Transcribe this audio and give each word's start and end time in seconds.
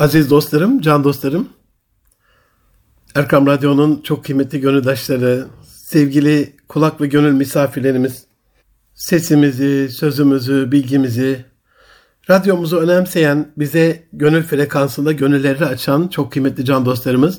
Aziz 0.00 0.30
dostlarım, 0.30 0.80
can 0.80 1.04
dostlarım, 1.04 1.48
Erkam 3.14 3.46
Radyo'nun 3.46 4.00
çok 4.02 4.24
kıymetli 4.24 4.60
gönüldaşları, 4.60 5.46
sevgili 5.64 6.56
kulak 6.68 7.00
ve 7.00 7.06
gönül 7.06 7.32
misafirlerimiz, 7.32 8.24
sesimizi, 8.94 9.88
sözümüzü, 9.88 10.72
bilgimizi, 10.72 11.44
radyomuzu 12.30 12.76
önemseyen, 12.76 13.52
bize 13.56 14.04
gönül 14.12 14.42
frekansında 14.42 15.12
gönülleri 15.12 15.64
açan 15.64 16.08
çok 16.08 16.32
kıymetli 16.32 16.64
can 16.64 16.86
dostlarımız, 16.86 17.38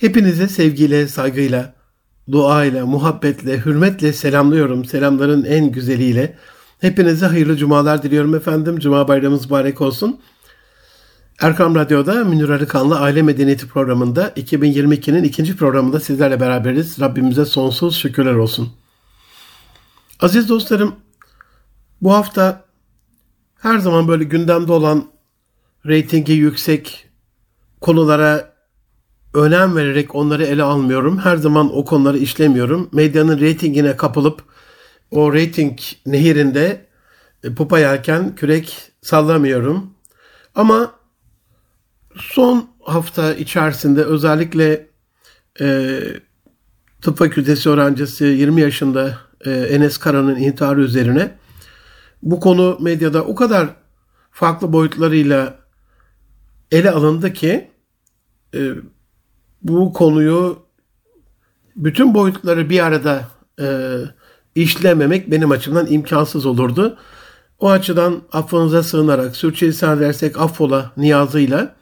hepinize 0.00 0.48
sevgiyle, 0.48 1.08
saygıyla, 1.08 1.74
duayla, 2.32 2.86
muhabbetle, 2.86 3.64
hürmetle 3.64 4.12
selamlıyorum. 4.12 4.84
Selamların 4.84 5.44
en 5.44 5.72
güzeliyle. 5.72 6.38
Hepinize 6.80 7.26
hayırlı 7.26 7.56
cumalar 7.56 8.02
diliyorum 8.02 8.34
efendim. 8.34 8.78
Cuma 8.78 9.08
bayramımız 9.08 9.44
mübarek 9.44 9.80
olsun. 9.80 10.20
Erkam 11.40 11.74
Radyo'da 11.74 12.24
Münir 12.24 12.48
Arıkan'la 12.48 13.00
Aile 13.00 13.22
Medeniyeti 13.22 13.68
programında 13.68 14.28
2022'nin 14.28 15.24
ikinci 15.24 15.56
programında 15.56 16.00
sizlerle 16.00 16.40
beraberiz. 16.40 17.00
Rabbimize 17.00 17.44
sonsuz 17.44 17.96
şükürler 17.96 18.34
olsun. 18.34 18.72
Aziz 20.20 20.48
dostlarım, 20.48 20.96
bu 22.02 22.14
hafta 22.14 22.64
her 23.60 23.78
zaman 23.78 24.08
böyle 24.08 24.24
gündemde 24.24 24.72
olan 24.72 25.04
reytingi 25.86 26.32
yüksek 26.32 27.08
konulara 27.80 28.54
önem 29.34 29.76
vererek 29.76 30.14
onları 30.14 30.44
ele 30.44 30.62
almıyorum. 30.62 31.18
Her 31.18 31.36
zaman 31.36 31.76
o 31.76 31.84
konuları 31.84 32.18
işlemiyorum. 32.18 32.88
Medyanın 32.92 33.40
reytingine 33.40 33.96
kapılıp 33.96 34.42
o 35.10 35.32
reyting 35.32 35.78
nehirinde 36.06 36.86
e, 37.44 37.54
pupa 37.54 37.78
yerken 37.78 38.34
kürek 38.34 38.92
sallamıyorum. 39.02 39.90
Ama 40.54 40.97
son 42.20 42.70
hafta 42.84 43.34
içerisinde 43.34 44.04
özellikle 44.04 44.86
e, 45.60 46.00
tıp 47.02 47.18
fakültesi 47.18 47.70
öğrencisi 47.70 48.24
20 48.24 48.60
yaşında 48.60 49.18
e, 49.44 49.50
Enes 49.50 49.98
Kara'nın 49.98 50.36
intiharı 50.36 50.80
üzerine 50.80 51.34
bu 52.22 52.40
konu 52.40 52.78
medyada 52.80 53.24
o 53.24 53.34
kadar 53.34 53.68
farklı 54.30 54.72
boyutlarıyla 54.72 55.58
ele 56.72 56.90
alındı 56.90 57.32
ki 57.32 57.70
e, 58.54 58.72
bu 59.62 59.92
konuyu 59.92 60.58
bütün 61.76 62.14
boyutları 62.14 62.70
bir 62.70 62.80
arada 62.84 63.28
e, 63.60 63.96
işlememek 64.54 65.30
benim 65.30 65.50
açımdan 65.50 65.86
imkansız 65.90 66.46
olurdu. 66.46 66.98
O 67.58 67.70
açıdan 67.70 68.22
affınıza 68.32 68.82
sığınarak, 68.82 69.36
sürçülisan 69.36 69.98
edersek 69.98 70.40
affola 70.40 70.92
niyazıyla 70.96 71.76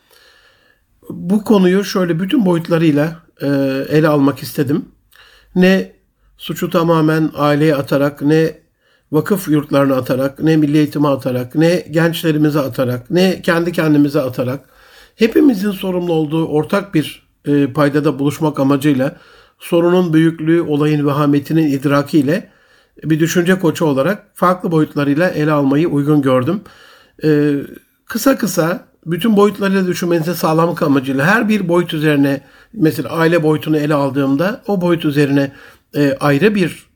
bu 1.11 1.45
konuyu 1.45 1.85
şöyle 1.85 2.21
bütün 2.21 2.47
boyutlarıyla 2.47 3.17
e, 3.43 3.47
ele 3.89 4.09
almak 4.09 4.43
istedim. 4.43 4.85
Ne 5.55 5.93
suçu 6.39 6.71
tamamen 6.71 7.31
aileye 7.37 7.75
atarak, 7.75 8.23
ne 8.23 8.59
vakıf 9.13 9.49
yurtlarına 9.49 9.95
atarak, 9.95 10.43
ne 10.43 10.57
milli 10.57 10.77
eğitime 10.77 11.09
atarak, 11.09 11.55
ne 11.55 11.87
gençlerimize 11.91 12.61
atarak, 12.61 13.11
ne 13.11 13.43
kendi 13.43 13.73
kendimize 13.73 14.21
atarak 14.21 14.69
hepimizin 15.17 15.71
sorumlu 15.71 16.13
olduğu 16.13 16.47
ortak 16.47 16.95
bir 16.95 17.29
e, 17.47 17.73
paydada 17.73 18.19
buluşmak 18.19 18.61
amacıyla 18.61 19.17
sorunun 19.59 20.13
büyüklüğü, 20.13 20.63
olayın 20.63 21.07
vehametinin 21.07 21.67
idrakiyle 21.67 22.51
bir 23.05 23.21
düşünce 23.21 23.59
koçu 23.59 23.85
olarak 23.85 24.27
farklı 24.35 24.73
boyutlarıyla 24.73 25.29
ele 25.29 25.53
almayı 25.53 25.89
uygun 25.89 26.23
gördüm. 26.23 26.61
E, 27.25 27.55
kısa 28.07 28.39
kısa 28.39 28.86
bütün 29.07 29.37
boyutlarıyla 29.37 29.87
düşünmenize 29.87 30.35
sağlamak 30.35 30.83
amacıyla 30.83 31.27
her 31.27 31.49
bir 31.49 31.69
boyut 31.69 31.95
üzerine 31.95 32.41
mesela 32.73 33.09
aile 33.09 33.43
boyutunu 33.43 33.77
ele 33.77 33.95
aldığımda 33.95 34.63
o 34.67 34.81
boyut 34.81 35.05
üzerine 35.05 35.53
e, 35.95 36.17
ayrı 36.21 36.55
bir 36.55 36.87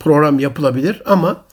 program 0.00 0.38
yapılabilir 0.38 1.02
ama 1.06 1.44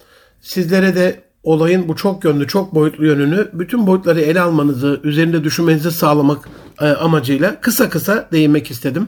sizlere 0.42 0.96
de 0.96 1.24
olayın 1.44 1.88
bu 1.88 1.96
çok 1.96 2.24
yönlü, 2.26 2.48
çok 2.48 2.76
boyutlu 2.76 3.06
yönünü 3.06 3.50
bütün 3.54 3.88
boyutları 3.88 4.22
ele 4.22 4.42
almanızı, 4.42 5.00
üzerinde 5.04 5.44
düşünmenizi 5.44 5.92
sağlamak 5.92 6.50
e, 6.82 6.86
amacıyla 6.86 7.62
kısa 7.62 7.90
kısa 7.90 8.30
değinmek 8.32 8.72
istedim. 8.72 9.08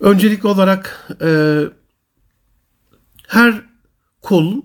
Öncelik 0.00 0.44
olarak 0.44 1.08
e, 1.22 1.60
her 3.28 3.54
kul 4.22 4.62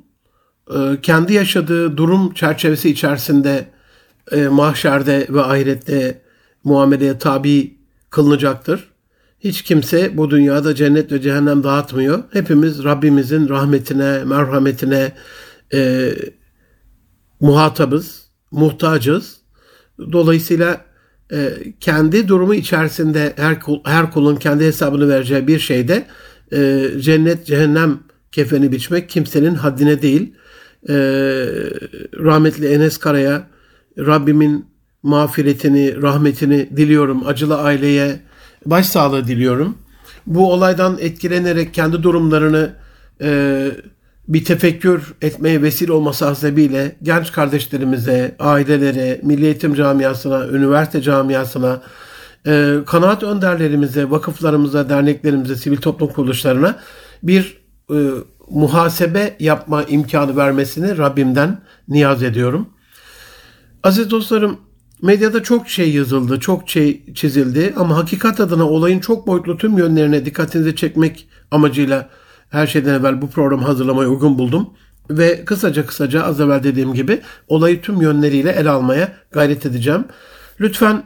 e, 0.76 1.02
kendi 1.02 1.34
yaşadığı 1.34 1.98
durum 1.98 2.34
çerçevesi 2.34 2.90
içerisinde 2.90 3.77
e, 4.32 4.48
mahşerde 4.48 5.28
ve 5.30 5.42
ahirette 5.42 6.22
muameleye 6.64 7.18
tabi 7.18 7.78
kılınacaktır. 8.10 8.90
Hiç 9.40 9.62
kimse 9.62 10.18
bu 10.18 10.30
dünyada 10.30 10.76
cennet 10.76 11.12
ve 11.12 11.22
cehennem 11.22 11.64
dağıtmıyor. 11.64 12.24
Hepimiz 12.34 12.84
Rabbimizin 12.84 13.50
rahmetine, 13.50 14.24
merhametine 14.24 15.12
e, 15.74 16.12
muhatabız, 17.40 18.28
muhtacız. 18.52 19.38
Dolayısıyla 20.12 20.86
e, 21.32 21.54
kendi 21.80 22.28
durumu 22.28 22.54
içerisinde 22.54 23.34
her, 23.36 23.60
kul, 23.60 23.80
her 23.86 24.12
kulun 24.12 24.36
kendi 24.36 24.66
hesabını 24.66 25.10
vereceği 25.10 25.48
bir 25.48 25.60
şeyde 25.60 26.06
e, 26.54 26.90
cennet, 27.00 27.46
cehennem 27.46 28.00
kefeni 28.32 28.72
biçmek 28.72 29.10
kimsenin 29.10 29.56
haddine 29.56 30.02
değil. 30.02 30.34
E, 30.90 30.96
rahmetli 32.14 32.68
Enes 32.68 32.98
Kara'ya 32.98 33.48
Rabbimin 33.98 34.66
mağfiretini, 35.04 36.02
rahmetini 36.02 36.78
diliyorum. 36.78 37.28
Acılı 37.28 37.58
aileye 37.58 38.20
başsağlığı 38.66 39.28
diliyorum. 39.28 39.78
Bu 40.28 40.54
olaydan 40.54 40.98
etkilenerek 41.00 41.74
kendi 41.74 42.04
durumlarını 42.04 42.74
e, 43.22 43.72
bir 44.28 44.46
tefekkür 44.46 45.14
etmeye 45.22 45.62
vesile 45.62 45.92
olması 45.92 46.26
hasebiyle 46.26 46.96
genç 47.04 47.32
kardeşlerimize, 47.32 48.36
ailelere, 48.40 49.20
milli 49.24 49.76
camiasına, 49.76 50.48
üniversite 50.48 51.02
camiasına, 51.02 51.82
e, 52.48 52.76
kanaat 52.86 53.24
önderlerimize, 53.24 54.10
vakıflarımıza, 54.10 54.90
derneklerimize, 54.90 55.56
sivil 55.56 55.78
toplum 55.78 56.10
kuruluşlarına 56.10 56.80
bir 57.24 57.58
e, 57.92 57.98
muhasebe 58.50 59.36
yapma 59.40 59.84
imkanı 59.84 60.38
vermesini 60.38 60.98
Rabbimden 60.98 61.62
niyaz 61.88 62.24
ediyorum. 62.24 62.70
Aziz 63.88 64.12
dostlarım, 64.12 64.58
medyada 65.02 65.44
çok 65.44 65.70
şey 65.70 65.94
yazıldı, 65.94 66.40
çok 66.40 66.70
şey 66.70 67.14
çizildi 67.14 67.74
ama 67.78 67.98
hakikat 67.98 68.40
adına 68.40 68.70
olayın 68.70 69.00
çok 69.00 69.28
boyutlu 69.28 69.58
tüm 69.58 69.78
yönlerine 69.78 70.26
dikkatinizi 70.26 70.76
çekmek 70.76 71.28
amacıyla 71.52 72.10
her 72.50 72.68
şeyden 72.68 72.94
evvel 72.94 73.22
bu 73.22 73.30
programı 73.30 73.64
hazırlamaya 73.64 74.10
uygun 74.10 74.38
buldum. 74.38 74.70
Ve 75.10 75.46
kısaca 75.46 75.86
kısaca 75.86 76.24
az 76.24 76.42
evvel 76.42 76.64
dediğim 76.64 76.94
gibi 76.94 77.22
olayı 77.48 77.82
tüm 77.82 78.02
yönleriyle 78.02 78.52
ele 78.52 78.70
almaya 78.70 79.14
gayret 79.32 79.66
edeceğim. 79.66 80.06
Lütfen 80.60 81.04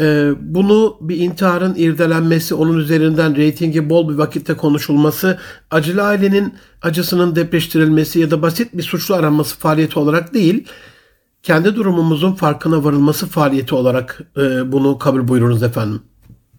e, 0.00 0.30
bunu 0.40 0.96
bir 1.00 1.16
intiharın 1.16 1.74
irdelenmesi, 1.74 2.54
onun 2.54 2.78
üzerinden 2.78 3.36
reytingi 3.36 3.90
bol 3.90 4.08
bir 4.08 4.14
vakitte 4.14 4.54
konuşulması, 4.54 5.38
acılı 5.70 6.02
ailenin 6.02 6.54
acısının 6.82 7.36
depreştirilmesi 7.36 8.20
ya 8.20 8.30
da 8.30 8.42
basit 8.42 8.68
bir 8.74 8.82
suçlu 8.82 9.14
aranması 9.14 9.58
faaliyeti 9.58 9.98
olarak 9.98 10.34
değil, 10.34 10.64
kendi 11.44 11.76
durumumuzun 11.76 12.32
farkına 12.32 12.84
varılması 12.84 13.26
faaliyeti 13.26 13.74
olarak 13.74 14.20
e, 14.36 14.72
bunu 14.72 14.98
kabul 14.98 15.28
buyurunuz 15.28 15.62
efendim. 15.62 16.02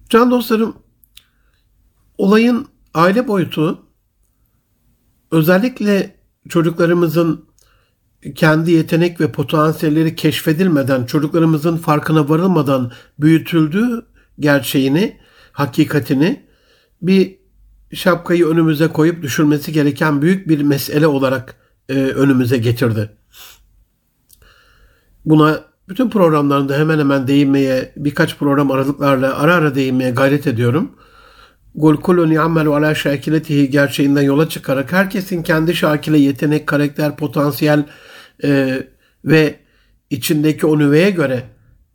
Can 0.09 0.31
dostlarım, 0.31 0.75
olayın 2.17 2.67
aile 2.93 3.27
boyutu 3.27 3.81
özellikle 5.31 6.15
çocuklarımızın 6.49 7.45
kendi 8.35 8.71
yetenek 8.71 9.21
ve 9.21 9.31
potansiyelleri 9.31 10.15
keşfedilmeden, 10.15 11.05
çocuklarımızın 11.05 11.77
farkına 11.77 12.29
varılmadan 12.29 12.91
büyütüldüğü 13.19 14.05
gerçeğini, 14.39 15.19
hakikatini 15.51 16.45
bir 17.01 17.39
şapkayı 17.93 18.47
önümüze 18.47 18.87
koyup 18.87 19.23
düşürmesi 19.23 19.73
gereken 19.73 20.21
büyük 20.21 20.49
bir 20.49 20.61
mesele 20.61 21.07
olarak 21.07 21.55
e, 21.89 21.93
önümüze 21.93 22.57
getirdi. 22.57 23.17
Buna 25.25 25.63
bütün 25.89 26.09
programlarında 26.09 26.77
hemen 26.77 26.99
hemen 26.99 27.27
değinmeye, 27.27 27.93
birkaç 27.97 28.37
program 28.37 28.71
aralıklarla 28.71 29.37
ara 29.37 29.55
ara 29.55 29.75
değinmeye 29.75 30.11
gayret 30.11 30.47
ediyorum. 30.47 30.91
Gul 31.75 31.97
kulun 31.97 32.31
ya'melu 32.31 32.75
ala 32.75 32.95
şakiletihi 32.95 33.69
gerçeğinden 33.69 34.21
yola 34.21 34.49
çıkarak 34.49 34.91
herkesin 34.91 35.43
kendi 35.43 35.75
şakile 35.75 36.17
yetenek, 36.17 36.67
karakter, 36.67 37.15
potansiyel 37.15 37.83
e, 38.43 38.79
ve 39.25 39.55
içindeki 40.09 40.67
o 40.67 40.79
nüveye 40.79 41.09
göre 41.09 41.43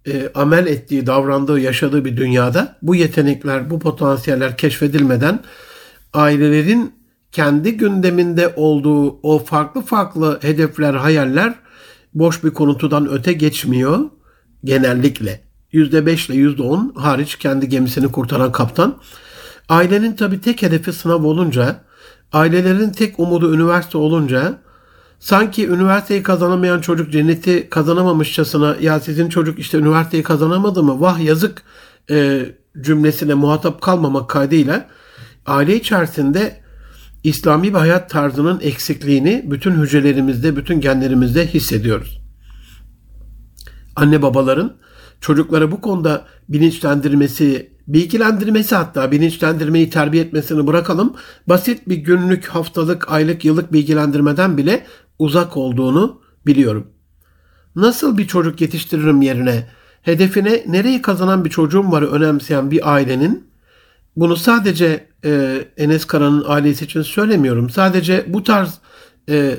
e, 0.06 0.30
amel 0.34 0.66
ettiği, 0.66 1.06
davrandığı, 1.06 1.60
yaşadığı 1.60 2.04
bir 2.04 2.16
dünyada 2.16 2.76
bu 2.82 2.94
yetenekler, 2.94 3.70
bu 3.70 3.78
potansiyeller 3.78 4.56
keşfedilmeden 4.56 5.40
ailelerin 6.12 6.94
kendi 7.32 7.76
gündeminde 7.76 8.52
olduğu 8.56 9.20
o 9.22 9.38
farklı 9.38 9.80
farklı 9.80 10.38
hedefler, 10.42 10.94
hayaller 10.94 11.54
boş 12.14 12.44
bir 12.44 12.50
konutudan 12.50 13.08
öte 13.10 13.32
geçmiyor. 13.32 14.00
genellikle. 14.64 15.40
%5 15.72 16.32
ile 16.32 16.36
%10 16.36 16.94
hariç 16.94 17.36
kendi 17.36 17.68
gemisini 17.68 18.12
kurtaran 18.12 18.52
kaptan. 18.52 18.98
Ailenin 19.68 20.12
tabi 20.12 20.40
tek 20.40 20.62
hedefi 20.62 20.92
sınav 20.92 21.24
olunca, 21.24 21.84
ailelerin 22.32 22.90
tek 22.90 23.20
umudu 23.20 23.54
üniversite 23.54 23.98
olunca 23.98 24.58
sanki 25.18 25.68
üniversiteyi 25.68 26.22
kazanamayan 26.22 26.80
çocuk 26.80 27.12
cenneti 27.12 27.68
kazanamamışçasına 27.70 28.76
ya 28.80 29.00
sizin 29.00 29.28
çocuk 29.28 29.58
işte 29.58 29.78
üniversiteyi 29.78 30.22
kazanamadı 30.22 30.82
mı 30.82 31.00
vah 31.00 31.20
yazık 31.20 31.62
e, 32.10 32.46
cümlesine 32.80 33.34
muhatap 33.34 33.80
kalmamak 33.80 34.30
kaydıyla 34.30 34.86
aile 35.46 35.76
içerisinde 35.76 36.60
İslami 37.24 37.68
bir 37.68 37.78
hayat 37.78 38.10
tarzının 38.10 38.60
eksikliğini 38.60 39.44
bütün 39.50 39.70
hücrelerimizde, 39.70 40.56
bütün 40.56 40.80
genlerimizde 40.80 41.46
hissediyoruz. 41.46 42.20
Anne 43.96 44.22
babaların 44.22 44.76
çocuklara 45.20 45.72
bu 45.72 45.80
konuda 45.80 46.24
bilinçlendirmesi, 46.48 47.72
bilgilendirmesi 47.88 48.74
hatta 48.74 49.10
bilinçlendirmeyi 49.12 49.90
terbiye 49.90 50.24
etmesini 50.24 50.66
bırakalım. 50.66 51.14
Basit 51.46 51.88
bir 51.88 51.96
günlük, 51.96 52.46
haftalık, 52.46 53.12
aylık, 53.12 53.44
yıllık 53.44 53.72
bilgilendirmeden 53.72 54.58
bile 54.58 54.86
uzak 55.18 55.56
olduğunu 55.56 56.20
biliyorum. 56.46 56.86
Nasıl 57.76 58.18
bir 58.18 58.26
çocuk 58.26 58.60
yetiştiririm 58.60 59.22
yerine 59.22 59.68
hedefine 60.02 60.64
nereyi 60.66 61.02
kazanan 61.02 61.44
bir 61.44 61.50
çocuğum 61.50 61.92
var 61.92 62.02
önemseyen 62.02 62.70
bir 62.70 62.92
ailenin 62.92 63.49
bunu 64.16 64.36
sadece 64.36 65.06
e, 65.24 65.64
Enes 65.76 66.04
Kara'nın 66.04 66.44
ailesi 66.46 66.84
için 66.84 67.02
söylemiyorum. 67.02 67.70
Sadece 67.70 68.24
bu 68.28 68.42
tarz 68.42 68.78
e, 69.28 69.56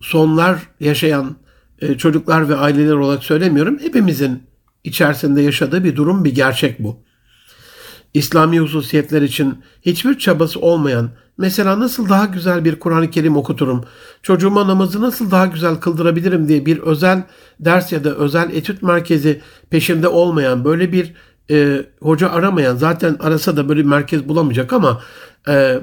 sonlar 0.00 0.58
yaşayan 0.80 1.36
e, 1.80 1.98
çocuklar 1.98 2.48
ve 2.48 2.56
aileler 2.56 2.94
olarak 2.94 3.24
söylemiyorum. 3.24 3.78
Hepimizin 3.78 4.42
içerisinde 4.84 5.42
yaşadığı 5.42 5.84
bir 5.84 5.96
durum, 5.96 6.24
bir 6.24 6.34
gerçek 6.34 6.78
bu. 6.78 7.02
İslami 8.14 8.60
hususiyetler 8.60 9.22
için 9.22 9.58
hiçbir 9.82 10.18
çabası 10.18 10.60
olmayan, 10.60 11.10
mesela 11.38 11.80
nasıl 11.80 12.08
daha 12.08 12.24
güzel 12.24 12.64
bir 12.64 12.78
Kur'an-ı 12.78 13.10
Kerim 13.10 13.36
okuturum, 13.36 13.84
çocuğuma 14.22 14.68
namazı 14.68 15.00
nasıl 15.00 15.30
daha 15.30 15.46
güzel 15.46 15.76
kıldırabilirim 15.76 16.48
diye 16.48 16.66
bir 16.66 16.78
özel 16.78 17.22
ders 17.60 17.92
ya 17.92 18.04
da 18.04 18.14
özel 18.14 18.50
etüt 18.54 18.82
merkezi 18.82 19.40
peşinde 19.70 20.08
olmayan, 20.08 20.64
böyle 20.64 20.92
bir 20.92 21.14
e, 21.50 21.86
hoca 22.00 22.30
aramayan, 22.30 22.76
zaten 22.76 23.16
arasa 23.20 23.56
da 23.56 23.68
böyle 23.68 23.80
bir 23.80 23.86
merkez 23.86 24.28
bulamayacak 24.28 24.72
ama 24.72 25.02
e, 25.48 25.78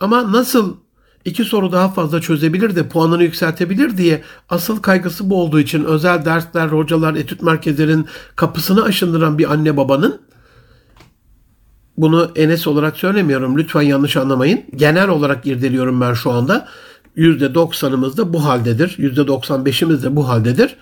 ama 0.00 0.32
nasıl 0.32 0.76
iki 1.24 1.44
soru 1.44 1.72
daha 1.72 1.88
fazla 1.88 2.20
çözebilir 2.20 2.76
de 2.76 2.88
puanını 2.88 3.22
yükseltebilir 3.22 3.96
diye 3.96 4.22
asıl 4.48 4.82
kaygısı 4.82 5.30
bu 5.30 5.42
olduğu 5.42 5.60
için 5.60 5.84
özel 5.84 6.24
dersler, 6.24 6.68
hocalar, 6.68 7.14
etüt 7.14 7.42
merkezlerin 7.42 8.06
kapısını 8.36 8.84
aşındıran 8.84 9.38
bir 9.38 9.52
anne 9.52 9.76
babanın 9.76 10.20
bunu 11.96 12.30
Enes 12.36 12.66
olarak 12.66 12.96
söylemiyorum. 12.96 13.58
Lütfen 13.58 13.82
yanlış 13.82 14.16
anlamayın. 14.16 14.62
Genel 14.76 15.08
olarak 15.08 15.46
irdeliyorum 15.46 16.00
ben 16.00 16.14
şu 16.14 16.30
anda. 16.30 16.68
%90'ımız 17.16 18.16
da 18.16 18.32
bu 18.32 18.44
haldedir. 18.44 18.88
%95'imiz 18.98 20.02
de 20.02 20.16
bu 20.16 20.28
haldedir. 20.28 20.76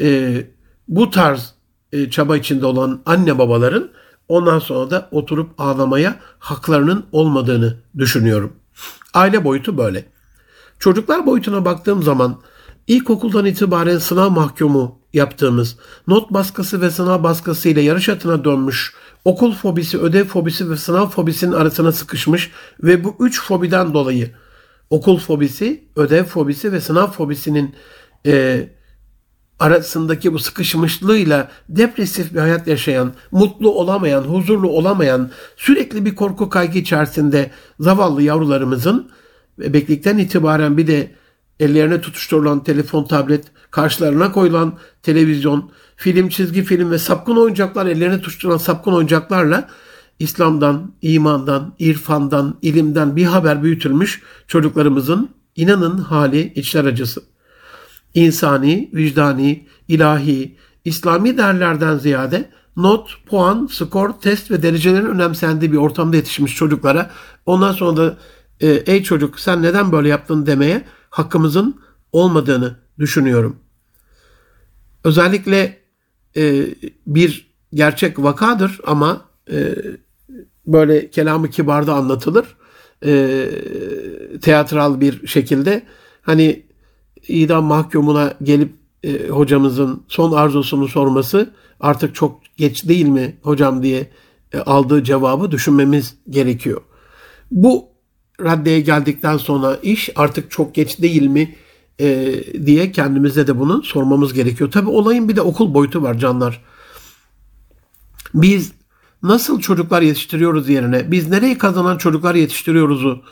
Ee, 0.00 0.46
bu 0.88 1.10
tarz 1.10 1.54
e, 1.92 2.10
çaba 2.10 2.36
içinde 2.36 2.66
olan 2.66 3.02
anne 3.06 3.38
babaların 3.38 3.90
ondan 4.28 4.58
sonra 4.58 4.90
da 4.90 5.08
oturup 5.10 5.50
ağlamaya 5.58 6.16
haklarının 6.38 7.06
olmadığını 7.12 7.76
düşünüyorum. 7.98 8.52
Aile 9.14 9.44
boyutu 9.44 9.78
böyle. 9.78 10.04
Çocuklar 10.78 11.26
boyutuna 11.26 11.64
baktığım 11.64 12.02
zaman 12.02 12.40
ilkokuldan 12.86 13.46
itibaren 13.46 13.98
sınav 13.98 14.30
mahkumu 14.30 14.98
yaptığımız, 15.12 15.76
not 16.06 16.30
baskısı 16.30 16.80
ve 16.80 16.90
sınav 16.90 17.22
baskısı 17.22 17.68
ile 17.68 17.80
yarış 17.80 18.08
atına 18.08 18.44
dönmüş, 18.44 18.94
okul 19.24 19.52
fobisi, 19.52 19.98
ödev 19.98 20.24
fobisi 20.24 20.70
ve 20.70 20.76
sınav 20.76 21.06
fobisinin 21.06 21.52
arasına 21.52 21.92
sıkışmış 21.92 22.50
ve 22.82 23.04
bu 23.04 23.16
üç 23.20 23.42
fobiden 23.42 23.94
dolayı 23.94 24.30
okul 24.90 25.18
fobisi, 25.18 25.84
ödev 25.96 26.24
fobisi 26.24 26.72
ve 26.72 26.80
sınav 26.80 27.06
fobisinin 27.06 27.74
e, 28.26 28.68
arasındaki 29.60 30.32
bu 30.32 30.38
sıkışmışlığıyla 30.38 31.48
depresif 31.68 32.34
bir 32.34 32.38
hayat 32.38 32.66
yaşayan, 32.66 33.12
mutlu 33.30 33.70
olamayan, 33.70 34.22
huzurlu 34.22 34.68
olamayan, 34.68 35.30
sürekli 35.56 36.04
bir 36.04 36.14
korku 36.14 36.48
kaygı 36.48 36.78
içerisinde 36.78 37.50
zavallı 37.80 38.22
yavrularımızın 38.22 39.10
bebeklikten 39.58 40.18
itibaren 40.18 40.76
bir 40.76 40.86
de 40.86 41.14
ellerine 41.60 42.00
tutuşturulan 42.00 42.64
telefon, 42.64 43.04
tablet, 43.04 43.44
karşılarına 43.70 44.32
koyulan 44.32 44.78
televizyon, 45.02 45.70
film, 45.96 46.28
çizgi 46.28 46.62
film 46.62 46.90
ve 46.90 46.98
sapkın 46.98 47.36
oyuncaklar, 47.36 47.86
ellerine 47.86 48.16
tutuşturulan 48.16 48.58
sapkın 48.58 48.92
oyuncaklarla 48.92 49.68
İslam'dan, 50.18 50.92
imandan, 51.02 51.74
irfandan, 51.78 52.58
ilimden 52.62 53.16
bir 53.16 53.24
haber 53.24 53.62
büyütülmüş 53.62 54.22
çocuklarımızın 54.46 55.30
inanın 55.56 55.98
hali 55.98 56.52
içler 56.54 56.84
acısı. 56.84 57.22
İnsani, 58.14 58.90
vicdani, 58.94 59.66
ilahi, 59.88 60.56
İslami 60.84 61.38
değerlerden 61.38 61.98
ziyade 61.98 62.50
not, 62.76 63.26
puan, 63.26 63.68
skor, 63.70 64.10
test 64.12 64.50
ve 64.50 64.62
derecelerin 64.62 65.06
önemsendiği 65.06 65.72
bir 65.72 65.76
ortamda 65.76 66.16
yetişmiş 66.16 66.56
çocuklara 66.56 67.10
ondan 67.46 67.72
sonra 67.72 67.96
da 67.96 68.16
e, 68.60 68.68
ey 68.68 69.02
çocuk 69.02 69.40
sen 69.40 69.62
neden 69.62 69.92
böyle 69.92 70.08
yaptın 70.08 70.46
demeye 70.46 70.84
hakkımızın 71.10 71.80
olmadığını 72.12 72.76
düşünüyorum. 72.98 73.56
Özellikle 75.04 75.78
e, 76.36 76.66
bir 77.06 77.50
gerçek 77.74 78.18
vakadır 78.18 78.80
ama 78.86 79.24
e, 79.52 79.74
böyle 80.66 81.10
kelamı 81.10 81.50
kibarda 81.50 81.94
anlatılır. 81.94 82.56
E, 83.04 83.46
teatral 84.42 85.00
bir 85.00 85.26
şekilde 85.26 85.82
hani 86.22 86.69
idam 87.30 87.64
mahkumuna 87.64 88.34
gelip 88.42 88.72
e, 89.02 89.28
hocamızın 89.28 90.02
son 90.08 90.32
arzusunu 90.32 90.88
sorması 90.88 91.50
artık 91.80 92.14
çok 92.14 92.40
geç 92.56 92.88
değil 92.88 93.06
mi 93.06 93.36
hocam 93.42 93.82
diye 93.82 94.10
e, 94.52 94.58
aldığı 94.58 95.04
cevabı 95.04 95.50
düşünmemiz 95.50 96.14
gerekiyor. 96.30 96.80
Bu 97.50 97.88
raddeye 98.40 98.80
geldikten 98.80 99.36
sonra 99.36 99.78
iş 99.82 100.10
artık 100.16 100.50
çok 100.50 100.74
geç 100.74 101.02
değil 101.02 101.26
mi 101.26 101.54
e, 102.00 102.34
diye 102.66 102.92
kendimize 102.92 103.46
de 103.46 103.58
bunu 103.58 103.82
sormamız 103.82 104.32
gerekiyor. 104.32 104.70
Tabi 104.70 104.90
olayın 104.90 105.28
bir 105.28 105.36
de 105.36 105.40
okul 105.40 105.74
boyutu 105.74 106.02
var 106.02 106.18
canlar. 106.18 106.64
Biz 108.34 108.72
nasıl 109.22 109.60
çocuklar 109.60 110.02
yetiştiriyoruz 110.02 110.68
yerine, 110.68 111.10
biz 111.10 111.28
nereyi 111.28 111.58
kazanan 111.58 111.98
çocuklar 111.98 112.34
yetiştiriyoruzu 112.34 113.22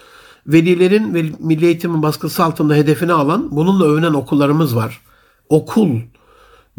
velilerin 0.48 1.14
ve 1.14 1.24
milli 1.38 1.66
eğitimin 1.66 2.02
baskısı 2.02 2.44
altında 2.44 2.74
hedefine 2.74 3.12
alan, 3.12 3.56
bununla 3.56 3.84
övünen 3.84 4.14
okullarımız 4.14 4.76
var. 4.76 5.00
Okul 5.48 6.00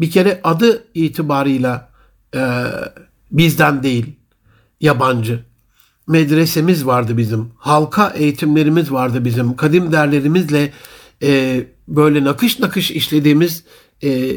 bir 0.00 0.10
kere 0.10 0.40
adı 0.44 0.84
itibarıyla 0.94 1.90
e, 2.34 2.40
bizden 3.30 3.82
değil, 3.82 4.06
yabancı. 4.80 5.44
Medresemiz 6.08 6.86
vardı 6.86 7.16
bizim, 7.16 7.50
halka 7.56 8.08
eğitimlerimiz 8.08 8.92
vardı 8.92 9.24
bizim, 9.24 9.56
kadim 9.56 9.92
derlerimizle 9.92 10.72
e, 11.22 11.64
böyle 11.88 12.24
nakış 12.24 12.58
nakış 12.58 12.90
işlediğimiz 12.90 13.64
e, 14.02 14.34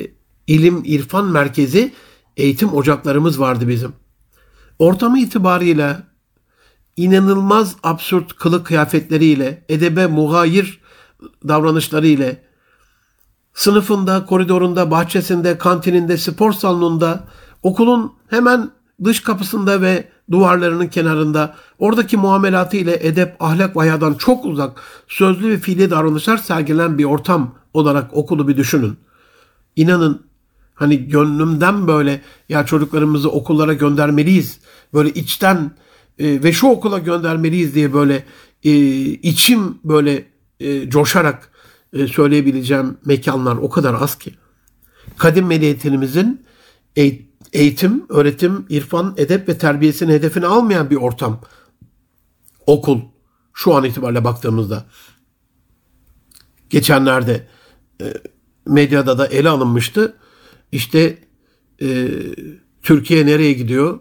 ilim, 0.48 0.82
irfan 0.86 1.25
merkezi 1.25 1.94
eğitim 2.38 2.74
ocaklarımız 2.74 3.40
vardı 3.40 3.68
bizim. 3.68 3.94
Ortamı 4.80 5.20
itibarıyla 5.20 6.04
inanılmaz 6.97 7.75
absürt 7.83 8.35
kılık 8.35 8.65
kıyafetleriyle, 8.65 9.65
edebe 9.69 10.07
muhayir 10.07 10.79
davranışlarıyla, 11.47 12.31
sınıfında, 13.53 14.25
koridorunda, 14.25 14.91
bahçesinde, 14.91 15.57
kantininde, 15.57 16.17
spor 16.17 16.53
salonunda, 16.53 17.23
okulun 17.63 18.13
hemen 18.29 18.71
dış 19.03 19.19
kapısında 19.19 19.81
ve 19.81 20.09
duvarlarının 20.31 20.88
kenarında 20.88 21.55
oradaki 21.79 22.17
muamelatı 22.17 22.77
ile 22.77 23.07
edep, 23.07 23.35
ahlak 23.39 23.75
ve 23.75 23.79
hayadan 23.79 24.13
çok 24.13 24.45
uzak 24.45 24.81
sözlü 25.07 25.50
ve 25.50 25.57
fiili 25.57 25.91
davranışlar 25.91 26.38
sergilenen 26.38 26.97
bir 26.97 27.03
ortam 27.03 27.55
olarak 27.73 28.13
okulu 28.13 28.47
bir 28.47 28.57
düşünün. 28.57 28.97
İnanın 29.75 30.21
hani 30.75 31.07
gönlümden 31.07 31.88
böyle 31.88 32.21
ya 32.50 32.65
çocuklarımızı 32.65 33.31
okullara 33.31 33.73
göndermeliyiz. 33.73 34.59
Böyle 34.93 35.09
içten 35.09 35.71
e, 36.20 36.43
ve 36.43 36.53
şu 36.53 36.67
okula 36.67 37.00
göndermeliyiz 37.00 37.75
diye 37.75 37.93
böyle 37.93 38.24
e, 38.63 38.72
içim 39.05 39.77
böyle 39.84 40.25
e, 40.60 40.89
coşarak 40.89 41.51
e, 41.93 42.08
söyleyebileceğim 42.08 42.98
mekanlar 43.05 43.55
o 43.55 43.70
kadar 43.70 43.93
az 43.93 44.17
ki. 44.17 44.34
Kadim 45.17 45.46
medeniyetimizin 45.46 46.46
eğitim, 47.53 48.05
öğretim, 48.10 48.65
irfan, 48.70 49.13
edep 49.17 49.50
ve 49.50 49.58
terbiyesini 49.58 50.13
hedefine 50.13 50.46
almayan 50.46 50.89
bir 50.89 50.96
ortam. 50.96 51.41
Okul 52.67 53.01
şu 53.53 53.75
an 53.75 53.84
itibariyle 53.84 54.24
baktığımızda 54.24 54.86
geçenlerde 56.70 57.48
e, 58.01 58.13
medyada 58.65 59.17
da 59.17 59.27
ele 59.27 59.50
alınmıştı. 59.50 60.17
İşte 60.72 61.17
e, 61.82 62.08
Türkiye 62.82 63.25
nereye 63.25 63.53
gidiyor? 63.53 64.00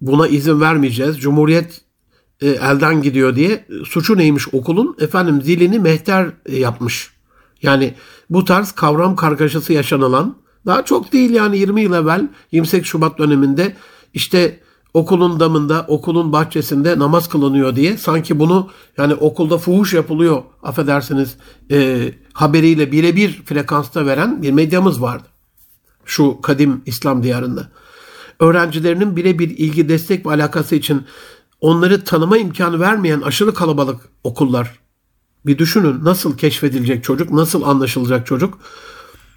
Buna 0.00 0.28
izin 0.28 0.60
vermeyeceğiz. 0.60 1.20
Cumhuriyet 1.20 1.80
e, 2.40 2.48
elden 2.48 3.02
gidiyor 3.02 3.36
diye 3.36 3.66
suçu 3.84 4.18
neymiş 4.18 4.54
okulun? 4.54 4.96
Efendim 5.00 5.42
zilini 5.42 5.78
mehter 5.78 6.30
e, 6.46 6.56
yapmış. 6.56 7.10
Yani 7.62 7.94
bu 8.30 8.44
tarz 8.44 8.72
kavram 8.72 9.16
kargaşası 9.16 9.72
yaşanılan 9.72 10.36
daha 10.66 10.84
çok 10.84 11.12
değil 11.12 11.30
yani 11.30 11.58
20 11.58 11.82
yıl 11.82 11.92
evvel 11.92 12.28
28 12.52 12.88
Şubat 12.88 13.18
döneminde 13.18 13.76
işte 14.14 14.60
okulun 14.94 15.40
damında, 15.40 15.84
okulun 15.88 16.32
bahçesinde 16.32 16.98
namaz 16.98 17.28
kılınıyor 17.28 17.76
diye 17.76 17.96
sanki 17.96 18.38
bunu 18.38 18.70
yani 18.98 19.14
okulda 19.14 19.58
fuhuş 19.58 19.94
yapılıyor 19.94 20.42
affedersiniz 20.62 21.36
e, 21.70 22.08
haberiyle 22.32 22.92
birebir 22.92 23.42
frekansta 23.44 24.06
veren 24.06 24.42
bir 24.42 24.52
medyamız 24.52 25.02
vardı. 25.02 25.28
Şu 26.04 26.40
kadim 26.40 26.82
İslam 26.86 27.22
diyarında. 27.22 27.70
Öğrencilerinin 28.40 29.16
birebir 29.16 29.48
ilgi, 29.48 29.88
destek 29.88 30.26
ve 30.26 30.30
alakası 30.30 30.74
için 30.74 31.02
onları 31.60 32.04
tanıma 32.04 32.38
imkanı 32.38 32.80
vermeyen 32.80 33.20
aşırı 33.20 33.54
kalabalık 33.54 34.00
okullar. 34.24 34.78
Bir 35.46 35.58
düşünün 35.58 36.04
nasıl 36.04 36.36
keşfedilecek 36.36 37.04
çocuk, 37.04 37.30
nasıl 37.30 37.62
anlaşılacak 37.62 38.26
çocuk 38.26 38.58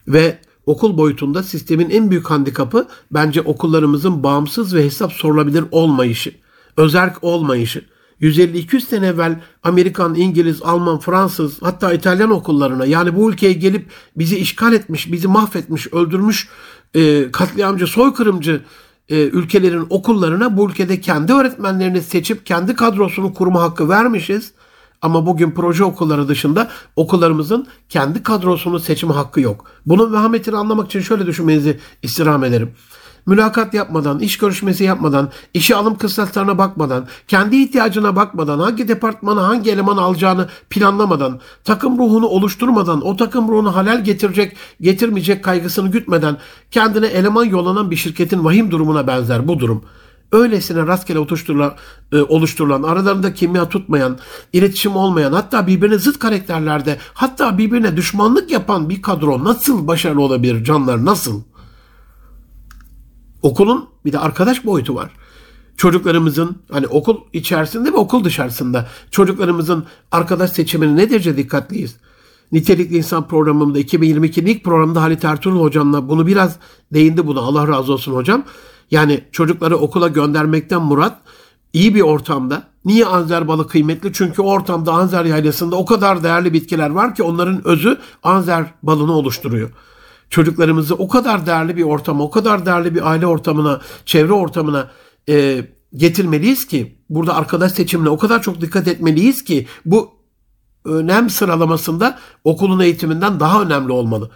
ve 0.07 0.39
okul 0.65 0.97
boyutunda 0.97 1.43
sistemin 1.43 1.89
en 1.89 2.11
büyük 2.11 2.29
handikapı 2.29 2.87
bence 3.11 3.41
okullarımızın 3.41 4.23
bağımsız 4.23 4.75
ve 4.75 4.85
hesap 4.85 5.13
sorulabilir 5.13 5.63
olmayışı, 5.71 6.35
özerk 6.77 7.23
olmayışı. 7.23 7.85
150-200 8.21 8.81
sene 8.81 9.07
evvel 9.07 9.41
Amerikan, 9.63 10.15
İngiliz, 10.15 10.61
Alman, 10.61 10.99
Fransız 10.99 11.61
hatta 11.61 11.93
İtalyan 11.93 12.31
okullarına 12.31 12.85
yani 12.85 13.15
bu 13.15 13.31
ülkeye 13.31 13.53
gelip 13.53 13.91
bizi 14.15 14.37
işgal 14.37 14.73
etmiş, 14.73 15.11
bizi 15.11 15.27
mahvetmiş, 15.27 15.93
öldürmüş, 15.93 16.49
e, 16.93 17.31
katliamcı, 17.31 17.87
soykırımcı 17.87 18.61
e, 19.09 19.15
ülkelerin 19.15 19.87
okullarına 19.89 20.57
bu 20.57 20.69
ülkede 20.69 21.01
kendi 21.01 21.33
öğretmenlerini 21.33 22.01
seçip 22.01 22.45
kendi 22.45 22.75
kadrosunu 22.75 23.33
kurma 23.33 23.61
hakkı 23.61 23.89
vermişiz. 23.89 24.51
Ama 25.01 25.25
bugün 25.25 25.51
proje 25.51 25.83
okulları 25.83 26.27
dışında 26.27 26.69
okullarımızın 26.95 27.67
kendi 27.89 28.23
kadrosunu 28.23 28.79
seçme 28.79 29.13
hakkı 29.13 29.41
yok. 29.41 29.65
Bunun 29.85 30.13
vehametini 30.13 30.57
anlamak 30.57 30.85
için 30.85 31.01
şöyle 31.01 31.25
düşünmenizi 31.25 31.79
istirham 32.01 32.43
ederim. 32.43 32.71
Mülakat 33.25 33.73
yapmadan, 33.73 34.19
iş 34.19 34.37
görüşmesi 34.37 34.83
yapmadan, 34.83 35.29
işe 35.53 35.75
alım 35.75 35.97
kıstaslarına 35.97 36.57
bakmadan, 36.57 37.07
kendi 37.27 37.55
ihtiyacına 37.55 38.15
bakmadan, 38.15 38.59
hangi 38.59 38.87
departmana 38.87 39.43
hangi 39.43 39.71
eleman 39.71 39.97
alacağını 39.97 40.47
planlamadan, 40.69 41.39
takım 41.63 41.97
ruhunu 41.97 42.27
oluşturmadan, 42.27 43.01
o 43.01 43.15
takım 43.15 43.47
ruhunu 43.47 43.75
halel 43.75 44.03
getirecek, 44.03 44.57
getirmeyecek 44.81 45.43
kaygısını 45.43 45.91
gütmeden 45.91 46.37
kendine 46.71 47.07
eleman 47.07 47.45
yollanan 47.45 47.91
bir 47.91 47.95
şirketin 47.95 48.45
vahim 48.45 48.71
durumuna 48.71 49.07
benzer 49.07 49.47
bu 49.47 49.59
durum 49.59 49.83
öylesine 50.33 50.87
rastgele 50.87 51.19
oluşturulan, 51.19 51.73
e, 52.11 52.21
oluşturulan, 52.21 52.83
aralarında 52.83 53.33
kimya 53.33 53.69
tutmayan, 53.69 54.17
iletişim 54.53 54.95
olmayan, 54.95 55.33
hatta 55.33 55.67
birbirine 55.67 55.97
zıt 55.97 56.19
karakterlerde, 56.19 56.97
hatta 57.13 57.57
birbirine 57.57 57.97
düşmanlık 57.97 58.51
yapan 58.51 58.89
bir 58.89 59.01
kadro 59.01 59.43
nasıl 59.43 59.87
başarılı 59.87 60.21
olabilir 60.21 60.63
canlar 60.63 61.05
nasıl? 61.05 61.41
Okulun 63.43 63.89
bir 64.05 64.13
de 64.13 64.19
arkadaş 64.19 64.65
boyutu 64.65 64.95
var. 64.95 65.11
Çocuklarımızın 65.77 66.57
hani 66.71 66.87
okul 66.87 67.17
içerisinde 67.33 67.93
ve 67.93 67.95
okul 67.95 68.23
dışarısında 68.23 68.87
çocuklarımızın 69.11 69.85
arkadaş 70.11 70.51
seçimine 70.51 70.95
ne 70.95 71.09
derece 71.09 71.37
dikkatliyiz? 71.37 71.95
Nitelikli 72.51 72.97
İnsan 72.97 73.27
programımda 73.27 73.79
2022'nin 73.79 74.45
ilk 74.45 74.63
programında 74.63 75.01
Halit 75.01 75.25
Ertuğrul 75.25 75.61
hocamla 75.61 76.09
bunu 76.09 76.27
biraz 76.27 76.55
değindi 76.93 77.27
buna 77.27 77.39
Allah 77.39 77.67
razı 77.67 77.93
olsun 77.93 78.13
hocam. 78.13 78.43
Yani 78.91 79.23
çocukları 79.31 79.77
okula 79.77 80.07
göndermekten 80.07 80.81
murat 80.81 81.17
iyi 81.73 81.95
bir 81.95 82.01
ortamda. 82.01 82.63
Niye 82.85 83.05
anzer 83.05 83.47
balı 83.47 83.67
kıymetli? 83.67 84.13
Çünkü 84.13 84.41
o 84.41 84.45
ortamda 84.45 84.93
anzer 84.93 85.25
yaylasında 85.25 85.75
o 85.75 85.85
kadar 85.85 86.23
değerli 86.23 86.53
bitkiler 86.53 86.89
var 86.89 87.15
ki 87.15 87.23
onların 87.23 87.67
özü 87.67 87.97
anzer 88.23 88.65
balını 88.83 89.13
oluşturuyor. 89.13 89.69
Çocuklarımızı 90.33 90.95
o 90.95 91.07
kadar 91.07 91.45
değerli 91.45 91.77
bir 91.77 91.83
ortama, 91.83 92.23
o 92.23 92.29
kadar 92.29 92.65
değerli 92.65 92.95
bir 92.95 93.09
aile 93.09 93.27
ortamına, 93.27 93.81
çevre 94.05 94.33
ortamına 94.33 94.91
e, 95.29 95.65
getirmeliyiz 95.95 96.67
ki 96.67 96.97
burada 97.09 97.35
arkadaş 97.35 97.71
seçimine 97.71 98.09
o 98.09 98.17
kadar 98.17 98.41
çok 98.41 98.61
dikkat 98.61 98.87
etmeliyiz 98.87 99.43
ki 99.43 99.67
bu 99.85 100.11
önem 100.85 101.29
sıralamasında 101.29 102.19
okulun 102.43 102.79
eğitiminden 102.79 103.39
daha 103.39 103.61
önemli 103.61 103.91
olmalı. 103.91 104.31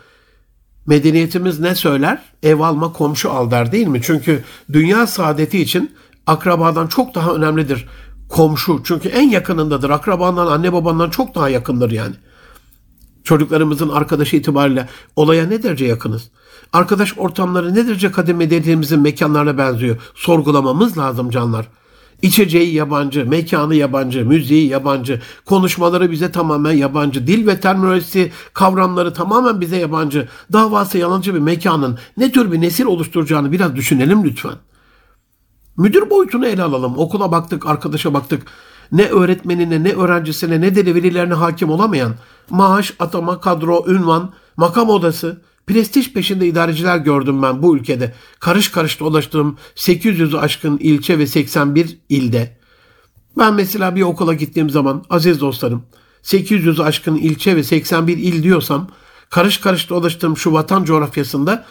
Medeniyetimiz 0.85 1.59
ne 1.59 1.75
söyler? 1.75 2.21
Ev 2.43 2.59
alma 2.59 2.93
komşu 2.93 3.31
al 3.31 3.51
der 3.51 3.71
değil 3.71 3.87
mi? 3.87 3.99
Çünkü 4.03 4.43
dünya 4.73 5.07
saadeti 5.07 5.59
için 5.59 5.91
akrabadan 6.27 6.87
çok 6.87 7.15
daha 7.15 7.31
önemlidir 7.31 7.87
komşu. 8.29 8.81
Çünkü 8.83 9.09
en 9.09 9.29
yakınındadır. 9.29 9.89
Akrabandan, 9.89 10.47
anne 10.47 10.73
babandan 10.73 11.09
çok 11.09 11.35
daha 11.35 11.49
yakındır 11.49 11.91
yani. 11.91 12.15
Çocuklarımızın 13.27 13.89
arkadaşı 13.89 14.35
itibariyle 14.35 14.89
olaya 15.15 15.47
ne 15.47 15.63
derece 15.63 15.85
yakınız? 15.85 16.29
Arkadaş 16.73 17.17
ortamları 17.17 17.75
ne 17.75 17.87
derece 17.87 18.11
kadim 18.11 18.37
medeniyetimizin 18.37 18.99
mekanlarına 18.99 19.57
benziyor? 19.57 19.97
Sorgulamamız 20.15 20.97
lazım 20.97 21.29
canlar. 21.29 21.67
İçeceği 22.21 22.73
yabancı, 22.73 23.25
mekanı 23.25 23.75
yabancı, 23.75 24.25
müziği 24.25 24.67
yabancı, 24.67 25.21
konuşmaları 25.45 26.11
bize 26.11 26.31
tamamen 26.31 26.71
yabancı, 26.71 27.27
dil 27.27 27.47
ve 27.47 27.59
terminolojisi 27.59 28.31
kavramları 28.53 29.13
tamamen 29.13 29.61
bize 29.61 29.77
yabancı, 29.77 30.27
davası 30.53 30.97
yalancı 30.97 31.35
bir 31.35 31.39
mekanın 31.39 31.99
ne 32.17 32.31
tür 32.31 32.51
bir 32.51 32.61
nesil 32.61 32.85
oluşturacağını 32.85 33.51
biraz 33.51 33.75
düşünelim 33.75 34.23
lütfen. 34.23 34.55
Müdür 35.77 36.09
boyutunu 36.09 36.47
ele 36.47 36.63
alalım. 36.63 36.97
Okula 36.97 37.31
baktık, 37.31 37.65
arkadaşa 37.65 38.13
baktık. 38.13 38.47
Ne 38.91 39.05
öğretmenine, 39.05 39.83
ne 39.83 39.93
öğrencisine, 39.93 40.61
ne 40.61 40.75
de 40.75 40.95
velilerine 40.95 41.33
hakim 41.33 41.69
olamayan 41.69 42.15
maaş, 42.49 42.93
atama, 42.99 43.39
kadro, 43.41 43.85
ünvan, 43.87 44.33
makam 44.57 44.89
odası, 44.89 45.41
Prestij 45.67 46.13
peşinde 46.13 46.47
idareciler 46.47 46.97
gördüm 46.97 47.41
ben 47.41 47.63
bu 47.63 47.77
ülkede. 47.77 48.13
Karış 48.39 48.71
karış 48.71 48.99
dolaştığım 48.99 49.57
800'ü 49.75 50.37
aşkın 50.37 50.77
ilçe 50.77 51.19
ve 51.19 51.27
81 51.27 51.97
ilde. 52.09 52.57
Ben 53.37 53.53
mesela 53.53 53.95
bir 53.95 54.01
okula 54.01 54.33
gittiğim 54.33 54.69
zaman 54.69 55.03
aziz 55.09 55.41
dostlarım 55.41 55.83
800'ü 56.23 56.83
aşkın 56.83 57.15
ilçe 57.15 57.55
ve 57.55 57.63
81 57.63 58.17
il 58.17 58.43
diyorsam 58.43 58.87
karış 59.29 59.57
karış 59.57 59.89
dolaştığım 59.89 60.37
şu 60.37 60.53
vatan 60.53 60.83
coğrafyasında 60.83 61.65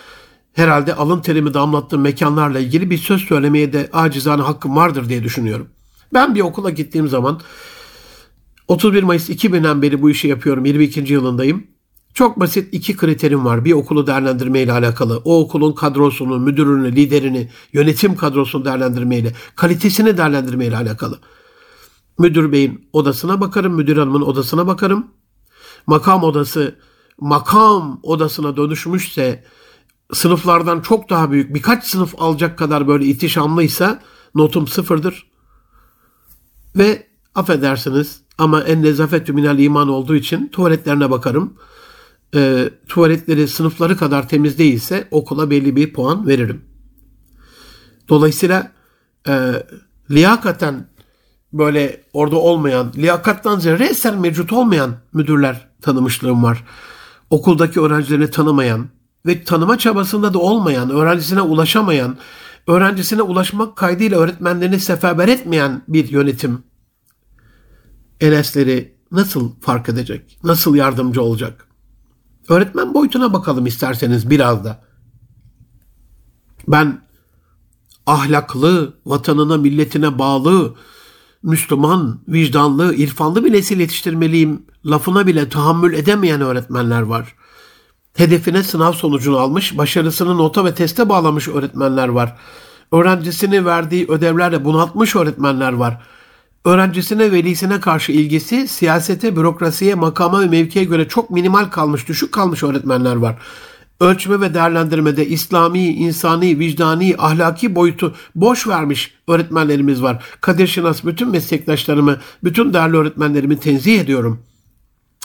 herhalde 0.52 0.94
alın 0.94 1.20
terimi 1.20 1.54
damlattığım 1.54 2.00
mekanlarla 2.00 2.58
ilgili 2.58 2.90
bir 2.90 2.98
söz 2.98 3.22
söylemeye 3.22 3.72
de 3.72 3.88
acizane 3.92 4.42
hakkım 4.42 4.76
vardır 4.76 5.08
diye 5.08 5.24
düşünüyorum. 5.24 5.68
Ben 6.12 6.34
bir 6.34 6.40
okula 6.40 6.70
gittiğim 6.70 7.08
zaman 7.08 7.40
31 8.68 9.02
Mayıs 9.02 9.30
2000'den 9.30 9.82
beri 9.82 10.02
bu 10.02 10.10
işi 10.10 10.28
yapıyorum. 10.28 10.64
22. 10.64 11.12
yılındayım. 11.12 11.66
Çok 12.14 12.40
basit 12.40 12.74
iki 12.74 12.96
kriterim 12.96 13.44
var 13.44 13.64
bir 13.64 13.72
okulu 13.72 14.06
değerlendirme 14.06 14.60
ile 14.60 14.72
alakalı. 14.72 15.22
O 15.24 15.40
okulun 15.40 15.72
kadrosunu, 15.72 16.38
müdürünü, 16.38 16.96
liderini, 16.96 17.50
yönetim 17.72 18.16
kadrosunu 18.16 18.64
değerlendirme 18.64 19.18
ile, 19.18 19.32
kalitesini 19.56 20.16
değerlendirme 20.16 20.66
ile 20.66 20.76
alakalı. 20.76 21.18
Müdür 22.18 22.52
beyin 22.52 22.88
odasına 22.92 23.40
bakarım, 23.40 23.74
müdür 23.74 23.96
hanımın 23.96 24.22
odasına 24.22 24.66
bakarım. 24.66 25.06
Makam 25.86 26.22
odası 26.22 26.78
makam 27.20 28.00
odasına 28.02 28.56
dönüşmüşse 28.56 29.44
sınıflardan 30.12 30.80
çok 30.80 31.10
daha 31.10 31.30
büyük 31.30 31.54
birkaç 31.54 31.84
sınıf 31.84 32.14
alacak 32.18 32.58
kadar 32.58 32.88
böyle 32.88 33.04
itişamlıysa 33.04 34.02
notum 34.34 34.66
sıfırdır. 34.68 35.26
Ve 36.76 37.06
affedersiniz 37.34 38.20
ama 38.38 38.62
en 38.62 38.82
nezafet 38.82 39.28
minel 39.28 39.58
iman 39.58 39.88
olduğu 39.88 40.14
için 40.14 40.48
tuvaletlerine 40.48 41.10
bakarım 41.10 41.54
e, 42.34 42.70
tuvaletleri 42.88 43.48
sınıfları 43.48 43.96
kadar 43.96 44.28
temiz 44.28 44.58
değilse 44.58 45.08
okula 45.10 45.50
belli 45.50 45.76
bir 45.76 45.92
puan 45.92 46.26
veririm. 46.26 46.64
Dolayısıyla 48.08 48.72
e, 49.28 49.62
liyakaten 50.10 50.88
böyle 51.52 52.04
orada 52.12 52.36
olmayan, 52.36 52.92
liyakattan 52.96 53.58
ziyade 53.58 53.78
resmen 53.78 54.20
mevcut 54.20 54.52
olmayan 54.52 54.94
müdürler 55.12 55.68
tanımışlığım 55.82 56.42
var. 56.42 56.64
Okuldaki 57.30 57.80
öğrencilerini 57.80 58.30
tanımayan 58.30 58.88
ve 59.26 59.44
tanıma 59.44 59.78
çabasında 59.78 60.34
da 60.34 60.38
olmayan, 60.38 60.90
öğrencisine 60.90 61.40
ulaşamayan, 61.40 62.16
öğrencisine 62.66 63.22
ulaşmak 63.22 63.76
kaydıyla 63.76 64.18
öğretmenlerini 64.18 64.80
seferber 64.80 65.28
etmeyen 65.28 65.82
bir 65.88 66.08
yönetim 66.08 66.62
Enesleri 68.20 68.96
nasıl 69.12 69.60
fark 69.60 69.88
edecek? 69.88 70.38
Nasıl 70.44 70.74
yardımcı 70.74 71.22
olacak? 71.22 71.68
Öğretmen 72.48 72.94
boyutuna 72.94 73.32
bakalım 73.32 73.66
isterseniz 73.66 74.30
biraz 74.30 74.64
da. 74.64 74.84
Ben 76.68 77.02
ahlaklı, 78.06 78.94
vatanına, 79.06 79.56
milletine 79.56 80.18
bağlı, 80.18 80.74
Müslüman, 81.42 82.20
vicdanlı, 82.28 82.94
irfanlı 82.94 83.44
bir 83.44 83.52
nesil 83.52 83.80
yetiştirmeliyim 83.80 84.66
lafına 84.86 85.26
bile 85.26 85.48
tahammül 85.48 85.94
edemeyen 85.94 86.40
öğretmenler 86.40 87.02
var. 87.02 87.34
Hedefine 88.16 88.62
sınav 88.62 88.92
sonucunu 88.92 89.38
almış, 89.38 89.78
başarısını 89.78 90.38
nota 90.38 90.64
ve 90.64 90.74
teste 90.74 91.08
bağlamış 91.08 91.48
öğretmenler 91.48 92.08
var. 92.08 92.36
Öğrencisini 92.92 93.64
verdiği 93.64 94.06
ödevlerle 94.08 94.64
bunaltmış 94.64 95.16
öğretmenler 95.16 95.72
var. 95.72 96.02
Öğrencisine, 96.64 97.32
velisine 97.32 97.80
karşı 97.80 98.12
ilgisi 98.12 98.68
siyasete, 98.68 99.36
bürokrasiye, 99.36 99.94
makama 99.94 100.40
ve 100.40 100.46
mevkiye 100.46 100.84
göre 100.84 101.08
çok 101.08 101.30
minimal 101.30 101.64
kalmış, 101.64 102.08
düşük 102.08 102.32
kalmış 102.32 102.62
öğretmenler 102.62 103.16
var. 103.16 103.38
Ölçme 104.00 104.40
ve 104.40 104.54
değerlendirmede 104.54 105.26
İslami, 105.26 105.84
insani, 105.84 106.58
vicdani, 106.58 107.14
ahlaki 107.18 107.74
boyutu 107.74 108.14
boş 108.34 108.68
vermiş 108.68 109.14
öğretmenlerimiz 109.28 110.02
var. 110.02 110.24
Kadir 110.40 110.66
Şinas 110.66 111.04
bütün 111.04 111.28
meslektaşlarımı, 111.28 112.16
bütün 112.44 112.74
değerli 112.74 112.96
öğretmenlerimi 112.96 113.60
tenzih 113.60 114.00
ediyorum. 114.00 114.42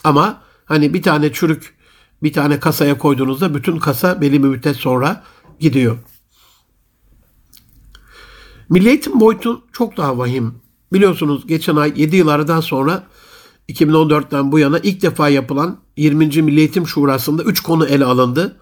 Ama 0.03 0.41
hani 0.65 0.93
bir 0.93 1.01
tane 1.01 1.33
çürük 1.33 1.80
bir 2.23 2.33
tane 2.33 2.59
kasaya 2.59 2.97
koyduğunuzda 2.97 3.55
bütün 3.55 3.79
kasa 3.79 4.21
belli 4.21 4.43
bir 4.43 4.47
müddet 4.47 4.75
sonra 4.75 5.23
gidiyor. 5.59 5.97
Milli 8.69 8.89
eğitim 8.89 9.19
boyutu 9.19 9.61
çok 9.71 9.97
daha 9.97 10.17
vahim. 10.17 10.55
Biliyorsunuz 10.93 11.47
geçen 11.47 11.75
ay 11.75 11.93
7 11.95 12.15
yıl 12.15 12.27
aradan 12.27 12.61
sonra 12.61 13.07
2014'ten 13.69 14.51
bu 14.51 14.59
yana 14.59 14.79
ilk 14.79 15.01
defa 15.01 15.29
yapılan 15.29 15.79
20. 15.97 16.25
Milli 16.25 16.59
Eğitim 16.59 16.87
Şurası'nda 16.87 17.43
3 17.43 17.59
konu 17.59 17.85
ele 17.85 18.05
alındı. 18.05 18.57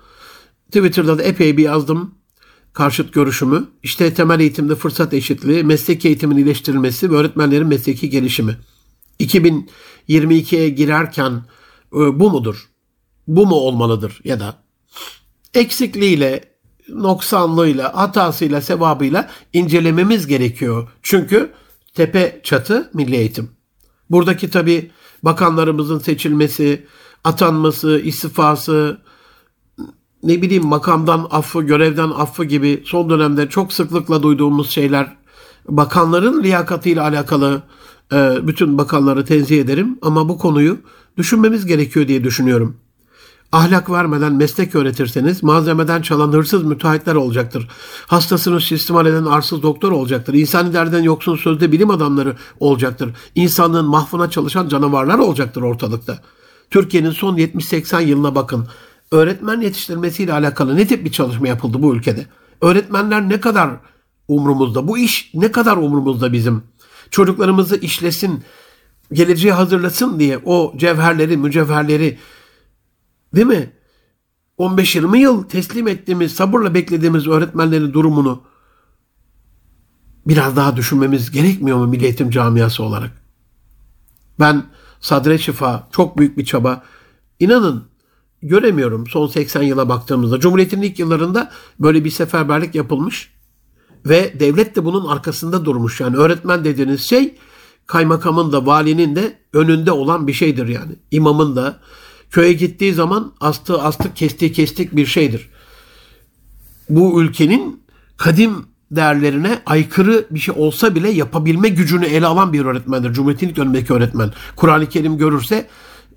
Twitter'da 0.65 1.17
da 1.17 1.23
epey 1.23 1.57
bir 1.57 1.63
yazdım 1.63 2.15
karşıt 2.73 3.13
görüşümü. 3.13 3.67
İşte 3.83 4.13
temel 4.13 4.39
eğitimde 4.39 4.75
fırsat 4.75 5.13
eşitliği, 5.13 5.63
meslek 5.63 6.05
eğitimin 6.05 6.37
iyileştirilmesi 6.37 7.11
ve 7.11 7.15
öğretmenlerin 7.15 7.67
mesleki 7.67 8.09
gelişimi. 8.09 8.57
2022'ye 9.19 10.69
girerken 10.69 11.31
e, 11.93 12.19
bu 12.19 12.29
mudur? 12.29 12.69
Bu 13.29 13.45
mu 13.45 13.55
olmalıdır 13.55 14.21
ya 14.23 14.39
da 14.39 14.55
eksikliğiyle, 15.53 16.43
noksanlığıyla, 16.89 17.97
hatasıyla, 17.97 18.61
sevabıyla 18.61 19.29
incelememiz 19.53 20.27
gerekiyor. 20.27 20.89
Çünkü 21.03 21.51
tepe 21.93 22.41
çatı 22.43 22.89
milli 22.93 23.15
eğitim. 23.15 23.51
Buradaki 24.09 24.49
tabi 24.49 24.91
bakanlarımızın 25.23 25.99
seçilmesi, 25.99 26.85
atanması, 27.23 27.99
istifası, 27.99 29.01
ne 30.23 30.41
bileyim 30.41 30.65
makamdan 30.65 31.27
affı, 31.31 31.61
görevden 31.61 32.09
affı 32.09 32.45
gibi 32.45 32.83
son 32.85 33.09
dönemde 33.09 33.49
çok 33.49 33.73
sıklıkla 33.73 34.23
duyduğumuz 34.23 34.69
şeyler 34.69 35.17
bakanların 35.67 36.43
liyakatıyla 36.43 37.03
alakalı 37.03 37.61
e, 38.13 38.47
bütün 38.47 38.77
bakanları 38.77 39.25
tenzih 39.25 39.61
ederim 39.61 39.99
ama 40.01 40.29
bu 40.29 40.37
konuyu 40.37 40.77
düşünmemiz 41.17 41.65
gerekiyor 41.65 42.07
diye 42.07 42.23
düşünüyorum. 42.23 42.88
Ahlak 43.51 43.91
vermeden 43.91 44.33
meslek 44.33 44.75
öğretirseniz 44.75 45.43
malzemeden 45.43 46.01
çalan 46.01 46.31
hırsız 46.31 46.63
müteahhitler 46.63 47.15
olacaktır. 47.15 47.67
Hastasını 48.07 48.59
suistimal 48.59 49.05
eden 49.05 49.25
arsız 49.25 49.63
doktor 49.63 49.91
olacaktır. 49.91 50.33
İnsani 50.33 50.73
derden 50.73 51.03
yoksun 51.03 51.35
sözde 51.35 51.71
bilim 51.71 51.89
adamları 51.89 52.35
olacaktır. 52.59 53.09
İnsanlığın 53.35 53.85
mahvına 53.85 54.29
çalışan 54.29 54.67
canavarlar 54.67 55.19
olacaktır 55.19 55.61
ortalıkta. 55.61 56.19
Türkiye'nin 56.69 57.11
son 57.11 57.37
70-80 57.37 58.03
yılına 58.03 58.35
bakın. 58.35 58.67
Öğretmen 59.11 59.61
yetiştirmesiyle 59.61 60.33
alakalı 60.33 60.75
ne 60.75 60.87
tip 60.87 61.05
bir 61.05 61.11
çalışma 61.11 61.47
yapıldı 61.47 61.81
bu 61.81 61.95
ülkede? 61.95 62.25
Öğretmenler 62.61 63.29
ne 63.29 63.39
kadar 63.39 63.69
umrumuzda? 64.27 64.87
Bu 64.87 64.97
iş 64.97 65.31
ne 65.33 65.51
kadar 65.51 65.77
umrumuzda 65.77 66.33
bizim? 66.33 66.63
Çocuklarımızı 67.11 67.75
işlesin, 67.75 68.43
geleceği 69.13 69.51
hazırlasın 69.51 70.19
diye 70.19 70.39
o 70.45 70.73
cevherleri, 70.77 71.37
mücevherleri 71.37 72.17
Değil 73.35 73.47
mi? 73.47 73.71
15-20 74.59 75.17
yıl 75.17 75.43
teslim 75.43 75.87
ettiğimiz, 75.87 76.33
sabırla 76.33 76.73
beklediğimiz 76.73 77.27
öğretmenlerin 77.27 77.93
durumunu 77.93 78.43
biraz 80.27 80.55
daha 80.55 80.77
düşünmemiz 80.77 81.31
gerekmiyor 81.31 81.77
mu 81.77 81.87
Milli 81.87 82.03
Eğitim 82.03 82.29
Camiası 82.29 82.83
olarak? 82.83 83.11
Ben 84.39 84.63
Sadre 84.99 85.37
Şifa 85.37 85.87
çok 85.91 86.17
büyük 86.17 86.37
bir 86.37 86.45
çaba. 86.45 86.83
İnanın 87.39 87.83
göremiyorum 88.41 89.07
son 89.07 89.27
80 89.27 89.61
yıla 89.61 89.89
baktığımızda. 89.89 90.39
Cumhuriyet'in 90.39 90.81
ilk 90.81 90.99
yıllarında 90.99 91.51
böyle 91.79 92.05
bir 92.05 92.09
seferberlik 92.09 92.75
yapılmış 92.75 93.33
ve 94.05 94.39
devlet 94.39 94.75
de 94.75 94.85
bunun 94.85 95.07
arkasında 95.07 95.65
durmuş. 95.65 96.01
Yani 96.01 96.17
öğretmen 96.17 96.65
dediğiniz 96.65 97.01
şey 97.01 97.35
kaymakamın 97.87 98.51
da 98.51 98.65
valinin 98.65 99.15
de 99.15 99.39
önünde 99.53 99.91
olan 99.91 100.27
bir 100.27 100.33
şeydir 100.33 100.67
yani. 100.67 100.95
İmamın 101.11 101.55
da 101.55 101.79
köye 102.31 102.53
gittiği 102.53 102.93
zaman 102.93 103.33
astığı 103.39 103.81
astık 103.81 104.15
kestiği 104.15 104.51
kestik 104.51 104.95
bir 104.95 105.05
şeydir. 105.05 105.49
Bu 106.89 107.21
ülkenin 107.21 107.83
kadim 108.17 108.65
değerlerine 108.91 109.61
aykırı 109.65 110.25
bir 110.31 110.39
şey 110.39 110.55
olsa 110.57 110.95
bile 110.95 111.09
yapabilme 111.09 111.69
gücünü 111.69 112.05
ele 112.05 112.25
alan 112.25 112.53
bir 112.53 112.65
öğretmendir. 112.65 113.13
Cumhuriyet'in 113.13 113.49
ilk 113.49 113.57
önündeki 113.57 113.93
öğretmen. 113.93 114.31
Kur'an-ı 114.55 114.89
Kerim 114.89 115.17
görürse 115.17 115.67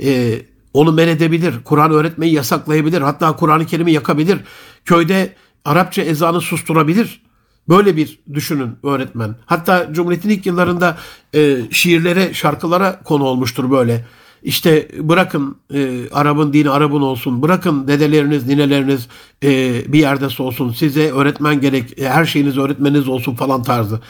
e, 0.03 0.43
onu 0.75 0.93
men 0.93 1.09
edebilir. 1.09 1.55
Kur'an 1.65 1.91
öğretmeyi 1.91 2.35
yasaklayabilir. 2.35 3.01
Hatta 3.01 3.37
Kur'an-ı 3.37 3.67
Kerim'i 3.67 3.93
yakabilir. 3.93 4.39
Köyde 4.85 5.35
Arapça 5.65 6.03
ezanı 6.03 6.41
susturabilir. 6.41 7.23
Böyle 7.69 7.97
bir 7.97 8.19
düşünün 8.35 8.77
öğretmen. 8.83 9.37
Hatta 9.47 9.89
Cumhuriyet'in 9.93 10.31
ilk 10.31 10.47
yıllarında 10.47 10.99
e, 11.35 11.59
şiirlere, 11.71 12.35
şarkılara 12.35 13.03
konu 13.03 13.25
olmuştur 13.25 13.71
böyle. 13.71 14.07
İşte 14.43 14.89
bırakın 14.99 15.57
e, 15.75 16.11
Arap'ın 16.13 16.53
dini 16.53 16.71
Arap'ın 16.71 17.03
olsun. 17.03 17.43
Bırakın 17.43 17.89
dedeleriniz, 17.89 18.47
nineleriniz 18.47 19.09
e, 19.45 19.83
bir 19.93 19.99
yerde 19.99 20.43
olsun. 20.43 20.73
Size 20.73 21.13
öğretmen 21.13 21.61
gerek, 21.61 21.99
e, 21.99 22.09
her 22.09 22.25
şeyiniz 22.25 22.59
öğretmeniniz 22.59 23.09
olsun 23.09 23.35
falan 23.35 23.63
tarzı. 23.63 24.01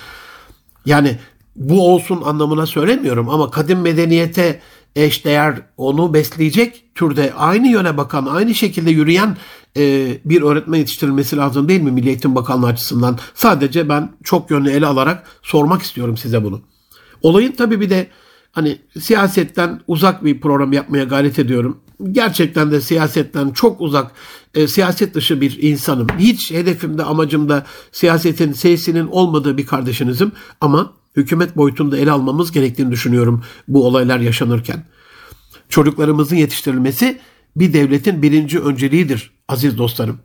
Yani 0.86 1.18
bu 1.56 1.94
olsun 1.94 2.22
anlamına 2.24 2.66
söylemiyorum 2.66 3.28
ama 3.28 3.50
kadim 3.50 3.80
medeniyete 3.80 4.60
eşdeğer 4.96 5.54
onu 5.76 6.14
besleyecek 6.14 6.84
türde 6.94 7.32
aynı 7.34 7.68
yöne 7.68 7.96
bakan, 7.96 8.26
aynı 8.26 8.54
şekilde 8.54 8.90
yürüyen 8.90 9.36
e, 9.76 10.08
bir 10.24 10.42
öğretmen 10.42 10.78
yetiştirilmesi 10.78 11.36
lazım 11.36 11.68
değil 11.68 11.80
mi 11.80 11.90
Milli 11.90 12.08
Eğitim 12.08 12.34
Bakanlığı 12.34 12.66
açısından? 12.66 13.18
Sadece 13.34 13.88
ben 13.88 14.12
çok 14.24 14.50
yönlü 14.50 14.70
ele 14.70 14.86
alarak 14.86 15.26
sormak 15.42 15.82
istiyorum 15.82 16.16
size 16.16 16.44
bunu. 16.44 16.60
Olayın 17.22 17.52
tabii 17.52 17.80
bir 17.80 17.90
de 17.90 18.06
hani 18.52 18.78
siyasetten 19.00 19.80
uzak 19.86 20.24
bir 20.24 20.40
program 20.40 20.72
yapmaya 20.72 21.04
gayret 21.04 21.38
ediyorum. 21.38 21.80
Gerçekten 22.12 22.70
de 22.70 22.80
siyasetten 22.80 23.50
çok 23.50 23.80
uzak, 23.80 24.12
e, 24.54 24.68
siyaset 24.68 25.14
dışı 25.14 25.40
bir 25.40 25.62
insanım. 25.62 26.06
Hiç 26.18 26.50
hedefimde, 26.50 27.02
amacımda 27.02 27.66
siyasetin 27.92 28.52
sesinin 28.52 29.06
olmadığı 29.06 29.56
bir 29.58 29.66
kardeşinizim 29.66 30.32
ama 30.60 30.92
hükümet 31.16 31.56
boyutunda 31.56 31.98
ele 31.98 32.10
almamız 32.10 32.52
gerektiğini 32.52 32.90
düşünüyorum 32.90 33.44
bu 33.68 33.86
olaylar 33.86 34.18
yaşanırken. 34.18 34.84
Çocuklarımızın 35.68 36.36
yetiştirilmesi 36.36 37.20
bir 37.56 37.72
devletin 37.72 38.22
birinci 38.22 38.60
önceliğidir 38.60 39.30
aziz 39.48 39.78
dostlarım. 39.78 40.18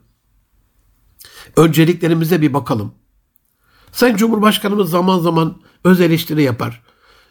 Önceliklerimize 1.56 2.42
bir 2.42 2.54
bakalım. 2.54 2.92
Sayın 3.92 4.16
Cumhurbaşkanımız 4.16 4.90
zaman 4.90 5.18
zaman 5.18 5.60
öz 5.84 6.00
eleştiri 6.00 6.42
yapar. 6.42 6.82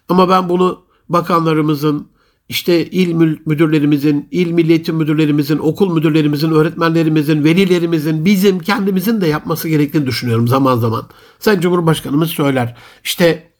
Ama 0.08 0.28
ben 0.28 0.48
bunu 0.48 0.87
bakanlarımızın, 1.08 2.08
işte 2.48 2.86
il 2.86 3.14
müdürlerimizin, 3.46 4.28
il 4.30 4.50
milliyetin 4.50 4.94
müdürlerimizin, 4.94 5.58
okul 5.58 5.94
müdürlerimizin, 5.94 6.50
öğretmenlerimizin, 6.50 7.44
velilerimizin, 7.44 8.24
bizim 8.24 8.58
kendimizin 8.58 9.20
de 9.20 9.26
yapması 9.26 9.68
gerektiğini 9.68 10.06
düşünüyorum 10.06 10.48
zaman 10.48 10.76
zaman. 10.76 11.08
Sayın 11.38 11.60
Cumhurbaşkanımız 11.60 12.30
söyler. 12.30 12.76
İşte 13.04 13.52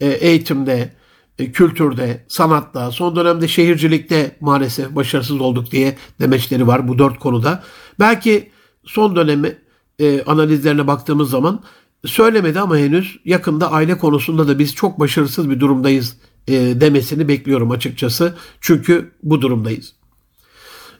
e, 0.00 0.06
eğitimde, 0.06 0.92
e, 1.38 1.52
kültürde, 1.52 2.24
sanatta, 2.28 2.90
son 2.90 3.16
dönemde 3.16 3.48
şehircilikte 3.48 4.36
maalesef 4.40 4.96
başarısız 4.96 5.40
olduk 5.40 5.70
diye 5.70 5.96
demeçleri 6.20 6.66
var 6.66 6.88
bu 6.88 6.98
dört 6.98 7.18
konuda. 7.18 7.64
Belki 8.00 8.50
son 8.84 9.16
dönemi 9.16 9.58
e, 9.98 10.22
analizlerine 10.22 10.86
baktığımız 10.86 11.30
zaman 11.30 11.62
söylemedi 12.06 12.60
ama 12.60 12.76
henüz 12.78 13.18
yakında 13.24 13.72
aile 13.72 13.98
konusunda 13.98 14.48
da 14.48 14.58
biz 14.58 14.74
çok 14.74 15.00
başarısız 15.00 15.50
bir 15.50 15.60
durumdayız 15.60 16.16
e, 16.48 16.52
demesini 16.80 17.28
bekliyorum 17.28 17.70
açıkçası. 17.70 18.34
Çünkü 18.60 19.10
bu 19.22 19.42
durumdayız. 19.42 19.92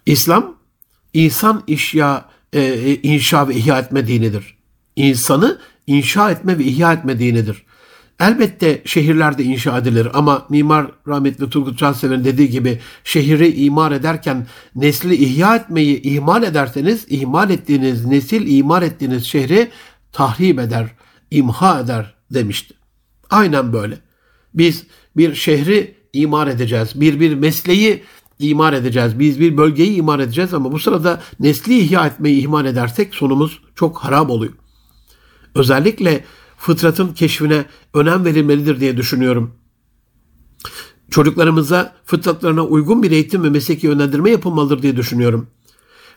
İslam 0.07 0.57
insan 1.15 1.63
işya, 1.67 2.25
e, 2.53 2.95
inşa 2.95 3.49
ve 3.49 3.55
ihya 3.55 3.79
etme 3.79 4.09
dinidir. 4.09 4.57
İnsanı 4.97 5.59
inşa 5.87 6.31
etme 6.31 6.59
ve 6.59 6.65
ihya 6.65 6.93
etme 6.93 7.19
dinidir. 7.19 7.65
Elbette 8.21 8.83
şehirlerde 8.85 9.45
inşa 9.45 9.79
edilir 9.79 10.09
ama 10.15 10.47
Mimar 10.51 10.87
rahmetli 11.09 11.51
Turgut 11.51 11.79
Cansever'in 11.79 12.25
dediği 12.25 12.51
gibi 12.51 12.81
şehri 13.05 13.55
imar 13.55 13.93
ederken 13.93 14.47
nesli 14.75 15.15
ihya 15.15 15.57
etmeyi 15.57 16.03
ihmal 16.03 16.43
ederseniz 16.43 17.07
ihmal 17.09 17.51
ettiğiniz 17.51 18.05
nesil 18.05 18.57
imar 18.57 18.83
ettiğiniz 18.83 19.25
şehri 19.25 19.71
tahrip 20.13 20.59
eder, 20.59 20.87
imha 21.31 21.81
eder 21.81 22.15
demişti. 22.31 22.75
Aynen 23.31 23.73
böyle. 23.73 23.99
Biz 24.55 24.87
bir 25.17 25.35
şehri 25.35 25.95
imar 26.13 26.47
edeceğiz. 26.47 27.01
Bir 27.01 27.21
bir 27.21 27.35
mesleği 27.35 28.03
imar 28.39 28.73
edeceğiz. 28.73 29.19
Biz 29.19 29.41
bir 29.41 29.57
bölgeyi 29.57 29.95
imar 29.95 30.19
edeceğiz 30.19 30.55
ama 30.55 30.73
bu 30.73 30.79
sırada 30.79 31.23
nesli 31.41 31.79
ihya 31.79 32.07
etmeyi 32.07 32.41
ihmal 32.41 32.67
edersek 32.67 33.15
sonumuz 33.15 33.61
çok 33.75 33.99
harap 33.99 34.31
oluyor. 34.31 34.53
Özellikle 35.55 36.25
fıtratın 36.57 37.15
keşfine 37.15 37.65
önem 37.95 38.25
verilmelidir 38.25 38.81
diye 38.81 38.97
düşünüyorum. 38.97 39.55
Çocuklarımıza 41.11 41.95
fıtratlarına 42.05 42.65
uygun 42.65 43.03
bir 43.03 43.11
eğitim 43.11 43.45
ve 43.45 43.51
mesleki 43.51 43.87
yönlendirme 43.87 44.31
yapılmalıdır 44.31 44.83
diye 44.83 44.97
düşünüyorum. 44.97 45.51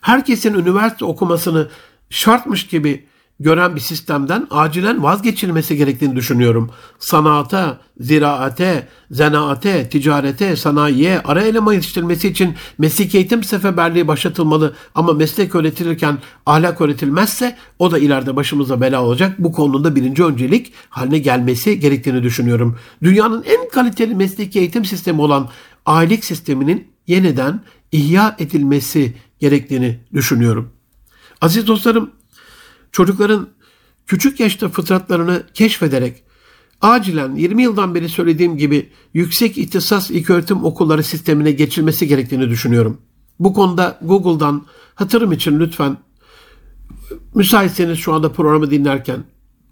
Herkesin 0.02 0.54
üniversite 0.54 1.06
okumasını 1.06 1.70
şartmış 2.10 2.68
gibi 2.68 3.06
gören 3.40 3.76
bir 3.76 3.82
sistemden 3.82 4.48
acilen 4.52 5.04
vazgeçilmesi 5.04 5.78
gerektiğini 5.78 6.16
düşünüyorum. 6.16 6.72
Sanata, 7.00 7.80
ziraate, 8.00 8.88
zanaate, 9.12 9.90
ticarete, 9.90 10.56
sanayiye, 10.56 11.20
ara 11.20 11.42
eleman 11.42 11.74
yetiştirilmesi 11.74 12.28
için 12.28 12.56
meslek 12.78 13.16
eğitim 13.16 13.44
seferberliği 13.44 14.08
başlatılmalı 14.08 14.76
ama 14.96 15.14
meslek 15.14 15.56
öğretilirken 15.56 16.18
ahlak 16.46 16.82
öğretilmezse 16.82 17.58
o 17.80 17.92
da 17.92 18.00
ileride 18.00 18.36
başımıza 18.36 18.82
bela 18.82 19.04
olacak. 19.04 19.36
Bu 19.40 19.52
konuda 19.52 19.96
birinci 19.96 20.24
öncelik 20.24 20.74
haline 20.90 21.20
gelmesi 21.20 21.80
gerektiğini 21.80 22.24
düşünüyorum. 22.24 22.80
Dünyanın 23.04 23.44
en 23.44 23.70
kaliteli 23.70 24.16
mesleki 24.16 24.60
eğitim 24.60 24.86
sistemi 24.86 25.22
olan 25.22 25.50
ailelik 25.86 26.26
sisteminin 26.26 26.88
yeniden 27.08 27.62
ihya 27.92 28.36
edilmesi 28.40 29.14
gerektiğini 29.40 30.00
düşünüyorum. 30.14 30.72
Aziz 31.42 31.68
dostlarım, 31.68 32.12
çocukların 32.92 33.48
küçük 34.08 34.40
yaşta 34.40 34.70
fıtratlarını 34.70 35.44
keşfederek 35.54 36.24
acilen 36.82 37.36
20 37.36 37.64
yıldan 37.64 37.96
beri 37.96 38.10
söylediğim 38.10 38.58
gibi 38.58 38.90
yüksek 39.14 39.58
ihtisas 39.58 40.12
ilköğretim 40.12 40.66
okulları 40.66 41.04
sistemine 41.04 41.52
geçilmesi 41.52 42.08
gerektiğini 42.08 42.50
düşünüyorum. 42.50 43.02
Bu 43.40 43.54
konuda 43.54 44.00
Google'dan 44.02 44.66
hatırım 44.96 45.32
için 45.32 45.60
lütfen 45.60 45.98
müsaitseniz 47.36 48.00
şu 48.00 48.14
anda 48.14 48.32
programı 48.32 48.72
dinlerken 48.72 49.24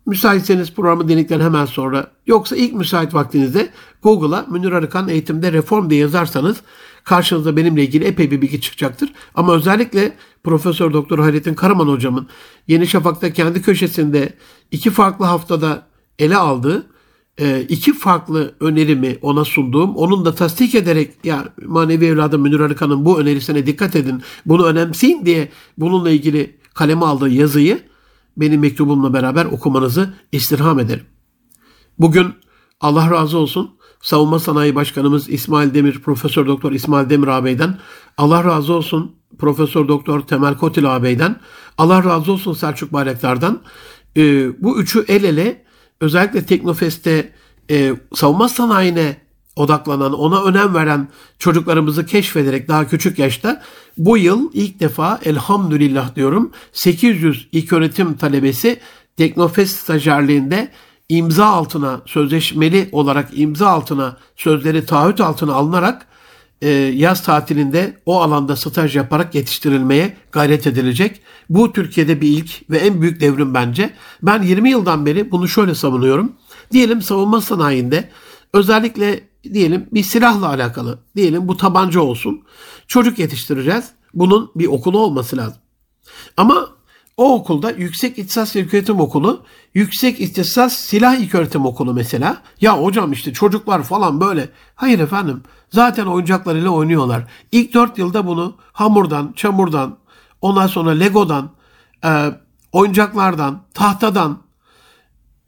müsaitseniz 0.06 0.74
programı 0.74 1.10
dinledikten 1.10 1.40
hemen 1.40 1.66
sonra 1.66 2.12
yoksa 2.28 2.56
ilk 2.56 2.74
müsait 2.74 3.14
vaktinizde 3.14 3.70
Google'a 4.04 4.46
Münir 4.50 4.72
Arıkan 4.72 5.10
eğitimde 5.10 5.52
reform 5.52 5.90
diye 5.90 6.02
yazarsanız 6.02 6.58
karşınıza 7.06 7.58
benimle 7.58 7.84
ilgili 7.84 8.06
epey 8.06 8.32
bir 8.32 8.42
bilgi 8.42 8.62
çıkacaktır. 8.62 9.14
Ama 9.36 9.56
özellikle 9.56 10.18
Profesör 10.44 10.94
Doktor 10.94 11.20
Hayrettin 11.20 11.54
Karaman 11.54 11.88
hocamın 11.88 12.28
Yeni 12.68 12.88
Şafak'ta 12.88 13.34
kendi 13.34 13.62
köşesinde 13.62 14.34
iki 14.72 14.90
farklı 14.90 15.26
haftada 15.26 15.88
ele 16.20 16.38
aldığı 16.38 16.88
e, 17.38 17.62
iki 17.62 17.94
farklı 17.94 18.56
önerimi 18.60 19.18
ona 19.22 19.46
sunduğum, 19.46 19.96
onun 19.96 20.26
da 20.26 20.36
tasdik 20.36 20.76
ederek 20.76 21.12
ya 21.24 21.54
manevi 21.66 22.06
evladım 22.06 22.42
Münir 22.42 22.60
Arıkan'ın 22.60 23.06
bu 23.06 23.20
önerisine 23.20 23.66
dikkat 23.66 23.96
edin, 23.96 24.22
bunu 24.46 24.66
önemseyin 24.66 25.26
diye 25.26 25.50
bununla 25.78 26.10
ilgili 26.10 26.58
kaleme 26.74 27.06
aldığı 27.06 27.30
yazıyı 27.30 27.80
benim 28.38 28.62
mektubumla 28.62 29.14
beraber 29.14 29.46
okumanızı 29.46 30.14
istirham 30.32 30.80
ederim. 30.80 31.06
Bugün 32.00 32.34
Allah 32.82 33.12
razı 33.12 33.38
olsun 33.38 33.75
Savunma 34.06 34.40
Sanayi 34.40 34.76
Başkanımız 34.76 35.30
İsmail 35.30 35.74
Demir, 35.74 36.00
Profesör 36.00 36.48
Doktor 36.48 36.72
İsmail 36.72 37.10
Demir 37.10 37.28
ağabeyden, 37.28 37.78
Allah 38.18 38.44
razı 38.44 38.74
olsun 38.74 39.16
Profesör 39.40 39.88
Doktor 39.88 40.20
Temel 40.20 40.58
Kotil 40.58 40.96
ağabeyden, 40.96 41.36
Allah 41.78 42.04
razı 42.04 42.32
olsun 42.32 42.54
Selçuk 42.54 42.94
Bayraktar'dan. 42.94 43.62
E, 44.18 44.22
bu 44.64 44.80
üçü 44.80 45.06
el 45.08 45.24
ele 45.24 45.64
özellikle 46.02 46.46
Teknofest'te 46.46 47.34
e, 47.70 47.94
savunma 48.14 48.50
sanayine 48.50 49.18
odaklanan, 49.56 50.14
ona 50.14 50.44
önem 50.44 50.74
veren 50.74 51.08
çocuklarımızı 51.40 52.06
keşfederek 52.06 52.68
daha 52.68 52.88
küçük 52.88 53.20
yaşta 53.20 53.62
bu 53.98 54.18
yıl 54.18 54.50
ilk 54.54 54.80
defa 54.80 55.20
elhamdülillah 55.24 56.16
diyorum 56.16 56.52
800 56.74 57.48
ilk 57.52 57.74
öğretim 57.74 58.18
talebesi 58.18 58.80
Teknofest 59.18 59.80
stajyerliğinde 59.80 60.72
imza 61.10 61.46
altına 61.46 62.02
sözleşmeli 62.06 62.90
olarak 62.92 63.30
imza 63.34 63.68
altına 63.68 64.18
sözleri 64.36 64.86
taahhüt 64.86 65.22
altına 65.22 65.54
alınarak 65.54 66.08
e, 66.62 66.70
yaz 66.70 67.24
tatilinde 67.24 67.98
o 68.06 68.22
alanda 68.22 68.56
staj 68.56 68.96
yaparak 68.96 69.36
yetiştirilmeye 69.36 70.18
gayret 70.32 70.68
edilecek. 70.68 71.22
Bu 71.50 71.74
Türkiye'de 71.74 72.22
bir 72.22 72.28
ilk 72.28 72.70
ve 72.70 72.78
en 72.78 73.02
büyük 73.02 73.22
devrim 73.22 73.54
bence. 73.54 73.94
Ben 74.22 74.42
20 74.42 74.70
yıldan 74.70 75.06
beri 75.06 75.32
bunu 75.32 75.48
şöyle 75.48 75.76
savunuyorum. 75.76 76.32
Diyelim 76.72 77.02
savunma 77.02 77.42
sanayinde 77.42 78.10
özellikle 78.54 79.20
diyelim 79.54 79.88
bir 79.94 80.04
silahla 80.04 80.48
alakalı 80.48 81.00
diyelim 81.16 81.48
bu 81.48 81.58
tabanca 81.58 82.00
olsun. 82.00 82.44
Çocuk 82.88 83.20
yetiştireceğiz. 83.20 83.86
Bunun 84.14 84.52
bir 84.56 84.68
okulu 84.68 85.00
olması 85.00 85.38
lazım. 85.38 85.58
Ama 86.38 86.75
o 87.18 87.36
okulda 87.36 87.72
Yüksek 87.72 88.20
İhtisas 88.20 88.56
İlköğretim 88.56 89.00
Okulu, 89.00 89.44
Yüksek 89.74 90.22
İhtisas 90.22 90.74
Silah 90.74 91.16
İlköğretim 91.16 91.66
Okulu 91.66 91.94
mesela. 91.94 92.42
Ya 92.62 92.82
hocam 92.82 93.12
işte 93.12 93.34
çocuklar 93.34 93.84
falan 93.84 94.22
böyle. 94.22 94.50
Hayır 94.76 95.00
efendim 95.00 95.44
zaten 95.70 96.06
oyuncaklarıyla 96.06 96.70
oynuyorlar. 96.70 97.24
İlk 97.52 97.74
dört 97.74 97.98
yılda 97.98 98.28
bunu 98.28 98.58
hamurdan, 98.74 99.34
çamurdan, 99.36 99.98
ondan 100.42 100.68
sonra 100.68 100.90
legodan, 100.90 101.52
e, 102.06 102.32
oyuncaklardan, 102.72 103.64
tahtadan, 103.74 104.42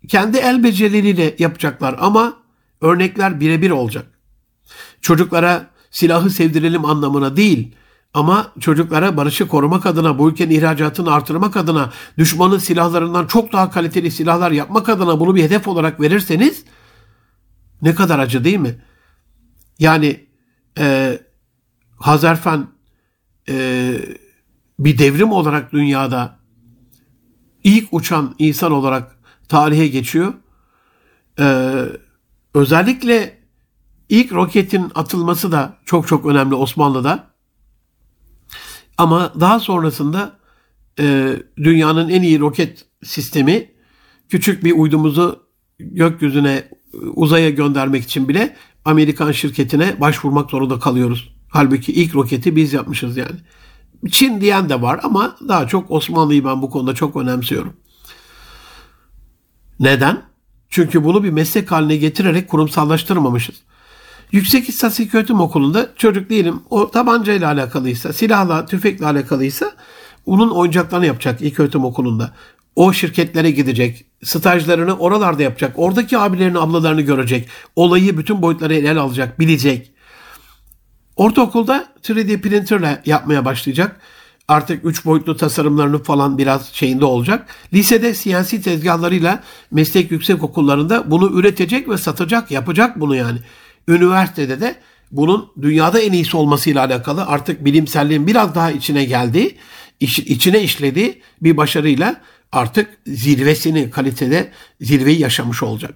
kendi 0.07 0.37
el 0.37 0.63
becerileriyle 0.63 1.35
yapacaklar 1.39 1.95
ama 1.99 2.33
örnekler 2.81 3.39
birebir 3.39 3.71
olacak. 3.71 4.05
Çocuklara 5.01 5.67
silahı 5.91 6.29
sevdirelim 6.29 6.85
anlamına 6.85 7.37
değil, 7.37 7.75
ama 8.13 8.51
çocuklara 8.59 9.17
barışı 9.17 9.47
korumak 9.47 9.85
adına, 9.85 10.19
bu 10.19 10.29
ülkenin 10.31 10.55
ihracatını 10.55 11.13
artırmak 11.13 11.57
adına, 11.57 11.91
düşmanın 12.17 12.57
silahlarından 12.57 13.27
çok 13.27 13.53
daha 13.53 13.71
kaliteli 13.71 14.11
silahlar 14.11 14.51
yapmak 14.51 14.89
adına 14.89 15.19
bunu 15.19 15.35
bir 15.35 15.43
hedef 15.43 15.67
olarak 15.67 16.01
verirseniz 16.01 16.63
ne 17.81 17.95
kadar 17.95 18.19
acı 18.19 18.43
değil 18.43 18.57
mi? 18.57 18.81
Yani 19.79 20.27
e, 20.77 21.19
Hazarfen 21.99 22.67
e, 23.49 23.93
bir 24.79 24.97
devrim 24.97 25.31
olarak 25.31 25.73
dünyada 25.73 26.39
ilk 27.63 27.87
uçan 27.91 28.35
insan 28.39 28.71
olarak 28.71 29.17
tarihe 29.49 29.87
geçiyor. 29.87 30.33
E, 31.39 31.75
özellikle 32.53 33.37
ilk 34.09 34.31
roketin 34.33 34.91
atılması 34.95 35.51
da 35.51 35.77
çok 35.85 36.07
çok 36.07 36.25
önemli 36.25 36.55
Osmanlı'da. 36.55 37.36
Ama 38.97 39.33
daha 39.39 39.59
sonrasında 39.59 40.39
e, 40.99 41.35
dünyanın 41.57 42.09
en 42.09 42.21
iyi 42.21 42.39
roket 42.39 42.85
sistemi 43.03 43.71
küçük 44.29 44.63
bir 44.63 44.71
uydumuzu 44.71 45.47
gökyüzüne 45.79 46.69
uzaya 47.15 47.49
göndermek 47.49 48.03
için 48.03 48.29
bile 48.29 48.55
Amerikan 48.85 49.31
şirketine 49.31 50.01
başvurmak 50.01 50.49
zorunda 50.51 50.79
kalıyoruz. 50.79 51.35
Halbuki 51.49 51.93
ilk 51.93 52.15
roketi 52.15 52.55
biz 52.55 52.73
yapmışız 52.73 53.17
yani. 53.17 53.35
Çin 54.11 54.41
diyen 54.41 54.69
de 54.69 54.81
var 54.81 54.99
ama 55.03 55.37
daha 55.47 55.67
çok 55.67 55.91
Osmanlı'yı 55.91 56.45
ben 56.45 56.61
bu 56.61 56.69
konuda 56.69 56.95
çok 56.95 57.15
önemsiyorum. 57.15 57.73
Neden? 59.79 60.21
Çünkü 60.69 61.03
bunu 61.03 61.23
bir 61.23 61.29
meslek 61.29 61.71
haline 61.71 61.95
getirerek 61.95 62.49
kurumsallaştırmamışız. 62.49 63.55
Yüksek 64.31 64.69
İstatistik 64.69 65.15
Öğretim 65.15 65.39
Okulu'nda 65.39 65.89
çocuk 65.95 66.29
diyelim 66.29 66.61
o 66.69 66.91
tabancayla 66.91 67.51
alakalıysa, 67.51 68.13
silahla, 68.13 68.65
tüfekle 68.65 69.05
alakalıysa 69.05 69.71
onun 70.25 70.49
oyuncaklarını 70.49 71.05
yapacak 71.05 71.41
ilk 71.41 71.59
öğretim 71.59 71.85
okulunda. 71.85 72.33
O 72.75 72.93
şirketlere 72.93 73.51
gidecek, 73.51 74.05
stajlarını 74.23 74.97
oralarda 74.97 75.43
yapacak, 75.43 75.73
oradaki 75.75 76.17
abilerini, 76.17 76.59
ablalarını 76.59 77.01
görecek, 77.01 77.49
olayı 77.75 78.17
bütün 78.17 78.41
boyutları 78.41 78.73
ele 78.73 78.99
alacak, 78.99 79.39
bilecek. 79.39 79.91
Ortaokulda 81.15 81.85
3D 82.03 82.41
printerle 82.41 83.01
yapmaya 83.05 83.45
başlayacak. 83.45 83.99
Artık 84.47 84.85
3 84.85 85.05
boyutlu 85.05 85.37
tasarımlarını 85.37 86.03
falan 86.03 86.37
biraz 86.37 86.67
şeyinde 86.73 87.05
olacak. 87.05 87.47
Lisede 87.73 88.13
CNC 88.13 88.61
tezgahlarıyla 88.61 89.43
meslek 89.71 90.11
yüksek 90.11 90.43
okullarında 90.43 91.11
bunu 91.11 91.39
üretecek 91.39 91.89
ve 91.89 91.97
satacak, 91.97 92.51
yapacak 92.51 92.99
bunu 92.99 93.15
yani 93.15 93.39
üniversitede 93.87 94.61
de 94.61 94.75
bunun 95.11 95.49
dünyada 95.61 95.99
en 95.99 96.13
iyisi 96.13 96.37
olmasıyla 96.37 96.85
alakalı 96.85 97.25
artık 97.25 97.65
bilimselliğin 97.65 98.27
biraz 98.27 98.55
daha 98.55 98.71
içine 98.71 99.05
geldiği, 99.05 99.57
iç, 99.99 100.19
içine 100.19 100.63
işlediği 100.63 101.21
bir 101.41 101.57
başarıyla 101.57 102.21
artık 102.51 102.97
zirvesini 103.07 103.89
kalitede 103.89 104.51
zirveyi 104.81 105.19
yaşamış 105.19 105.63
olacak. 105.63 105.95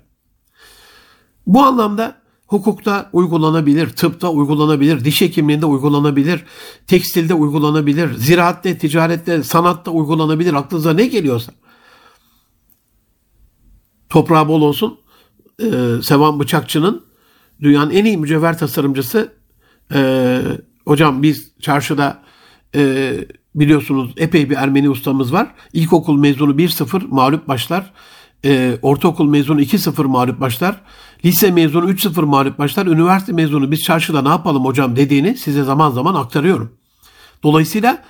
Bu 1.47 1.63
anlamda 1.63 2.21
hukukta 2.47 3.09
uygulanabilir, 3.13 3.89
tıpta 3.89 4.29
uygulanabilir, 4.29 5.05
diş 5.05 5.21
hekimliğinde 5.21 5.65
uygulanabilir, 5.65 6.43
tekstilde 6.87 7.33
uygulanabilir, 7.33 8.13
ziraatte, 8.13 8.77
ticarette, 8.77 9.43
sanatta 9.43 9.91
uygulanabilir. 9.91 10.53
Aklınıza 10.53 10.93
ne 10.93 11.05
geliyorsa. 11.05 11.51
Toprağı 14.09 14.47
bol 14.47 14.61
olsun. 14.61 14.99
Ee, 15.63 15.71
Sevan 16.03 16.39
Bıçakçı'nın 16.39 17.10
dünyanın 17.61 17.91
en 17.91 18.05
iyi 18.05 18.17
mücevher 18.17 18.57
tasarımcısı 18.57 19.33
e, 19.93 20.41
hocam 20.85 21.23
biz 21.23 21.51
çarşıda 21.61 22.23
e, 22.75 23.13
biliyorsunuz 23.55 24.13
epey 24.17 24.49
bir 24.49 24.55
Ermeni 24.55 24.89
ustamız 24.89 25.33
var. 25.33 25.51
İlkokul 25.73 26.17
mezunu 26.17 26.51
1-0 26.51 27.07
mağlup 27.07 27.47
başlar. 27.47 27.93
E, 28.45 28.77
ortaokul 28.81 29.29
mezunu 29.29 29.61
2-0 29.61 30.07
mağlup 30.07 30.39
başlar. 30.39 30.81
Lise 31.25 31.51
mezunu 31.51 31.91
3-0 31.91 32.25
mağlup 32.25 32.59
başlar. 32.59 32.85
Üniversite 32.85 33.31
mezunu 33.31 33.71
biz 33.71 33.83
çarşıda 33.83 34.21
ne 34.21 34.29
yapalım 34.29 34.65
hocam 34.65 34.95
dediğini 34.95 35.37
size 35.37 35.63
zaman 35.63 35.91
zaman 35.91 36.15
aktarıyorum. 36.15 36.77
Dolayısıyla 37.43 38.03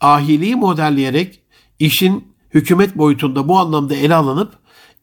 ahiliği 0.00 0.56
modelleyerek 0.56 1.40
işin 1.78 2.34
hükümet 2.54 2.98
boyutunda 2.98 3.48
bu 3.48 3.58
anlamda 3.58 3.94
ele 3.94 4.14
alınıp 4.14 4.52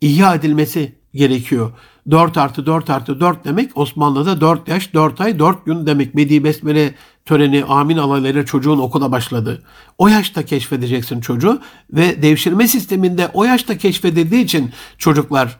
ihya 0.02 0.36
edilmesi 0.36 1.01
gerekiyor. 1.14 1.72
4 2.12 2.38
artı 2.38 2.66
4 2.66 2.90
artı 2.90 3.20
4 3.20 3.46
demek 3.46 3.78
Osmanlı'da 3.78 4.42
4 4.42 4.68
yaş 4.68 4.94
4 4.94 5.22
ay 5.22 5.40
4 5.40 5.66
gün 5.66 5.86
demek. 5.86 6.18
Bedi 6.18 6.44
Besmele 6.44 6.96
töreni 7.26 7.64
amin 7.66 7.98
alayları 7.98 8.46
çocuğun 8.46 8.80
okula 8.80 9.12
başladı. 9.12 9.64
O 9.98 10.08
yaşta 10.08 10.46
keşfedeceksin 10.46 11.22
çocuğu 11.22 11.62
ve 11.94 12.22
devşirme 12.22 12.68
sisteminde 12.68 13.30
o 13.34 13.44
yaşta 13.44 13.78
keşfedildiği 13.78 14.44
için 14.44 14.72
çocuklar 14.98 15.60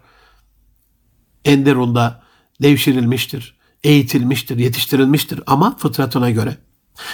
Enderun'da 1.46 2.24
devşirilmiştir, 2.62 3.56
eğitilmiştir, 3.84 4.58
yetiştirilmiştir 4.58 5.40
ama 5.48 5.78
fıtratına 5.78 6.30
göre. 6.30 6.58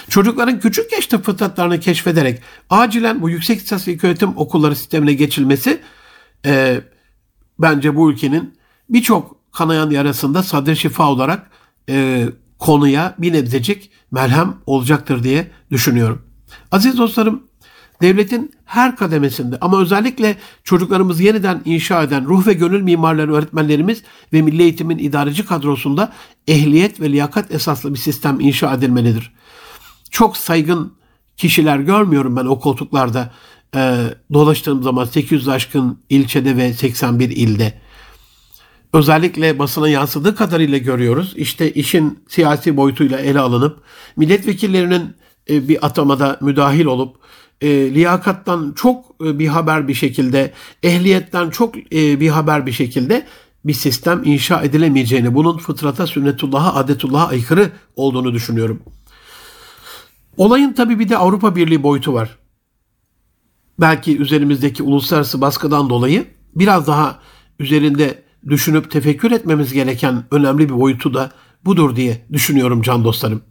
Çocukların 0.08 0.60
küçük 0.60 0.92
yaşta 0.92 1.18
fıtratlarını 1.18 1.80
keşfederek 1.80 2.42
acilen 2.70 3.22
bu 3.22 3.30
yüksek 3.30 3.60
lisans 3.60 3.88
öğretim 3.88 4.36
okulları 4.36 4.76
sistemine 4.76 5.12
geçilmesi 5.12 5.80
e, 6.46 6.80
bence 7.58 7.96
bu 7.96 8.10
ülkenin 8.10 8.54
birçok 8.90 9.52
kanayan 9.52 9.90
yarasında 9.90 10.42
sadre 10.42 10.76
şifa 10.76 11.10
olarak 11.10 11.50
e, 11.88 12.26
konuya 12.58 13.14
bir 13.18 13.32
nebzecik 13.32 13.90
merhem 14.10 14.54
olacaktır 14.66 15.22
diye 15.22 15.50
düşünüyorum. 15.70 16.22
Aziz 16.70 16.98
dostlarım, 16.98 17.42
devletin 18.02 18.52
her 18.64 18.96
kademesinde 18.96 19.58
ama 19.60 19.80
özellikle 19.80 20.36
çocuklarımızı 20.64 21.22
yeniden 21.22 21.62
inşa 21.64 22.02
eden 22.02 22.26
ruh 22.26 22.46
ve 22.46 22.52
gönül 22.52 22.82
mimarları 22.82 23.34
öğretmenlerimiz 23.34 24.02
ve 24.32 24.42
milli 24.42 24.62
eğitimin 24.62 24.98
idareci 24.98 25.46
kadrosunda 25.46 26.12
ehliyet 26.48 27.00
ve 27.00 27.12
liyakat 27.12 27.50
esaslı 27.50 27.94
bir 27.94 27.98
sistem 27.98 28.40
inşa 28.40 28.74
edilmelidir. 28.74 29.32
Çok 30.10 30.36
saygın 30.36 30.92
kişiler 31.36 31.78
görmüyorum 31.78 32.36
ben 32.36 32.46
o 32.46 32.60
koltuklarda 32.60 33.30
e, 33.76 34.04
dolaştığım 34.32 34.82
zaman 34.82 35.04
800 35.04 35.48
aşkın 35.48 35.98
ilçede 36.08 36.56
ve 36.56 36.72
81 36.72 37.30
ilde. 37.30 37.74
Özellikle 38.92 39.58
basına 39.58 39.88
yansıdığı 39.88 40.34
kadarıyla 40.34 40.78
görüyoruz. 40.78 41.34
İşte 41.36 41.72
işin 41.72 42.18
siyasi 42.28 42.76
boyutuyla 42.76 43.18
ele 43.18 43.40
alınıp 43.40 43.80
milletvekillerinin 44.16 45.16
e, 45.50 45.68
bir 45.68 45.86
atamada 45.86 46.38
müdahil 46.40 46.84
olup 46.84 47.16
e, 47.60 47.94
liyakattan 47.94 48.72
çok 48.76 49.04
e, 49.24 49.38
bir 49.38 49.48
haber 49.48 49.88
bir 49.88 49.94
şekilde, 49.94 50.52
ehliyetten 50.82 51.50
çok 51.50 51.76
e, 51.76 52.20
bir 52.20 52.28
haber 52.28 52.66
bir 52.66 52.72
şekilde 52.72 53.26
bir 53.64 53.72
sistem 53.72 54.22
inşa 54.24 54.62
edilemeyeceğini, 54.62 55.34
bunun 55.34 55.58
fıtrata, 55.58 56.06
sünnetullah'a, 56.06 56.74
adetullah'a 56.74 57.28
aykırı 57.28 57.70
olduğunu 57.96 58.34
düşünüyorum. 58.34 58.82
Olayın 60.36 60.72
tabi 60.72 60.98
bir 60.98 61.08
de 61.08 61.16
Avrupa 61.16 61.56
Birliği 61.56 61.82
boyutu 61.82 62.14
var. 62.14 62.38
Belki 63.80 64.18
üzerimizdeki 64.18 64.82
uluslararası 64.82 65.40
baskıdan 65.40 65.90
dolayı 65.90 66.26
biraz 66.54 66.86
daha 66.86 67.18
üzerinde 67.58 68.22
düşünüp 68.48 68.90
tefekkür 68.90 69.30
etmemiz 69.30 69.72
gereken 69.72 70.24
önemli 70.30 70.68
bir 70.68 70.74
boyutu 70.80 71.14
da 71.14 71.30
budur 71.64 71.96
diye 71.96 72.26
düşünüyorum 72.32 72.82
can 72.82 73.04
dostlarım. 73.04 73.42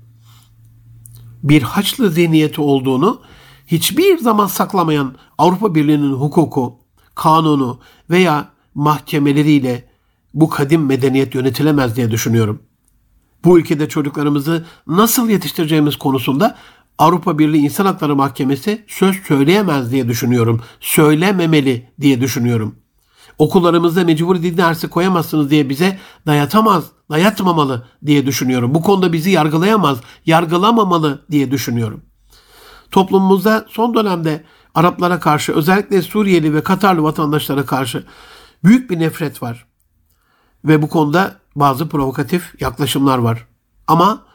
Bir 1.43 1.61
Haçlı 1.61 2.09
zihniyeti 2.09 2.61
olduğunu 2.61 3.21
hiçbir 3.67 4.17
zaman 4.17 4.47
saklamayan 4.47 5.15
Avrupa 5.37 5.75
Birliği'nin 5.75 6.13
hukuku, 6.13 6.75
kanunu 7.15 7.79
veya 8.09 8.49
mahkemeleriyle 8.75 9.87
bu 10.33 10.49
kadim 10.49 10.85
medeniyet 10.85 11.35
yönetilemez 11.35 11.95
diye 11.95 12.11
düşünüyorum. 12.11 12.61
Bu 13.43 13.59
ülkede 13.59 13.89
çocuklarımızı 13.89 14.65
nasıl 14.87 15.29
yetiştireceğimiz 15.29 15.95
konusunda 15.95 16.57
Avrupa 16.97 17.39
Birliği 17.39 17.65
İnsan 17.65 17.85
Hakları 17.85 18.15
Mahkemesi 18.15 18.85
söz 18.87 19.15
söyleyemez 19.15 19.91
diye 19.91 20.07
düşünüyorum. 20.07 20.61
Söylememeli 20.79 21.89
diye 22.01 22.21
düşünüyorum. 22.21 22.75
Okullarımızda 23.37 24.03
mecburi 24.03 24.43
din 24.43 24.57
dersi 24.57 24.87
koyamazsınız 24.87 25.49
diye 25.49 25.69
bize 25.69 25.99
dayatamaz, 26.25 26.83
dayatmamalı 27.11 27.87
diye 28.05 28.25
düşünüyorum. 28.25 28.75
Bu 28.75 28.81
konuda 28.81 29.13
bizi 29.13 29.31
yargılayamaz, 29.31 29.97
yargılamamalı 30.25 31.25
diye 31.31 31.51
düşünüyorum. 31.51 32.01
Toplumumuzda 32.91 33.65
son 33.69 33.93
dönemde 33.93 34.43
Araplara 34.75 35.19
karşı 35.19 35.53
özellikle 35.53 36.01
Suriyeli 36.01 36.53
ve 36.53 36.63
Katarlı 36.63 37.03
vatandaşlara 37.03 37.65
karşı 37.65 38.05
büyük 38.63 38.89
bir 38.89 38.99
nefret 38.99 39.43
var. 39.43 39.65
Ve 40.65 40.81
bu 40.81 40.89
konuda 40.89 41.35
bazı 41.55 41.89
provokatif 41.89 42.61
yaklaşımlar 42.61 43.17
var. 43.17 43.47
Ama 43.87 44.25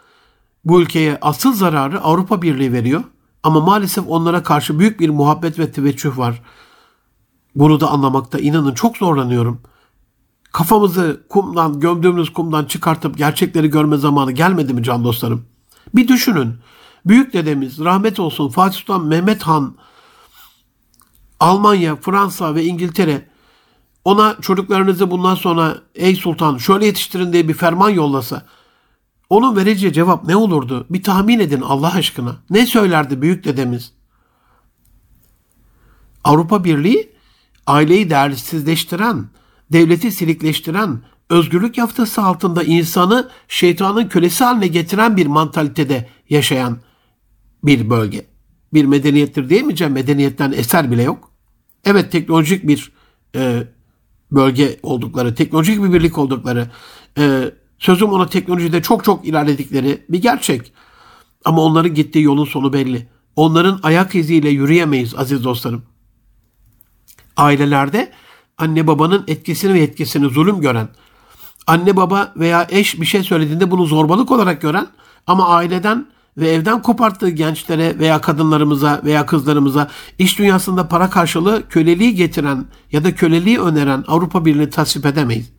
bu 0.65 0.81
ülkeye 0.81 1.19
asıl 1.23 1.53
zararı 1.53 2.01
Avrupa 2.01 2.43
Birliği 2.43 2.73
veriyor. 2.73 3.05
Ama 3.43 3.61
maalesef 3.61 4.05
onlara 4.09 4.43
karşı 4.43 4.79
büyük 4.79 5.01
bir 5.01 5.09
muhabbet 5.11 5.59
ve 5.59 5.73
teveccüh 5.73 6.19
var. 6.19 6.43
Bunu 7.55 7.81
da 7.81 7.91
anlamakta 7.91 8.39
inanın 8.39 8.75
çok 8.75 8.97
zorlanıyorum. 8.97 9.61
Kafamızı 10.53 11.23
kumdan, 11.29 11.81
gömdüğümüz 11.81 12.33
kumdan 12.33 12.65
çıkartıp 12.65 13.19
gerçekleri 13.19 13.71
görme 13.71 13.97
zamanı 13.97 14.33
gelmedi 14.33 14.75
mi 14.75 14.83
can 14.83 15.05
dostlarım? 15.05 15.45
Bir 15.95 16.09
düşünün. 16.09 16.55
Büyük 17.07 17.33
dedemiz 17.33 17.79
rahmet 17.79 18.21
olsun 18.21 18.49
Fatih 18.49 18.79
Sultan 18.79 19.05
Mehmet 19.07 19.43
Han 19.43 19.75
Almanya, 21.41 21.97
Fransa 21.97 22.55
ve 22.55 22.65
İngiltere 22.65 23.29
ona 24.05 24.37
çocuklarınızı 24.41 25.11
bundan 25.11 25.35
sonra 25.35 25.77
ey 25.95 26.17
sultan 26.17 26.59
şöyle 26.59 26.87
yetiştirin 26.87 27.33
diye 27.33 27.49
bir 27.49 27.55
ferman 27.55 27.91
yollasa 27.91 28.47
onun 29.33 29.57
vereceği 29.57 29.93
cevap 29.93 30.25
ne 30.25 30.37
olurdu? 30.37 30.87
Bir 30.91 31.03
tahmin 31.03 31.41
edin 31.41 31.61
Allah 31.61 31.95
aşkına. 31.95 32.37
Ne 32.51 32.67
söylerdi 32.67 33.23
büyük 33.23 33.45
dedemiz? 33.45 33.93
Avrupa 36.25 36.65
Birliği 36.65 37.13
aileyi 37.67 38.11
değersizleştiren, 38.11 39.25
devleti 39.73 40.13
silikleştiren, 40.13 41.01
özgürlük 41.31 41.79
yaftası 41.79 42.23
altında 42.23 42.63
insanı 42.63 43.31
şeytanın 43.49 44.09
kölesi 44.09 44.45
haline 44.45 44.67
getiren 44.67 45.17
bir 45.17 45.27
mantalitede 45.27 46.09
yaşayan 46.29 46.81
bir 47.65 47.91
bölge. 47.91 48.27
Bir 48.75 48.85
medeniyettir 48.85 49.49
diyemeyeceğim. 49.49 49.93
Medeniyetten 49.93 50.53
eser 50.53 50.91
bile 50.91 51.03
yok. 51.03 51.31
Evet 51.85 52.13
teknolojik 52.13 52.67
bir 52.69 52.93
e, 53.37 53.63
bölge 54.33 54.81
oldukları, 54.83 55.35
teknolojik 55.35 55.83
bir 55.83 55.93
birlik 55.93 56.19
oldukları, 56.19 56.71
e, 57.19 57.53
sözüm 57.83 58.13
ona 58.13 58.27
teknolojide 58.27 58.83
çok 58.83 59.05
çok 59.05 59.25
ilerledikleri 59.25 60.03
bir 60.09 60.23
gerçek. 60.23 60.73
Ama 61.45 61.63
onların 61.63 61.95
gittiği 61.95 62.23
yolun 62.23 62.45
sonu 62.45 62.73
belli. 62.73 63.09
Onların 63.37 63.81
ayak 63.83 64.15
iziyle 64.15 64.49
yürüyemeyiz 64.49 65.15
aziz 65.15 65.45
dostlarım. 65.45 65.83
Ailelerde 67.37 68.13
anne 68.59 68.87
babanın 68.87 69.25
etkisini 69.27 69.75
ve 69.75 69.81
etkisini 69.81 70.29
zulüm 70.29 70.61
gören, 70.61 70.89
anne 71.67 71.97
baba 71.97 72.33
veya 72.37 72.67
eş 72.71 73.01
bir 73.01 73.07
şey 73.07 73.23
söylediğinde 73.23 73.71
bunu 73.71 73.87
zorbalık 73.87 74.31
olarak 74.31 74.63
gören 74.63 74.87
ama 75.27 75.49
aileden 75.49 76.07
ve 76.37 76.49
evden 76.49 76.83
koparttığı 76.83 77.29
gençlere 77.29 77.99
veya 77.99 78.21
kadınlarımıza 78.21 79.01
veya 79.05 79.27
kızlarımıza 79.27 79.91
iş 80.19 80.39
dünyasında 80.39 80.89
para 80.89 81.11
karşılığı 81.11 81.69
köleliği 81.69 82.15
getiren 82.15 82.67
ya 82.93 83.05
da 83.05 83.15
köleliği 83.15 83.61
öneren 83.61 84.05
Avrupa 84.09 84.45
Birliği'ni 84.45 84.71
tasvip 84.71 85.07
edemeyiz. 85.07 85.53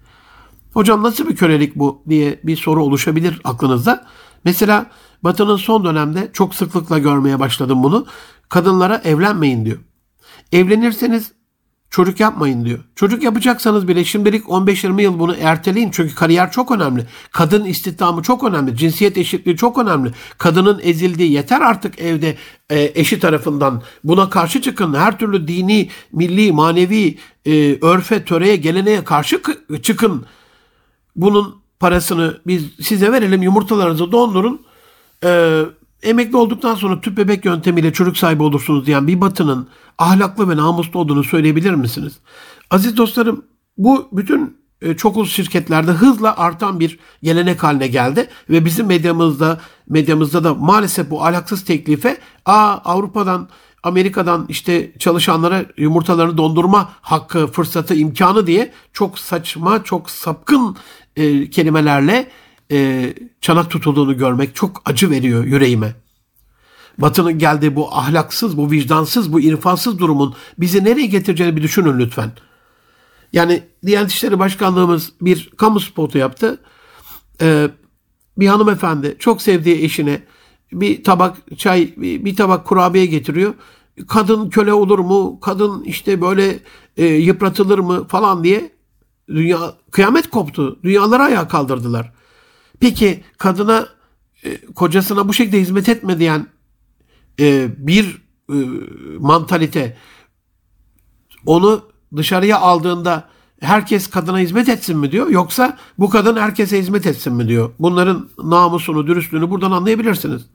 Hocam 0.73 1.03
nasıl 1.03 1.29
bir 1.29 1.35
kölelik 1.35 1.75
bu 1.75 2.03
diye 2.09 2.39
bir 2.43 2.57
soru 2.57 2.83
oluşabilir 2.83 3.41
aklınızda. 3.43 4.05
Mesela 4.45 4.85
Batı'nın 5.23 5.57
son 5.57 5.85
dönemde 5.85 6.29
çok 6.33 6.55
sıklıkla 6.55 6.99
görmeye 6.99 7.39
başladım 7.39 7.83
bunu. 7.83 8.05
Kadınlara 8.49 9.01
evlenmeyin 9.03 9.65
diyor. 9.65 9.77
Evlenirseniz 10.51 11.31
Çocuk 11.93 12.19
yapmayın 12.19 12.65
diyor. 12.65 12.79
Çocuk 12.95 13.23
yapacaksanız 13.23 13.87
bile 13.87 14.03
şimdilik 14.03 14.45
15-20 14.45 15.01
yıl 15.01 15.19
bunu 15.19 15.35
erteleyin. 15.35 15.91
Çünkü 15.91 16.15
kariyer 16.15 16.51
çok 16.51 16.71
önemli. 16.71 17.05
Kadın 17.31 17.65
istihdamı 17.65 18.21
çok 18.21 18.43
önemli. 18.43 18.77
Cinsiyet 18.77 19.17
eşitliği 19.17 19.57
çok 19.57 19.77
önemli. 19.77 20.11
Kadının 20.37 20.79
ezildiği 20.83 21.31
yeter 21.31 21.61
artık 21.61 21.99
evde 21.99 22.37
e, 22.69 22.91
eşi 22.95 23.19
tarafından. 23.19 23.81
Buna 24.03 24.29
karşı 24.29 24.61
çıkın. 24.61 24.93
Her 24.93 25.19
türlü 25.19 25.47
dini, 25.47 25.89
milli, 26.11 26.51
manevi, 26.51 27.17
e, 27.45 27.79
örfe, 27.81 28.25
töreye, 28.25 28.55
geleneğe 28.55 29.03
karşı 29.03 29.41
çıkın. 29.81 30.25
Bunun 31.15 31.55
parasını 31.79 32.41
biz 32.47 32.63
size 32.81 33.11
verelim. 33.11 33.41
Yumurtalarınızı 33.41 34.11
dondurun. 34.11 34.61
E, 35.23 35.61
emekli 36.03 36.37
olduktan 36.37 36.75
sonra 36.75 37.01
tüp 37.01 37.17
bebek 37.17 37.45
yöntemiyle 37.45 37.93
çocuk 37.93 38.17
sahibi 38.17 38.43
olursunuz 38.43 38.85
diyen 38.85 39.07
bir 39.07 39.21
batının 39.21 39.67
ahlaklı 39.97 40.49
ve 40.49 40.57
namuslu 40.57 40.99
olduğunu 40.99 41.23
söyleyebilir 41.23 41.73
misiniz? 41.73 42.19
Aziz 42.69 42.97
dostlarım 42.97 43.45
bu 43.77 44.07
bütün 44.11 44.57
e, 44.81 44.97
çok 44.97 45.17
uz 45.17 45.31
şirketlerde 45.31 45.91
hızla 45.91 46.37
artan 46.37 46.79
bir 46.79 46.99
gelenek 47.23 47.63
haline 47.63 47.87
geldi 47.87 48.29
ve 48.49 48.65
bizim 48.65 48.85
medyamızda 48.85 49.61
medyamızda 49.89 50.43
da 50.43 50.53
maalesef 50.53 51.09
bu 51.09 51.25
alaksız 51.25 51.63
teklife 51.63 52.17
a 52.45 52.77
Avrupa'dan 52.85 53.49
Amerika'dan 53.83 54.45
işte 54.49 54.93
çalışanlara 54.99 55.65
yumurtalarını 55.77 56.37
dondurma 56.37 56.91
hakkı, 57.01 57.47
fırsatı, 57.47 57.95
imkanı 57.95 58.47
diye 58.47 58.71
çok 58.93 59.19
saçma, 59.19 59.83
çok 59.83 60.09
sapkın 60.09 60.77
e, 61.15 61.49
kelimelerle 61.49 62.27
e, 62.71 63.13
çanak 63.41 63.71
tutulduğunu 63.71 64.17
görmek 64.17 64.55
çok 64.55 64.81
acı 64.85 65.09
veriyor 65.09 65.43
yüreğime. 65.43 65.95
Batı'nın 66.97 67.39
geldiği 67.39 67.75
bu 67.75 67.95
ahlaksız, 67.95 68.57
bu 68.57 68.71
vicdansız, 68.71 69.33
bu 69.33 69.41
irfansız 69.41 69.99
durumun 69.99 70.35
bizi 70.57 70.83
nereye 70.83 71.07
getireceğini 71.07 71.55
bir 71.55 71.63
düşünün 71.63 71.99
lütfen. 71.99 72.31
Yani 73.33 73.63
Diyanet 73.85 74.11
İşleri 74.11 74.39
Başkanlığımız 74.39 75.13
bir 75.21 75.49
kamu 75.57 75.79
spotu 75.79 76.17
yaptı. 76.17 76.61
Ee, 77.41 77.69
bir 78.37 78.47
hanımefendi 78.47 79.15
çok 79.19 79.41
sevdiği 79.41 79.83
eşine 79.83 80.21
bir 80.71 81.03
tabak 81.03 81.37
çay, 81.57 81.93
bir 81.97 82.35
tabak 82.35 82.65
kurabiye 82.65 83.05
getiriyor. 83.05 83.53
Kadın 84.07 84.49
köle 84.49 84.73
olur 84.73 84.99
mu? 84.99 85.39
Kadın 85.39 85.83
işte 85.83 86.21
böyle 86.21 86.59
e, 86.97 87.05
yıpratılır 87.05 87.79
mı 87.79 88.07
falan 88.07 88.43
diye 88.43 88.71
dünya 89.27 89.73
kıyamet 89.91 90.29
koptu. 90.29 90.79
Dünyaları 90.83 91.23
ayağa 91.23 91.47
kaldırdılar. 91.47 92.13
Peki 92.79 93.23
kadına 93.37 93.87
e, 94.43 94.65
kocasına 94.65 95.27
bu 95.27 95.33
şekilde 95.33 95.61
hizmet 95.61 95.89
etme 95.89 96.19
diyen 96.19 96.47
e, 97.39 97.69
bir 97.77 98.21
e, 98.49 98.57
mantalite 99.19 99.97
onu 101.45 101.85
dışarıya 102.15 102.59
aldığında 102.59 103.29
herkes 103.59 104.07
kadına 104.09 104.39
hizmet 104.39 104.69
etsin 104.69 104.97
mi 104.97 105.11
diyor 105.11 105.27
yoksa 105.27 105.77
bu 105.99 106.09
kadın 106.09 106.37
herkese 106.37 106.79
hizmet 106.79 107.05
etsin 107.05 107.33
mi 107.33 107.47
diyor. 107.47 107.71
Bunların 107.79 108.29
namusunu, 108.43 109.07
dürüstlüğünü 109.07 109.49
buradan 109.49 109.71
anlayabilirsiniz. 109.71 110.45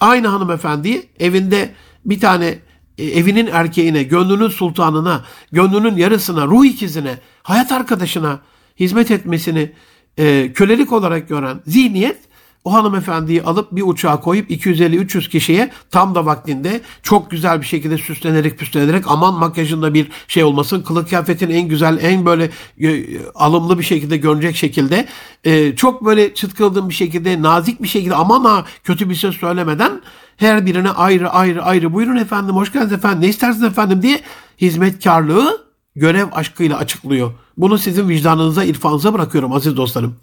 Aynı 0.00 0.28
hanımefendiyi 0.28 1.08
evinde 1.18 1.74
bir 2.04 2.20
tane 2.20 2.58
evinin 2.98 3.46
erkeğine, 3.46 4.02
gönlünün 4.02 4.48
sultanına, 4.48 5.24
gönlünün 5.52 5.96
yarısına, 5.96 6.46
ruh 6.46 6.64
ikizine, 6.64 7.18
hayat 7.42 7.72
arkadaşına 7.72 8.40
hizmet 8.80 9.10
etmesini 9.10 9.72
e, 10.18 10.52
kölelik 10.52 10.92
olarak 10.92 11.28
gören 11.28 11.62
zihniyet 11.66 12.18
o 12.64 12.72
hanımefendiyi 12.72 13.42
alıp 13.42 13.72
bir 13.72 13.82
uçağa 13.82 14.20
koyup 14.20 14.50
250-300 14.50 15.28
kişiye 15.28 15.70
tam 15.90 16.14
da 16.14 16.26
vaktinde 16.26 16.80
çok 17.02 17.30
güzel 17.30 17.60
bir 17.60 17.66
şekilde 17.66 17.98
süslenerek 17.98 18.58
püslenerek 18.58 19.04
aman 19.06 19.34
makyajında 19.34 19.94
bir 19.94 20.08
şey 20.28 20.44
olmasın. 20.44 20.82
Kılık 20.82 21.08
kıyafetin 21.08 21.50
en 21.50 21.68
güzel 21.68 21.98
en 22.02 22.26
böyle 22.26 22.50
e, 22.80 23.18
alımlı 23.34 23.78
bir 23.78 23.84
şekilde 23.84 24.16
görünecek 24.16 24.56
şekilde 24.56 25.08
e, 25.44 25.76
çok 25.76 26.04
böyle 26.04 26.34
çıtkıldığım 26.34 26.88
bir 26.88 26.94
şekilde 26.94 27.42
nazik 27.42 27.82
bir 27.82 27.88
şekilde 27.88 28.14
aman 28.14 28.44
ha 28.44 28.64
kötü 28.84 29.10
bir 29.10 29.14
söz 29.14 29.36
söylemeden 29.36 30.02
her 30.36 30.66
birine 30.66 30.90
ayrı 30.90 31.30
ayrı 31.30 31.62
ayrı 31.62 31.92
buyurun 31.92 32.16
efendim 32.16 32.54
hoş 32.54 32.72
geldiniz 32.72 32.92
efendim 32.92 33.20
ne 33.20 33.28
istersiniz 33.28 33.64
efendim 33.64 34.02
diye 34.02 34.20
hizmetkarlığı 34.60 35.66
görev 35.96 36.26
aşkıyla 36.32 36.78
açıklıyor. 36.78 37.32
Bunu 37.56 37.78
sizin 37.78 38.08
vicdanınıza, 38.08 38.64
irfanınıza 38.64 39.14
bırakıyorum 39.14 39.52
aziz 39.52 39.76
dostlarım 39.76 40.16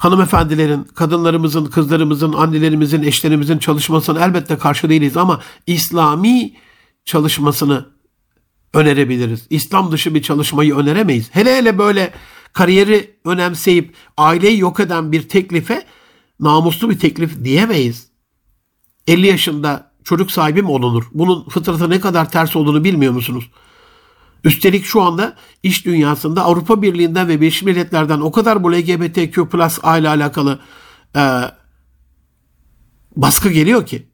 hanımefendilerin, 0.00 0.84
kadınlarımızın, 0.84 1.64
kızlarımızın, 1.64 2.32
annelerimizin, 2.32 3.02
eşlerimizin 3.02 3.58
çalışmasına 3.58 4.24
elbette 4.24 4.58
karşı 4.58 4.88
değiliz 4.88 5.16
ama 5.16 5.40
İslami 5.66 6.52
çalışmasını 7.04 7.86
önerebiliriz. 8.74 9.46
İslam 9.50 9.92
dışı 9.92 10.14
bir 10.14 10.22
çalışmayı 10.22 10.76
öneremeyiz. 10.76 11.28
Hele 11.32 11.56
hele 11.56 11.78
böyle 11.78 12.12
kariyeri 12.52 13.16
önemseyip 13.24 13.94
aileyi 14.16 14.58
yok 14.58 14.80
eden 14.80 15.12
bir 15.12 15.28
teklife 15.28 15.86
namuslu 16.40 16.90
bir 16.90 16.98
teklif 16.98 17.44
diyemeyiz. 17.44 18.08
50 19.06 19.26
yaşında 19.26 19.92
çocuk 20.04 20.30
sahibi 20.30 20.62
mi 20.62 20.70
olunur? 20.70 21.04
Bunun 21.12 21.48
fıtratı 21.48 21.90
ne 21.90 22.00
kadar 22.00 22.30
ters 22.30 22.56
olduğunu 22.56 22.84
bilmiyor 22.84 23.12
musunuz? 23.12 23.50
Üstelik 24.44 24.84
şu 24.84 25.02
anda 25.02 25.36
iş 25.62 25.86
dünyasında 25.86 26.44
Avrupa 26.44 26.82
Birliği'nden 26.82 27.28
ve 27.28 27.40
Birleşmiş 27.40 27.62
Milletler'den 27.62 28.20
o 28.20 28.32
kadar 28.32 28.64
bu 28.64 28.72
LGBTQ 28.72 29.48
plus 29.48 29.78
ile 29.78 30.08
alakalı 30.08 30.58
e, 31.16 31.22
baskı 33.16 33.50
geliyor 33.50 33.86
ki. 33.86 34.06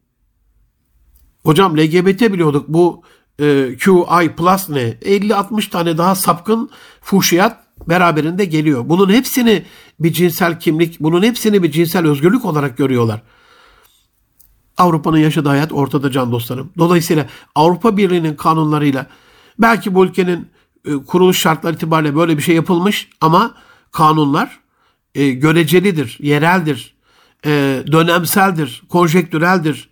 Hocam 1.42 1.76
LGBT 1.78 2.20
biliyorduk 2.20 2.68
bu 2.68 3.02
e, 3.38 3.76
QI 3.84 4.34
plus 4.36 4.68
ne? 4.68 4.90
50-60 4.90 5.70
tane 5.70 5.98
daha 5.98 6.14
sapkın 6.14 6.70
fuhşiyat 7.00 7.66
beraberinde 7.88 8.44
geliyor. 8.44 8.88
Bunun 8.88 9.12
hepsini 9.12 9.64
bir 10.00 10.12
cinsel 10.12 10.60
kimlik, 10.60 11.00
bunun 11.00 11.22
hepsini 11.22 11.62
bir 11.62 11.70
cinsel 11.70 12.06
özgürlük 12.06 12.44
olarak 12.44 12.76
görüyorlar. 12.76 13.22
Avrupa'nın 14.78 15.18
yaşadığı 15.18 15.48
hayat 15.48 15.72
ortada 15.72 16.10
can 16.10 16.32
dostlarım. 16.32 16.72
Dolayısıyla 16.78 17.26
Avrupa 17.54 17.96
Birliği'nin 17.96 18.36
kanunlarıyla 18.36 19.06
Belki 19.58 19.94
bu 19.94 20.04
ülkenin 20.04 20.48
e, 20.84 20.92
kuruluş 20.92 21.38
şartları 21.38 21.74
itibariyle 21.74 22.16
böyle 22.16 22.36
bir 22.36 22.42
şey 22.42 22.54
yapılmış 22.54 23.08
ama 23.20 23.54
kanunlar 23.92 24.60
e, 25.14 25.30
görecelidir, 25.30 26.18
yereldir, 26.20 26.94
e, 27.46 27.82
dönemseldir, 27.92 28.82
konjektüreldir, 28.88 29.88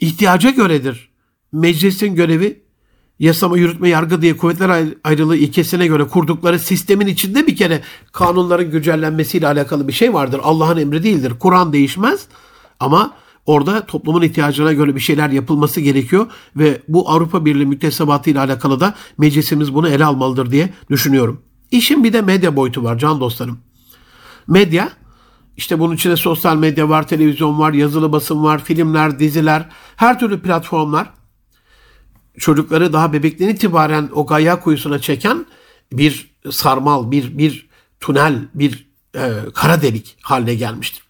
ihtiyaca 0.00 0.50
göredir. 0.50 1.08
Meclisin 1.52 2.14
görevi 2.14 2.62
yasama, 3.18 3.58
yürütme, 3.58 3.88
yargı 3.88 4.22
diye 4.22 4.36
kuvvetler 4.36 4.84
ayrılığı 5.04 5.36
ilkesine 5.36 5.86
göre 5.86 6.04
kurdukları 6.04 6.58
sistemin 6.58 7.06
içinde 7.06 7.46
bir 7.46 7.56
kere 7.56 7.82
kanunların 8.12 8.70
güncellenmesiyle 8.70 9.46
alakalı 9.46 9.88
bir 9.88 9.92
şey 9.92 10.14
vardır. 10.14 10.40
Allah'ın 10.42 10.76
emri 10.76 11.02
değildir. 11.02 11.32
Kur'an 11.40 11.72
değişmez 11.72 12.26
ama 12.80 13.14
Orada 13.48 13.86
toplumun 13.86 14.22
ihtiyacına 14.22 14.72
göre 14.72 14.94
bir 14.94 15.00
şeyler 15.00 15.30
yapılması 15.30 15.80
gerekiyor 15.80 16.26
ve 16.56 16.82
bu 16.88 17.10
Avrupa 17.10 17.44
Birliği 17.44 17.66
müktesebatı 17.66 18.30
ile 18.30 18.40
alakalı 18.40 18.80
da 18.80 18.94
meclisimiz 19.18 19.74
bunu 19.74 19.88
ele 19.88 20.04
almalıdır 20.04 20.50
diye 20.50 20.74
düşünüyorum. 20.90 21.42
İşin 21.70 22.04
bir 22.04 22.12
de 22.12 22.22
medya 22.22 22.56
boyutu 22.56 22.84
var 22.84 22.98
can 22.98 23.20
dostlarım. 23.20 23.58
Medya 24.46 24.92
işte 25.56 25.78
bunun 25.78 25.94
içinde 25.94 26.16
sosyal 26.16 26.56
medya 26.56 26.88
var, 26.88 27.08
televizyon 27.08 27.58
var, 27.58 27.72
yazılı 27.72 28.12
basın 28.12 28.44
var, 28.44 28.64
filmler, 28.64 29.18
diziler, 29.18 29.68
her 29.96 30.18
türlü 30.18 30.42
platformlar 30.42 31.10
çocukları 32.38 32.92
daha 32.92 33.12
bebekten 33.12 33.48
itibaren 33.48 34.08
o 34.14 34.26
gaya 34.26 34.60
kuyusuna 34.60 34.98
çeken 34.98 35.46
bir 35.92 36.34
sarmal, 36.50 37.10
bir 37.10 37.38
bir 37.38 37.68
tünel, 38.00 38.48
bir 38.54 38.88
e, 39.14 39.30
kara 39.54 39.82
delik 39.82 40.16
haline 40.22 40.54
gelmiştir 40.54 41.07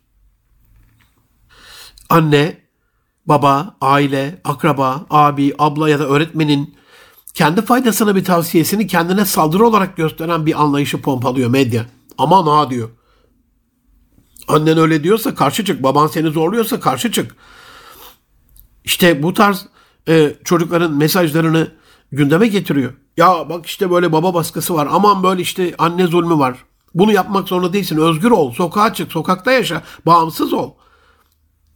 anne, 2.08 2.56
baba, 3.26 3.76
aile, 3.80 4.40
akraba, 4.44 5.06
abi, 5.10 5.54
abla 5.58 5.90
ya 5.90 5.98
da 5.98 6.08
öğretmenin 6.08 6.74
kendi 7.34 7.62
faydasına 7.62 8.16
bir 8.16 8.24
tavsiyesini 8.24 8.86
kendine 8.86 9.24
saldırı 9.24 9.66
olarak 9.66 9.96
gösteren 9.96 10.46
bir 10.46 10.62
anlayışı 10.62 11.02
pompalıyor 11.02 11.50
medya. 11.50 11.86
Aman 12.18 12.46
ha 12.46 12.70
diyor. 12.70 12.88
Annen 14.48 14.78
öyle 14.78 15.04
diyorsa 15.04 15.34
karşı 15.34 15.64
çık. 15.64 15.82
Baban 15.82 16.06
seni 16.06 16.30
zorluyorsa 16.30 16.80
karşı 16.80 17.12
çık. 17.12 17.36
İşte 18.84 19.22
bu 19.22 19.34
tarz 19.34 19.66
e, 20.08 20.34
çocukların 20.44 20.92
mesajlarını 20.92 21.72
gündeme 22.12 22.46
getiriyor. 22.46 22.92
Ya 23.16 23.48
bak 23.48 23.66
işte 23.66 23.90
böyle 23.90 24.12
baba 24.12 24.34
baskısı 24.34 24.74
var. 24.74 24.88
Aman 24.90 25.22
böyle 25.22 25.42
işte 25.42 25.74
anne 25.78 26.06
zulmü 26.06 26.38
var. 26.38 26.64
Bunu 26.94 27.12
yapmak 27.12 27.48
zorunda 27.48 27.72
değilsin. 27.72 27.96
Özgür 27.96 28.30
ol. 28.30 28.52
Sokağa 28.52 28.94
çık. 28.94 29.12
Sokakta 29.12 29.52
yaşa. 29.52 29.82
Bağımsız 30.06 30.52
ol. 30.52 30.70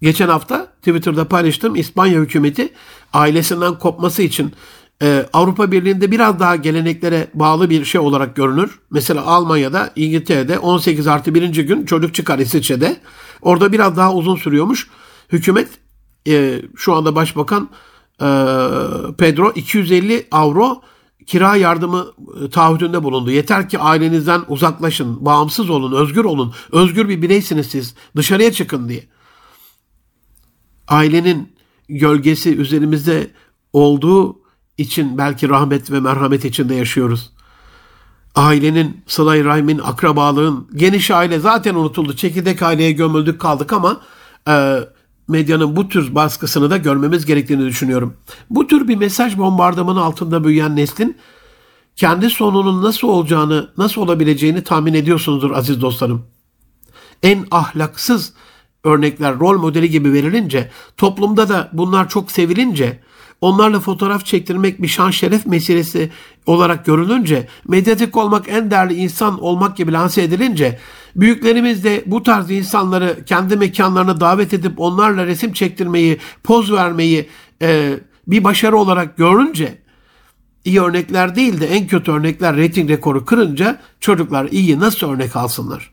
Geçen 0.02 0.28
hafta 0.28 0.66
Twitter'da 0.66 1.28
paylaştım. 1.28 1.76
İspanya 1.76 2.20
hükümeti 2.20 2.72
ailesinden 3.12 3.78
kopması 3.78 4.22
için 4.22 4.52
e, 5.02 5.26
Avrupa 5.32 5.72
Birliği'nde 5.72 6.10
biraz 6.10 6.40
daha 6.40 6.56
geleneklere 6.56 7.28
bağlı 7.34 7.70
bir 7.70 7.84
şey 7.84 8.00
olarak 8.00 8.36
görünür. 8.36 8.78
Mesela 8.90 9.26
Almanya'da, 9.26 9.90
İngiltere'de 9.96 10.58
18 10.58 11.06
artı 11.06 11.34
birinci 11.34 11.66
gün 11.66 11.86
çocuk 11.86 12.14
çıkar 12.14 12.38
İsviçre'de. 12.38 12.96
Orada 13.42 13.72
biraz 13.72 13.96
daha 13.96 14.14
uzun 14.14 14.36
sürüyormuş. 14.36 14.88
Hükümet 15.32 15.68
e, 16.28 16.62
şu 16.76 16.94
anda 16.94 17.14
başbakan 17.14 17.70
e, 18.20 18.28
Pedro 19.18 19.52
250 19.54 20.26
avro 20.30 20.82
kira 21.26 21.56
yardımı 21.56 22.06
e, 22.44 22.50
taahhüdünde 22.50 23.02
bulundu. 23.02 23.30
Yeter 23.30 23.68
ki 23.68 23.78
ailenizden 23.78 24.42
uzaklaşın, 24.48 25.24
bağımsız 25.24 25.70
olun, 25.70 25.92
özgür 25.92 26.24
olun. 26.24 26.54
Özgür 26.72 27.08
bir 27.08 27.22
bireysiniz 27.22 27.66
siz. 27.66 27.94
Dışarıya 28.16 28.52
çıkın 28.52 28.88
diye 28.88 29.12
ailenin 30.88 31.52
gölgesi 31.88 32.56
üzerimizde 32.56 33.30
olduğu 33.72 34.42
için 34.78 35.18
belki 35.18 35.48
rahmet 35.48 35.90
ve 35.90 36.00
merhamet 36.00 36.44
içinde 36.44 36.74
yaşıyoruz. 36.74 37.30
Ailenin, 38.34 39.04
sılay 39.06 39.44
rahimin, 39.44 39.78
akrabalığın, 39.78 40.68
geniş 40.74 41.10
aile 41.10 41.38
zaten 41.38 41.74
unutuldu. 41.74 42.16
Çekirdek 42.16 42.62
aileye 42.62 42.92
gömüldük 42.92 43.40
kaldık 43.40 43.72
ama 43.72 44.00
e, 44.48 44.78
medyanın 45.28 45.76
bu 45.76 45.88
tür 45.88 46.14
baskısını 46.14 46.70
da 46.70 46.76
görmemiz 46.76 47.26
gerektiğini 47.26 47.66
düşünüyorum. 47.66 48.16
Bu 48.50 48.66
tür 48.66 48.88
bir 48.88 48.96
mesaj 48.96 49.38
bombardımanı 49.38 50.02
altında 50.02 50.44
büyüyen 50.44 50.76
neslin 50.76 51.16
kendi 51.96 52.30
sonunun 52.30 52.82
nasıl 52.82 53.08
olacağını, 53.08 53.70
nasıl 53.78 54.00
olabileceğini 54.00 54.64
tahmin 54.64 54.94
ediyorsunuzdur 54.94 55.50
aziz 55.50 55.80
dostlarım. 55.80 56.26
En 57.22 57.46
ahlaksız 57.50 58.32
örnekler 58.84 59.38
rol 59.38 59.58
modeli 59.58 59.90
gibi 59.90 60.12
verilince, 60.12 60.70
toplumda 60.96 61.48
da 61.48 61.70
bunlar 61.72 62.08
çok 62.08 62.32
sevilince, 62.32 62.98
onlarla 63.40 63.80
fotoğraf 63.80 64.26
çektirmek 64.26 64.82
bir 64.82 64.88
şan 64.88 65.10
şeref 65.10 65.46
meselesi 65.46 66.10
olarak 66.46 66.86
görülünce, 66.86 67.48
medyatik 67.68 68.16
olmak 68.16 68.48
en 68.48 68.70
değerli 68.70 68.94
insan 68.94 69.42
olmak 69.42 69.76
gibi 69.76 69.92
lanse 69.92 70.22
edilince, 70.22 70.78
büyüklerimiz 71.16 71.84
de 71.84 72.02
bu 72.06 72.22
tarz 72.22 72.50
insanları 72.50 73.24
kendi 73.26 73.56
mekanlarına 73.56 74.20
davet 74.20 74.54
edip 74.54 74.80
onlarla 74.80 75.26
resim 75.26 75.52
çektirmeyi, 75.52 76.18
poz 76.44 76.72
vermeyi 76.72 77.28
e, 77.62 77.98
bir 78.26 78.44
başarı 78.44 78.76
olarak 78.76 79.16
görünce, 79.16 79.78
iyi 80.64 80.80
örnekler 80.80 81.34
değil 81.34 81.60
de 81.60 81.66
en 81.66 81.86
kötü 81.86 82.12
örnekler 82.12 82.56
reyting 82.56 82.90
rekoru 82.90 83.24
kırınca 83.24 83.80
çocuklar 84.00 84.48
iyi 84.50 84.80
nasıl 84.80 85.10
örnek 85.10 85.36
alsınlar? 85.36 85.91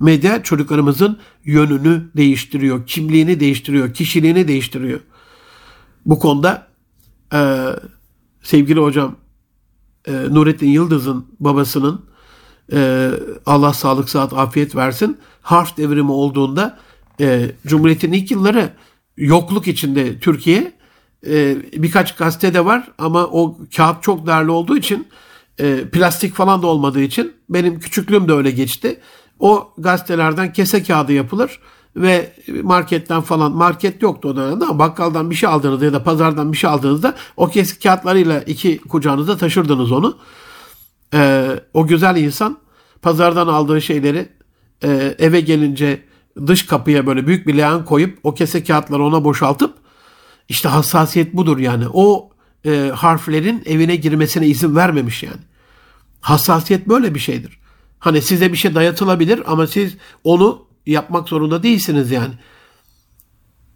Medya 0.00 0.42
çocuklarımızın 0.42 1.18
yönünü 1.44 2.10
değiştiriyor, 2.16 2.86
kimliğini 2.86 3.40
değiştiriyor, 3.40 3.94
kişiliğini 3.94 4.48
değiştiriyor. 4.48 5.00
Bu 6.06 6.18
konuda 6.18 6.68
e, 7.34 7.66
sevgili 8.42 8.80
hocam 8.80 9.16
e, 10.06 10.12
Nurettin 10.12 10.68
Yıldız'ın 10.68 11.26
babasının 11.40 12.04
e, 12.72 13.10
Allah 13.46 13.72
sağlık 13.72 14.10
saat 14.10 14.32
afiyet 14.32 14.76
versin 14.76 15.18
harf 15.42 15.76
devrimi 15.76 16.10
olduğunda 16.10 16.78
e, 17.20 17.50
Cumhuriyet'in 17.66 18.12
ilk 18.12 18.30
yılları 18.30 18.72
yokluk 19.16 19.68
içinde 19.68 20.18
Türkiye 20.18 20.72
e, 21.26 21.56
birkaç 21.72 22.16
gazetede 22.16 22.64
var 22.64 22.88
ama 22.98 23.24
o 23.24 23.58
kağıt 23.76 24.02
çok 24.02 24.26
değerli 24.26 24.50
olduğu 24.50 24.76
için 24.76 25.08
e, 25.58 25.88
plastik 25.92 26.34
falan 26.34 26.62
da 26.62 26.66
olmadığı 26.66 27.00
için 27.02 27.32
benim 27.48 27.80
küçüklüğüm 27.80 28.28
de 28.28 28.32
öyle 28.32 28.50
geçti. 28.50 29.00
O 29.40 29.72
gazetelerden 29.78 30.52
kese 30.52 30.82
kağıdı 30.82 31.12
yapılır 31.12 31.60
ve 31.96 32.32
marketten 32.62 33.20
falan 33.20 33.52
market 33.52 34.02
yoktu 34.02 34.28
o 34.28 34.36
dönemde 34.36 34.64
ama 34.64 34.78
bakkaldan 34.78 35.30
bir 35.30 35.34
şey 35.34 35.48
aldığınızda 35.48 35.84
ya 35.84 35.92
da 35.92 36.02
pazardan 36.02 36.52
bir 36.52 36.56
şey 36.56 36.70
aldığınızda 36.70 37.14
o 37.36 37.48
kese 37.48 37.78
kağıtlarıyla 37.78 38.40
iki 38.40 38.78
kucağınızda 38.78 39.36
taşırdınız 39.36 39.92
onu. 39.92 40.18
Ee, 41.14 41.60
o 41.74 41.86
güzel 41.86 42.16
insan 42.16 42.58
pazardan 43.02 43.46
aldığı 43.46 43.82
şeyleri 43.82 44.28
e, 44.82 45.14
eve 45.18 45.40
gelince 45.40 46.02
dış 46.46 46.66
kapıya 46.66 47.06
böyle 47.06 47.26
büyük 47.26 47.46
bir 47.46 47.56
leğen 47.56 47.84
koyup 47.84 48.18
o 48.22 48.34
kese 48.34 48.64
kağıtları 48.64 49.04
ona 49.04 49.24
boşaltıp 49.24 49.74
işte 50.48 50.68
hassasiyet 50.68 51.34
budur 51.34 51.58
yani. 51.58 51.84
O 51.92 52.30
e, 52.66 52.90
harflerin 52.94 53.62
evine 53.66 53.96
girmesine 53.96 54.46
izin 54.46 54.76
vermemiş 54.76 55.22
yani. 55.22 55.40
Hassasiyet 56.20 56.88
böyle 56.88 57.14
bir 57.14 57.20
şeydir. 57.20 57.58
Hani 57.98 58.22
size 58.22 58.52
bir 58.52 58.56
şey 58.56 58.74
dayatılabilir 58.74 59.42
ama 59.46 59.66
siz 59.66 59.96
onu 60.24 60.66
yapmak 60.86 61.28
zorunda 61.28 61.62
değilsiniz 61.62 62.10
yani. 62.10 62.34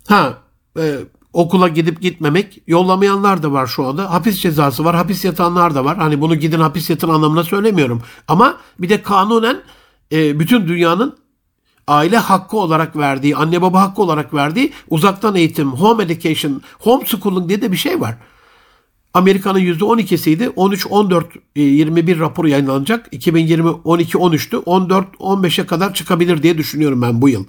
Ha 0.09 0.39
e, 0.79 0.99
okula 1.33 1.69
gidip 1.69 2.01
gitmemek 2.01 2.63
yollamayanlar 2.67 3.43
da 3.43 3.53
var 3.53 3.67
şu 3.67 3.87
anda. 3.87 4.13
Hapis 4.13 4.41
cezası 4.41 4.85
var, 4.85 4.97
hapis 4.97 5.25
yatanlar 5.25 5.75
da 5.75 5.85
var. 5.85 5.97
Hani 5.97 6.21
bunu 6.21 6.35
gidin 6.35 6.61
hapis 6.61 6.91
yatın 6.91 7.09
anlamına 7.09 7.45
söylemiyorum. 7.45 8.03
Ama 8.29 8.57
bir 8.79 8.89
de 8.89 9.03
kanunen 9.03 9.63
e, 10.13 10.41
bütün 10.41 10.69
dünyanın 10.69 11.19
aile 11.87 12.17
hakkı 12.17 12.57
olarak 12.57 12.97
verdiği, 12.97 13.37
anne 13.37 13.63
baba 13.63 13.81
hakkı 13.81 14.03
olarak 14.03 14.35
verdiği 14.35 14.73
uzaktan 14.91 15.35
eğitim, 15.35 15.73
home 15.73 16.05
education, 16.05 16.63
homeschooling 16.79 17.49
diye 17.49 17.63
de 17.63 17.73
bir 17.73 17.77
şey 17.77 18.01
var. 18.01 18.17
Amerika'nın 19.15 19.61
%12'siydi. 19.61 20.47
13-14-21 20.47 22.17
e, 22.17 22.19
raporu 22.19 22.49
yayınlanacak. 22.49 23.09
2020 23.13 23.69
12-13'tü. 23.69 24.57
14-15'e 24.57 25.67
kadar 25.67 25.95
çıkabilir 25.95 26.43
diye 26.43 26.59
düşünüyorum 26.59 27.03
ben 27.03 27.23
bu 27.23 27.29
yıl. 27.29 27.45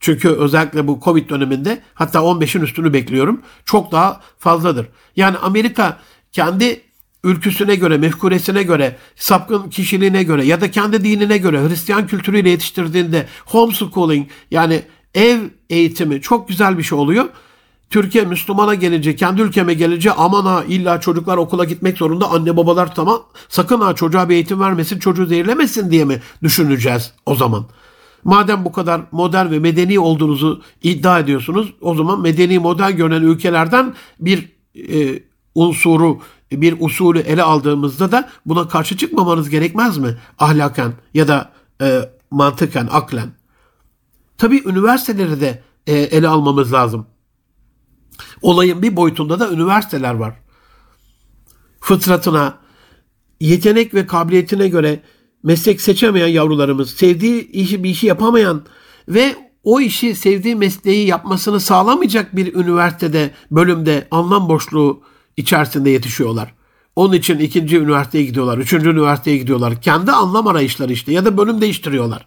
Çünkü 0.00 0.28
özellikle 0.28 0.86
bu 0.86 1.00
Covid 1.04 1.30
döneminde 1.30 1.82
hatta 1.94 2.18
15'in 2.18 2.62
üstünü 2.62 2.92
bekliyorum. 2.92 3.40
Çok 3.64 3.92
daha 3.92 4.20
fazladır. 4.38 4.86
Yani 5.16 5.36
Amerika 5.38 6.00
kendi 6.32 6.80
ülküsüne 7.24 7.74
göre, 7.74 7.98
mefkuresine 7.98 8.62
göre, 8.62 8.96
sapkın 9.16 9.70
kişiliğine 9.70 10.22
göre 10.22 10.44
ya 10.44 10.60
da 10.60 10.70
kendi 10.70 11.04
dinine 11.04 11.38
göre 11.38 11.68
Hristiyan 11.68 12.06
kültürüyle 12.06 12.50
yetiştirdiğinde 12.50 13.26
homeschooling 13.46 14.28
yani 14.50 14.82
ev 15.14 15.38
eğitimi 15.70 16.20
çok 16.20 16.48
güzel 16.48 16.78
bir 16.78 16.82
şey 16.82 16.98
oluyor. 16.98 17.24
Türkiye 17.90 18.24
Müslümana 18.24 18.74
gelince, 18.74 19.16
kendi 19.16 19.42
ülkeme 19.42 19.74
gelince 19.74 20.12
aman 20.12 20.44
ha 20.44 20.64
illa 20.68 21.00
çocuklar 21.00 21.36
okula 21.36 21.64
gitmek 21.64 21.98
zorunda 21.98 22.30
anne 22.30 22.56
babalar 22.56 22.94
tamam 22.94 23.22
sakın 23.48 23.80
ha 23.80 23.94
çocuğa 23.94 24.28
bir 24.28 24.34
eğitim 24.34 24.60
vermesin 24.60 24.98
çocuğu 24.98 25.26
zehirlemesin 25.26 25.90
diye 25.90 26.04
mi 26.04 26.22
düşüneceğiz 26.42 27.12
o 27.26 27.34
zaman? 27.34 27.66
Madem 28.24 28.64
bu 28.64 28.72
kadar 28.72 29.00
modern 29.12 29.50
ve 29.50 29.58
medeni 29.58 29.98
olduğunuzu 29.98 30.62
iddia 30.82 31.18
ediyorsunuz 31.18 31.74
o 31.80 31.94
zaman 31.94 32.20
medeni 32.20 32.58
modern 32.58 32.96
görünen 32.96 33.22
ülkelerden 33.22 33.94
bir 34.20 34.52
e, 34.74 35.22
unsuru 35.54 36.20
bir 36.52 36.76
usulü 36.80 37.18
ele 37.18 37.42
aldığımızda 37.42 38.12
da 38.12 38.28
buna 38.46 38.68
karşı 38.68 38.96
çıkmamanız 38.96 39.50
gerekmez 39.50 39.98
mi? 39.98 40.16
Ahlaken 40.38 40.92
ya 41.14 41.28
da 41.28 41.52
e, 41.80 42.00
mantıken, 42.30 42.88
aklen. 42.92 43.32
Tabii 44.38 44.62
üniversiteleri 44.68 45.40
de 45.40 45.62
e, 45.86 45.94
ele 45.94 46.28
almamız 46.28 46.72
lazım. 46.72 47.06
Olayın 48.42 48.82
bir 48.82 48.96
boyutunda 48.96 49.40
da 49.40 49.50
üniversiteler 49.50 50.14
var. 50.14 50.34
Fıtratına, 51.80 52.58
yetenek 53.40 53.94
ve 53.94 54.06
kabiliyetine 54.06 54.68
göre 54.68 55.02
meslek 55.42 55.80
seçemeyen 55.80 56.26
yavrularımız, 56.26 56.90
sevdiği 56.90 57.50
işi 57.50 57.84
bir 57.84 57.90
işi 57.90 58.06
yapamayan 58.06 58.66
ve 59.08 59.36
o 59.64 59.80
işi 59.80 60.14
sevdiği 60.14 60.56
mesleği 60.56 61.06
yapmasını 61.06 61.60
sağlamayacak 61.60 62.36
bir 62.36 62.54
üniversitede, 62.54 63.30
bölümde 63.50 64.08
anlam 64.10 64.48
boşluğu 64.48 65.02
içerisinde 65.36 65.90
yetişiyorlar. 65.90 66.54
Onun 66.96 67.12
için 67.12 67.38
ikinci 67.38 67.78
üniversiteye 67.78 68.24
gidiyorlar, 68.24 68.58
üçüncü 68.58 68.90
üniversiteye 68.90 69.36
gidiyorlar. 69.36 69.80
Kendi 69.80 70.12
anlam 70.12 70.46
arayışları 70.46 70.92
işte 70.92 71.12
ya 71.12 71.24
da 71.24 71.38
bölüm 71.38 71.60
değiştiriyorlar. 71.60 72.26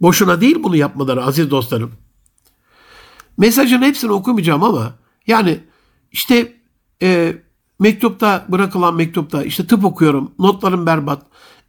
Boşuna 0.00 0.40
değil 0.40 0.56
bunu 0.62 0.76
yapmaları 0.76 1.24
aziz 1.24 1.50
dostlarım. 1.50 1.92
Mesajın 3.38 3.82
hepsini 3.82 4.12
okumayacağım 4.12 4.62
ama 4.62 4.94
yani 5.30 5.60
işte 6.12 6.56
e, 7.02 7.36
mektupta 7.78 8.44
bırakılan 8.48 8.94
mektupta 8.94 9.42
işte 9.42 9.66
tıp 9.66 9.84
okuyorum, 9.84 10.32
notlarım 10.38 10.86
berbat. 10.86 11.22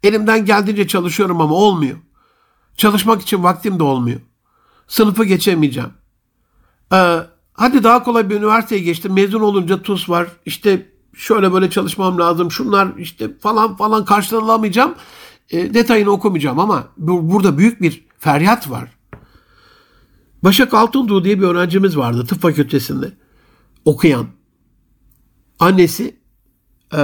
Elimden 0.04 0.46
geldiğince 0.46 0.88
çalışıyorum 0.88 1.42
ama 1.42 1.56
olmuyor. 1.56 1.98
Çalışmak 2.78 3.22
için 3.22 3.44
vaktim 3.44 3.80
de 3.80 3.84
olmuyor. 3.84 4.20
Sınıfı 4.88 5.26
geçemeyeceğim. 5.26 5.90
Ee, 6.94 7.18
hadi 7.54 7.84
daha 7.84 8.04
kolay 8.04 8.30
bir 8.30 8.36
üniversiteye 8.36 8.82
geçtim. 8.82 9.14
Mezun 9.14 9.42
olunca 9.42 9.82
TUS 9.82 10.10
var. 10.10 10.28
İşte 10.46 10.90
şöyle 11.16 11.54
böyle 11.54 11.70
çalışmam 11.70 12.20
lazım. 12.20 12.52
Şunlar 12.52 12.88
işte 12.98 13.38
falan 13.40 13.76
falan 13.76 14.06
karşılanamayacağım. 14.06 14.96
E, 15.50 15.74
detayını 15.74 16.10
okumayacağım 16.10 16.60
ama 16.60 16.88
bu, 16.98 17.32
burada 17.32 17.58
büyük 17.58 17.82
bir 17.82 18.06
feryat 18.20 18.70
var. 18.70 18.90
Başak 20.44 20.74
Altunduğ 20.74 21.24
diye 21.24 21.40
bir 21.40 21.48
öğrencimiz 21.48 21.98
vardı 21.98 22.26
tıp 22.26 22.42
fakültesinde 22.42 23.12
okuyan. 23.86 24.28
Annesi 25.60 26.16
e, 26.94 27.02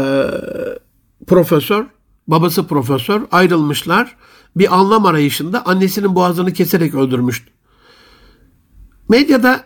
profesör, 1.27 1.85
babası 2.27 2.67
profesör 2.67 3.21
ayrılmışlar. 3.31 4.15
Bir 4.55 4.75
anlam 4.75 5.05
arayışında 5.05 5.65
annesinin 5.65 6.15
boğazını 6.15 6.53
keserek 6.53 6.95
öldürmüştü. 6.95 7.51
Medyada 9.09 9.63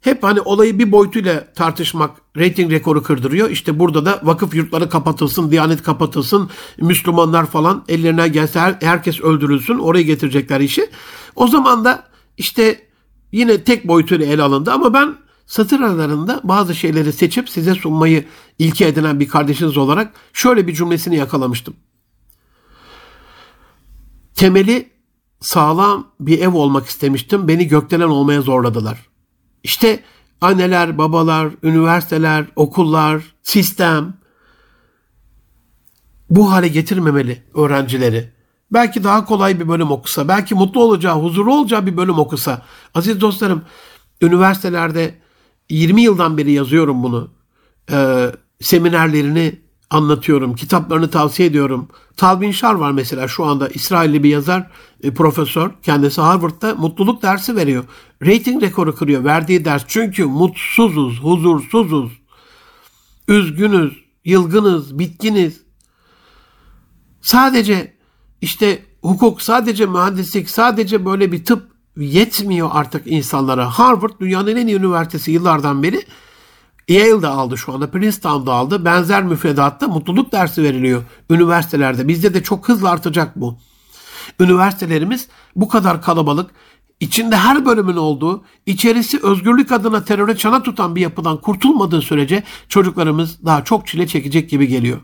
hep 0.00 0.22
hani 0.22 0.40
olayı 0.40 0.78
bir 0.78 0.92
boyutuyla 0.92 1.52
tartışmak 1.52 2.10
reyting 2.36 2.72
rekoru 2.72 3.02
kırdırıyor. 3.02 3.50
İşte 3.50 3.78
burada 3.78 4.04
da 4.04 4.20
vakıf 4.22 4.54
yurtları 4.54 4.88
kapatılsın, 4.88 5.50
diyanet 5.50 5.82
kapatılsın, 5.82 6.50
Müslümanlar 6.80 7.46
falan 7.46 7.84
ellerine 7.88 8.28
gelse 8.28 8.60
her, 8.60 8.76
herkes 8.80 9.20
öldürülsün. 9.20 9.78
Oraya 9.78 10.02
getirecekler 10.02 10.60
işi. 10.60 10.90
O 11.36 11.46
zaman 11.46 11.84
da 11.84 12.04
işte 12.36 12.88
yine 13.32 13.64
tek 13.64 13.88
boyutuyla 13.88 14.26
ele 14.26 14.42
alındı 14.42 14.72
ama 14.72 14.94
ben 14.94 15.21
satır 15.46 15.80
aralarında 15.80 16.40
bazı 16.44 16.74
şeyleri 16.74 17.12
seçip 17.12 17.50
size 17.50 17.74
sunmayı 17.74 18.24
ilke 18.58 18.86
edinen 18.86 19.20
bir 19.20 19.28
kardeşiniz 19.28 19.76
olarak 19.76 20.14
şöyle 20.32 20.66
bir 20.66 20.74
cümlesini 20.74 21.16
yakalamıştım. 21.16 21.74
Temeli 24.34 24.90
sağlam 25.40 26.06
bir 26.20 26.40
ev 26.40 26.54
olmak 26.54 26.86
istemiştim. 26.86 27.48
Beni 27.48 27.68
gökdelen 27.68 28.08
olmaya 28.08 28.42
zorladılar. 28.42 28.98
İşte 29.62 30.04
anneler, 30.40 30.98
babalar, 30.98 31.48
üniversiteler, 31.62 32.46
okullar, 32.56 33.22
sistem 33.42 34.14
bu 36.30 36.52
hale 36.52 36.68
getirmemeli 36.68 37.42
öğrencileri. 37.54 38.32
Belki 38.72 39.04
daha 39.04 39.24
kolay 39.24 39.60
bir 39.60 39.68
bölüm 39.68 39.90
okusa, 39.90 40.28
belki 40.28 40.54
mutlu 40.54 40.82
olacağı, 40.82 41.22
huzurlu 41.22 41.54
olacağı 41.54 41.86
bir 41.86 41.96
bölüm 41.96 42.18
okusa. 42.18 42.62
Aziz 42.94 43.20
dostlarım, 43.20 43.62
üniversitelerde 44.20 45.21
20 45.70 46.02
yıldan 46.02 46.38
beri 46.38 46.52
yazıyorum 46.52 47.02
bunu. 47.02 47.30
Ee, 47.90 48.32
seminerlerini 48.60 49.62
anlatıyorum. 49.90 50.54
Kitaplarını 50.54 51.10
tavsiye 51.10 51.48
ediyorum. 51.48 51.88
Talvin 52.16 52.50
Shar 52.50 52.74
var 52.74 52.92
mesela 52.92 53.28
şu 53.28 53.44
anda 53.44 53.68
İsrailli 53.68 54.22
bir 54.22 54.28
yazar, 54.28 54.70
e, 55.02 55.14
profesör. 55.14 55.70
Kendisi 55.82 56.20
Harvard'da 56.20 56.74
mutluluk 56.74 57.22
dersi 57.22 57.56
veriyor. 57.56 57.84
Rating 58.26 58.62
rekoru 58.62 58.94
kırıyor 58.94 59.24
verdiği 59.24 59.64
ders. 59.64 59.84
Çünkü 59.86 60.24
mutsuzuz, 60.24 61.20
huzursuzuz, 61.20 62.12
üzgünüz, 63.28 63.92
yılgınız, 64.24 64.98
bitkiniz. 64.98 65.60
Sadece 67.20 67.96
işte 68.40 68.86
hukuk, 69.02 69.42
sadece 69.42 69.86
mühendislik, 69.86 70.50
sadece 70.50 71.04
böyle 71.04 71.32
bir 71.32 71.44
tıp 71.44 71.71
yetmiyor 71.96 72.70
artık 72.72 73.06
insanlara. 73.06 73.70
Harvard 73.70 74.20
dünyanın 74.20 74.56
en 74.56 74.66
iyi 74.66 74.76
üniversitesi 74.76 75.30
yıllardan 75.30 75.82
beri 75.82 76.02
Yale'da 76.88 77.30
aldı 77.30 77.58
şu 77.58 77.72
anda, 77.72 77.90
Princeton'da 77.90 78.52
aldı. 78.52 78.84
Benzer 78.84 79.22
müfredatta 79.22 79.88
mutluluk 79.88 80.32
dersi 80.32 80.62
veriliyor 80.62 81.02
üniversitelerde. 81.30 82.08
Bizde 82.08 82.34
de 82.34 82.42
çok 82.42 82.68
hızlı 82.68 82.90
artacak 82.90 83.36
bu. 83.36 83.58
Üniversitelerimiz 84.40 85.28
bu 85.56 85.68
kadar 85.68 86.02
kalabalık, 86.02 86.50
içinde 87.00 87.36
her 87.36 87.66
bölümün 87.66 87.96
olduğu, 87.96 88.44
içerisi 88.66 89.18
özgürlük 89.22 89.72
adına 89.72 90.04
teröre 90.04 90.36
çana 90.36 90.62
tutan 90.62 90.96
bir 90.96 91.00
yapıdan 91.00 91.40
kurtulmadığı 91.40 92.02
sürece 92.02 92.42
çocuklarımız 92.68 93.44
daha 93.44 93.64
çok 93.64 93.86
çile 93.86 94.06
çekecek 94.06 94.50
gibi 94.50 94.68
geliyor. 94.68 95.00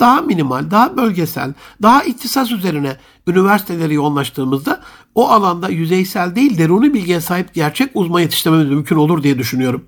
Daha 0.00 0.20
minimal, 0.20 0.70
daha 0.70 0.96
bölgesel, 0.96 1.54
daha 1.82 2.02
ihtisas 2.02 2.50
üzerine 2.50 2.96
üniversiteleri 3.26 3.94
yoğunlaştığımızda 3.94 4.80
o 5.14 5.28
alanda 5.28 5.68
yüzeysel 5.68 6.34
değil 6.34 6.58
deruni 6.58 6.94
bilgiye 6.94 7.20
sahip 7.20 7.54
gerçek 7.54 7.90
uzman 7.94 8.20
yetiştirmemiz 8.20 8.68
mümkün 8.68 8.96
olur 8.96 9.22
diye 9.22 9.38
düşünüyorum. 9.38 9.84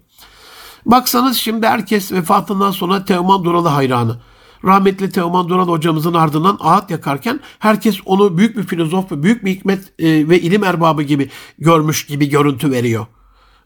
Baksanız 0.87 1.37
şimdi 1.37 1.67
herkes 1.67 2.13
vefatından 2.13 2.71
sonra 2.71 3.05
Teoman 3.05 3.45
Duralı 3.45 3.69
hayranı. 3.69 4.17
Rahmetli 4.65 5.11
Teoman 5.11 5.49
Dural 5.49 5.69
hocamızın 5.69 6.15
ardından 6.15 6.59
ağıt 6.61 6.91
yakarken 6.91 7.41
herkes 7.59 7.97
onu 8.05 8.39
büyük 8.39 8.57
bir 8.57 8.63
filozof 8.63 9.13
ve 9.13 9.23
büyük 9.23 9.45
bir 9.45 9.51
hikmet 9.51 9.93
e, 9.99 10.29
ve 10.29 10.41
ilim 10.41 10.65
erbabı 10.65 11.03
gibi 11.03 11.31
görmüş 11.59 12.07
gibi 12.07 12.29
görüntü 12.29 12.71
veriyor. 12.71 13.07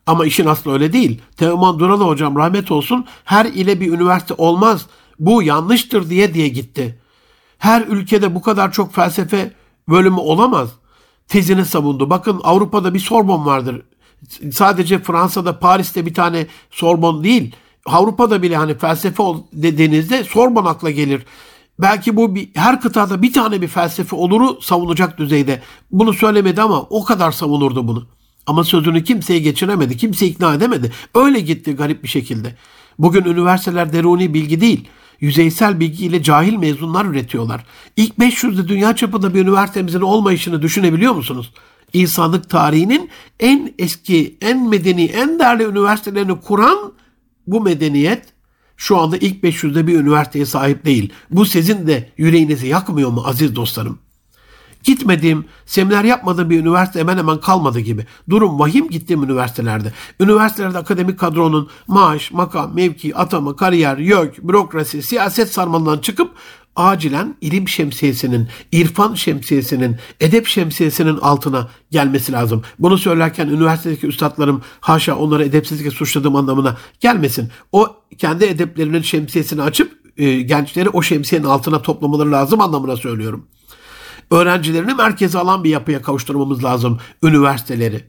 Ama 0.06 0.26
işin 0.26 0.46
aslı 0.46 0.72
öyle 0.72 0.92
değil. 0.92 1.22
Teoman 1.36 1.78
Duralı 1.78 2.04
hocam 2.04 2.36
rahmet 2.36 2.70
olsun 2.70 3.04
her 3.24 3.44
ile 3.44 3.80
bir 3.80 3.92
üniversite 3.92 4.34
olmaz. 4.34 4.86
Bu 5.18 5.42
yanlıştır 5.42 6.10
diye 6.10 6.34
diye 6.34 6.48
gitti. 6.48 6.98
Her 7.58 7.82
ülkede 7.82 8.34
bu 8.34 8.42
kadar 8.42 8.72
çok 8.72 8.94
felsefe 8.94 9.52
bölümü 9.88 10.20
olamaz. 10.20 10.68
Tezini 11.28 11.64
savundu. 11.64 12.10
Bakın 12.10 12.40
Avrupa'da 12.44 12.94
bir 12.94 12.98
Sorbon 13.00 13.46
vardır 13.46 13.82
sadece 14.52 14.98
Fransa'da 14.98 15.58
Paris'te 15.58 16.06
bir 16.06 16.14
tane 16.14 16.46
Sorbon 16.70 17.24
değil. 17.24 17.56
Avrupa'da 17.86 18.42
bile 18.42 18.56
hani 18.56 18.78
felsefe 18.78 19.22
dediğinizde 19.52 20.24
Sorbon 20.24 20.64
akla 20.64 20.90
gelir. 20.90 21.22
Belki 21.78 22.16
bu 22.16 22.34
bir, 22.34 22.48
her 22.54 22.80
kıtada 22.80 23.22
bir 23.22 23.32
tane 23.32 23.62
bir 23.62 23.68
felsefe 23.68 24.16
oluru 24.16 24.62
savunacak 24.62 25.18
düzeyde. 25.18 25.62
Bunu 25.90 26.12
söylemedi 26.12 26.62
ama 26.62 26.82
o 26.82 27.04
kadar 27.04 27.32
savunurdu 27.32 27.88
bunu. 27.88 28.06
Ama 28.46 28.64
sözünü 28.64 29.04
kimseye 29.04 29.38
geçiremedi, 29.38 29.96
kimse 29.96 30.26
ikna 30.26 30.54
edemedi. 30.54 30.92
Öyle 31.14 31.40
gitti 31.40 31.72
garip 31.72 32.02
bir 32.02 32.08
şekilde. 32.08 32.56
Bugün 32.98 33.24
üniversiteler 33.24 33.92
deruni 33.92 34.34
bilgi 34.34 34.60
değil, 34.60 34.88
yüzeysel 35.20 35.80
bilgiyle 35.80 36.22
cahil 36.22 36.56
mezunlar 36.56 37.04
üretiyorlar. 37.04 37.64
İlk 37.96 38.18
500'de 38.18 38.68
dünya 38.68 38.96
çapında 38.96 39.34
bir 39.34 39.42
üniversitemizin 39.42 40.00
olmayışını 40.00 40.62
düşünebiliyor 40.62 41.14
musunuz? 41.14 41.52
insanlık 41.94 42.50
tarihinin 42.50 43.10
en 43.40 43.74
eski, 43.78 44.36
en 44.40 44.68
medeni, 44.68 45.04
en 45.04 45.38
değerli 45.38 45.64
üniversitelerini 45.64 46.40
kuran 46.40 46.92
bu 47.46 47.60
medeniyet 47.60 48.24
şu 48.76 48.98
anda 48.98 49.16
ilk 49.16 49.44
500'de 49.44 49.86
bir 49.86 50.00
üniversiteye 50.00 50.46
sahip 50.46 50.84
değil. 50.84 51.12
Bu 51.30 51.46
sizin 51.46 51.86
de 51.86 52.12
yüreğinizi 52.16 52.66
yakmıyor 52.66 53.10
mu 53.10 53.22
aziz 53.26 53.56
dostlarım? 53.56 53.98
Gitmediğim, 54.84 55.44
seminer 55.66 56.04
yapmadığım 56.04 56.50
bir 56.50 56.60
üniversite 56.60 57.00
hemen 57.00 57.18
hemen 57.18 57.40
kalmadı 57.40 57.80
gibi. 57.80 58.06
Durum 58.30 58.58
vahim 58.58 58.88
gittiğim 58.88 59.22
üniversitelerde. 59.22 59.92
Üniversitelerde 60.20 60.78
akademik 60.78 61.18
kadronun 61.18 61.68
maaş, 61.86 62.32
makam, 62.32 62.74
mevki, 62.74 63.16
atama, 63.16 63.56
kariyer, 63.56 63.98
yök, 63.98 64.48
bürokrasi, 64.48 65.02
siyaset 65.02 65.52
sarmalından 65.52 65.98
çıkıp 65.98 66.30
acilen 66.76 67.36
ilim 67.40 67.68
şemsiyesinin, 67.68 68.48
irfan 68.72 69.14
şemsiyesinin, 69.14 69.96
edep 70.20 70.46
şemsiyesinin 70.46 71.16
altına 71.16 71.68
gelmesi 71.90 72.32
lazım. 72.32 72.62
Bunu 72.78 72.98
söylerken 72.98 73.46
üniversitedeki 73.46 74.06
üstadlarım 74.06 74.62
haşa 74.80 75.16
onları 75.16 75.44
edepsizlikle 75.44 75.90
suçladığım 75.90 76.36
anlamına 76.36 76.76
gelmesin. 77.00 77.50
O 77.72 77.96
kendi 78.18 78.44
edeplerinin 78.44 79.02
şemsiyesini 79.02 79.62
açıp 79.62 79.98
e, 80.16 80.40
gençleri 80.40 80.88
o 80.88 81.02
şemsiyenin 81.02 81.46
altına 81.46 81.82
toplamaları 81.82 82.32
lazım 82.32 82.60
anlamına 82.60 82.96
söylüyorum. 82.96 83.46
Öğrencilerini 84.30 84.94
merkeze 84.94 85.38
alan 85.38 85.64
bir 85.64 85.70
yapıya 85.70 86.02
kavuşturmamız 86.02 86.64
lazım 86.64 86.98
üniversiteleri. 87.22 88.04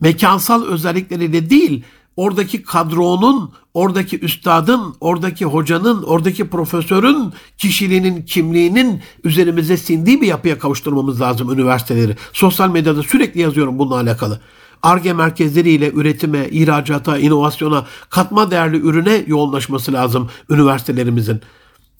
Mekansal 0.00 0.64
özellikleriyle 0.64 1.50
değil, 1.50 1.84
oradaki 2.16 2.62
kadronun, 2.62 3.52
oradaki 3.74 4.20
üstadın, 4.20 4.94
oradaki 5.00 5.44
hocanın, 5.44 6.02
oradaki 6.02 6.48
profesörün 6.48 7.32
kişiliğinin, 7.58 8.22
kimliğinin 8.22 9.02
üzerimize 9.24 9.76
sindiği 9.76 10.20
bir 10.20 10.26
yapıya 10.26 10.58
kavuşturmamız 10.58 11.20
lazım 11.20 11.52
üniversiteleri. 11.52 12.16
Sosyal 12.32 12.70
medyada 12.70 13.02
sürekli 13.02 13.40
yazıyorum 13.40 13.78
bununla 13.78 13.94
alakalı. 13.94 14.40
ARGE 14.82 15.12
merkezleriyle 15.12 15.90
üretime, 15.92 16.48
ihracata, 16.48 17.18
inovasyona, 17.18 17.86
katma 18.10 18.50
değerli 18.50 18.76
ürüne 18.76 19.24
yoğunlaşması 19.26 19.92
lazım 19.92 20.30
üniversitelerimizin. 20.50 21.40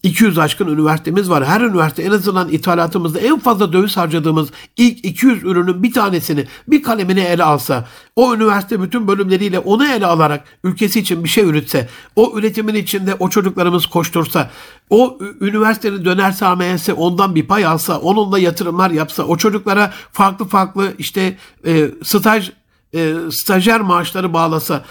200 0.03 0.39
aşkın 0.39 0.69
üniversitemiz 0.69 1.31
var. 1.31 1.45
Her 1.45 1.61
üniversite 1.61 2.03
en 2.03 2.11
azından 2.11 2.49
ithalatımızda 2.49 3.19
en 3.19 3.39
fazla 3.39 3.73
döviz 3.73 3.97
harcadığımız 3.97 4.49
ilk 4.77 5.05
200 5.05 5.45
ürünün 5.45 5.83
bir 5.83 5.93
tanesini, 5.93 6.47
bir 6.69 6.83
kalemini 6.83 7.21
ele 7.21 7.45
alsa, 7.45 7.89
o 8.17 8.35
üniversite 8.35 8.83
bütün 8.83 9.09
bölümleriyle 9.09 9.59
onu 9.59 9.87
ele 9.87 10.07
alarak 10.07 10.45
ülkesi 10.65 11.01
için 11.01 11.25
bir 11.25 11.29
şey 11.29 11.45
üretse, 11.45 11.89
o 12.17 12.39
üretimin 12.39 12.75
içinde 12.75 13.15
o 13.15 13.29
çocuklarımız 13.29 13.87
koştursa, 13.87 14.51
o 14.91 15.19
üniversitenin 15.41 16.05
döner 16.05 16.33
sermayesi 16.33 16.93
ondan 16.93 17.35
bir 17.35 17.47
pay 17.47 17.67
alsa, 17.67 17.99
onunla 17.99 18.39
yatırımlar 18.39 18.91
yapsa, 18.91 19.23
o 19.23 19.37
çocuklara 19.37 19.93
farklı 20.13 20.45
farklı 20.45 20.93
işte 20.99 21.37
e, 21.67 21.91
staj, 22.03 22.51
e, 22.95 23.15
stajyer 23.31 23.81
maaşları 23.81 24.33
bağlasa, 24.33 24.85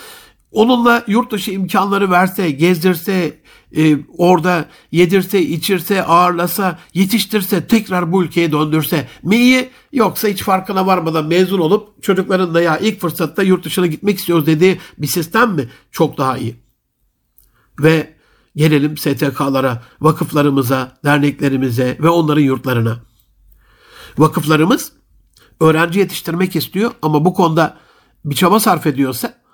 Onunla 0.56 1.04
yurt 1.08 1.32
dışı 1.32 1.52
imkanları 1.52 2.12
verse, 2.12 2.52
gezdirse, 2.52 3.40
e, 3.78 3.98
orada 4.18 4.66
yedirse, 4.92 5.42
içirse, 5.42 6.04
ağırlasa, 6.04 6.80
yetiştirse, 6.94 7.68
tekrar 7.68 8.12
bu 8.12 8.24
ülkeye 8.24 8.52
döndürse 8.52 9.08
mi 9.24 9.36
iyi? 9.36 9.70
Yoksa 9.94 10.28
hiç 10.28 10.44
farkına 10.44 10.88
varmadan 10.88 11.26
mezun 11.26 11.60
olup 11.60 12.04
çocukların 12.04 12.54
da 12.54 12.62
ya 12.62 12.78
ilk 12.78 13.02
fırsatta 13.02 13.44
yurt 13.44 13.66
dışına 13.66 13.88
gitmek 13.88 14.20
istiyoruz 14.20 14.46
dediği 14.46 14.80
bir 14.98 15.08
sistem 15.08 15.52
mi? 15.52 15.70
Çok 15.92 16.18
daha 16.18 16.38
iyi. 16.38 16.56
Ve 17.80 18.14
gelelim 18.56 18.98
STK'lara, 18.98 19.84
vakıflarımıza, 20.02 20.98
derneklerimize 21.06 21.98
ve 22.02 22.10
onların 22.10 22.42
yurtlarına. 22.42 23.00
Vakıflarımız 24.18 24.92
öğrenci 25.60 26.00
yetiştirmek 26.00 26.56
istiyor 26.56 26.92
ama 27.02 27.26
bu 27.26 27.34
konuda 27.34 27.78
bir 28.26 28.36
çaba 28.36 28.60
sarf 28.60 28.88
ediyorsa 28.88 29.45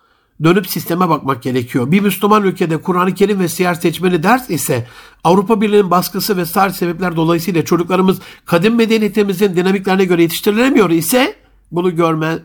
dönüp 0.44 0.68
sisteme 0.68 1.10
bakmak 1.10 1.44
gerekiyor. 1.44 1.92
Bir 1.92 2.02
Müslüman 2.02 2.44
ülkede 2.44 2.78
Kur'an-ı 2.78 3.14
Kerim 3.14 3.40
ve 3.40 3.48
siyer 3.48 3.74
seçmeli 3.74 4.24
ders 4.24 4.50
ise 4.50 4.88
Avrupa 5.24 5.62
Birliği'nin 5.62 5.92
baskısı 5.92 6.38
ve 6.38 6.46
tarih 6.46 6.74
sebepler 6.74 7.16
dolayısıyla 7.16 7.66
çocuklarımız 7.66 8.20
kadim 8.46 8.76
medeniyetimizin 8.76 9.56
dinamiklerine 9.56 10.06
göre 10.06 10.22
yetiştirilemiyor 10.22 10.90
ise 10.90 11.36
bunu 11.72 11.96
görme 11.96 12.40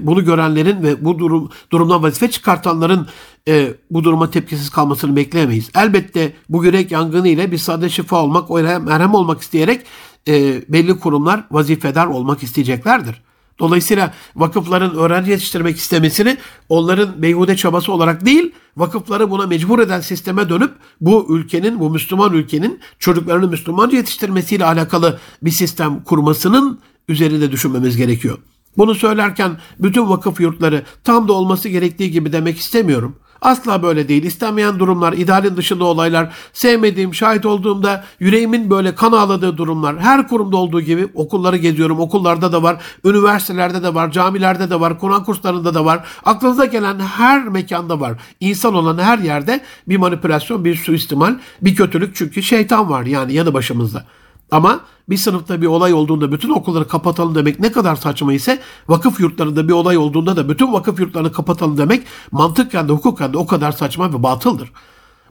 bunu 0.00 0.24
görenlerin 0.24 0.82
ve 0.82 1.04
bu 1.04 1.18
durum 1.18 1.50
durumdan 1.72 2.02
vazife 2.02 2.30
çıkartanların 2.30 3.06
e, 3.48 3.74
bu 3.90 4.04
duruma 4.04 4.30
tepkisiz 4.30 4.70
kalmasını 4.70 5.16
bekleyemeyiz. 5.16 5.70
Elbette 5.74 6.32
bu 6.48 6.64
yürek 6.64 6.92
yangını 6.92 7.28
ile 7.28 7.52
bir 7.52 7.58
sade 7.58 7.88
şifa 7.88 8.22
olmak, 8.22 8.50
merhem 8.84 9.14
olmak 9.14 9.40
isteyerek 9.40 9.86
e, 10.28 10.62
belli 10.68 10.98
kurumlar 10.98 11.44
vazifedar 11.50 12.06
olmak 12.06 12.42
isteyeceklerdir. 12.42 13.22
Dolayısıyla 13.60 14.14
vakıfların 14.36 14.94
öğrenci 14.94 15.30
yetiştirmek 15.30 15.76
istemesini 15.76 16.36
onların 16.68 17.22
beyhude 17.22 17.56
çabası 17.56 17.92
olarak 17.92 18.26
değil, 18.26 18.52
vakıfları 18.76 19.30
buna 19.30 19.46
mecbur 19.46 19.78
eden 19.78 20.00
sisteme 20.00 20.48
dönüp 20.48 20.70
bu 21.00 21.36
ülkenin, 21.36 21.80
bu 21.80 21.90
Müslüman 21.90 22.32
ülkenin 22.32 22.80
çocuklarını 22.98 23.48
Müslümanca 23.48 23.96
yetiştirmesiyle 23.96 24.64
alakalı 24.64 25.18
bir 25.42 25.50
sistem 25.50 26.02
kurmasının 26.04 26.80
üzerinde 27.08 27.52
düşünmemiz 27.52 27.96
gerekiyor. 27.96 28.38
Bunu 28.76 28.94
söylerken 28.94 29.58
bütün 29.78 30.08
vakıf 30.08 30.40
yurtları 30.40 30.82
tam 31.04 31.28
da 31.28 31.32
olması 31.32 31.68
gerektiği 31.68 32.10
gibi 32.10 32.32
demek 32.32 32.58
istemiyorum. 32.58 33.16
Asla 33.42 33.82
böyle 33.82 34.08
değil. 34.08 34.22
İstenmeyen 34.22 34.78
durumlar, 34.78 35.12
idealin 35.12 35.56
dışında 35.56 35.84
olaylar, 35.84 36.34
sevmediğim, 36.52 37.14
şahit 37.14 37.46
olduğumda 37.46 38.04
yüreğimin 38.20 38.70
böyle 38.70 38.94
kan 38.94 39.12
ağladığı 39.12 39.56
durumlar. 39.56 39.98
Her 39.98 40.28
kurumda 40.28 40.56
olduğu 40.56 40.80
gibi 40.80 41.08
okulları 41.14 41.56
geziyorum. 41.56 42.00
Okullarda 42.00 42.52
da 42.52 42.62
var, 42.62 42.82
üniversitelerde 43.04 43.82
de 43.82 43.94
var, 43.94 44.12
camilerde 44.12 44.70
de 44.70 44.80
var, 44.80 44.98
Kur'an 44.98 45.24
kurslarında 45.24 45.74
da 45.74 45.84
var. 45.84 46.06
Aklınıza 46.24 46.64
gelen 46.64 46.98
her 47.00 47.48
mekanda 47.48 48.00
var. 48.00 48.14
İnsan 48.40 48.74
olan 48.74 48.98
her 48.98 49.18
yerde 49.18 49.60
bir 49.88 49.96
manipülasyon, 49.96 50.64
bir 50.64 50.76
suistimal, 50.76 51.34
bir 51.62 51.76
kötülük 51.76 52.16
çünkü 52.16 52.42
şeytan 52.42 52.90
var 52.90 53.06
yani 53.06 53.32
yanı 53.32 53.54
başımızda. 53.54 54.04
Ama 54.50 54.80
bir 55.08 55.16
sınıfta 55.16 55.62
bir 55.62 55.66
olay 55.66 55.94
olduğunda 55.94 56.32
bütün 56.32 56.50
okulları 56.50 56.88
kapatalım 56.88 57.34
demek 57.34 57.60
ne 57.60 57.72
kadar 57.72 57.96
saçma 57.96 58.32
ise 58.32 58.60
vakıf 58.88 59.20
yurtlarında 59.20 59.68
bir 59.68 59.72
olay 59.72 59.96
olduğunda 59.96 60.36
da 60.36 60.48
bütün 60.48 60.72
vakıf 60.72 61.00
yurtlarını 61.00 61.32
kapatalım 61.32 61.78
demek 61.78 62.06
mantıkken 62.32 62.88
de 62.88 62.92
hukuken 62.92 63.32
de 63.32 63.38
o 63.38 63.46
kadar 63.46 63.72
saçma 63.72 64.12
ve 64.12 64.22
batıldır. 64.22 64.72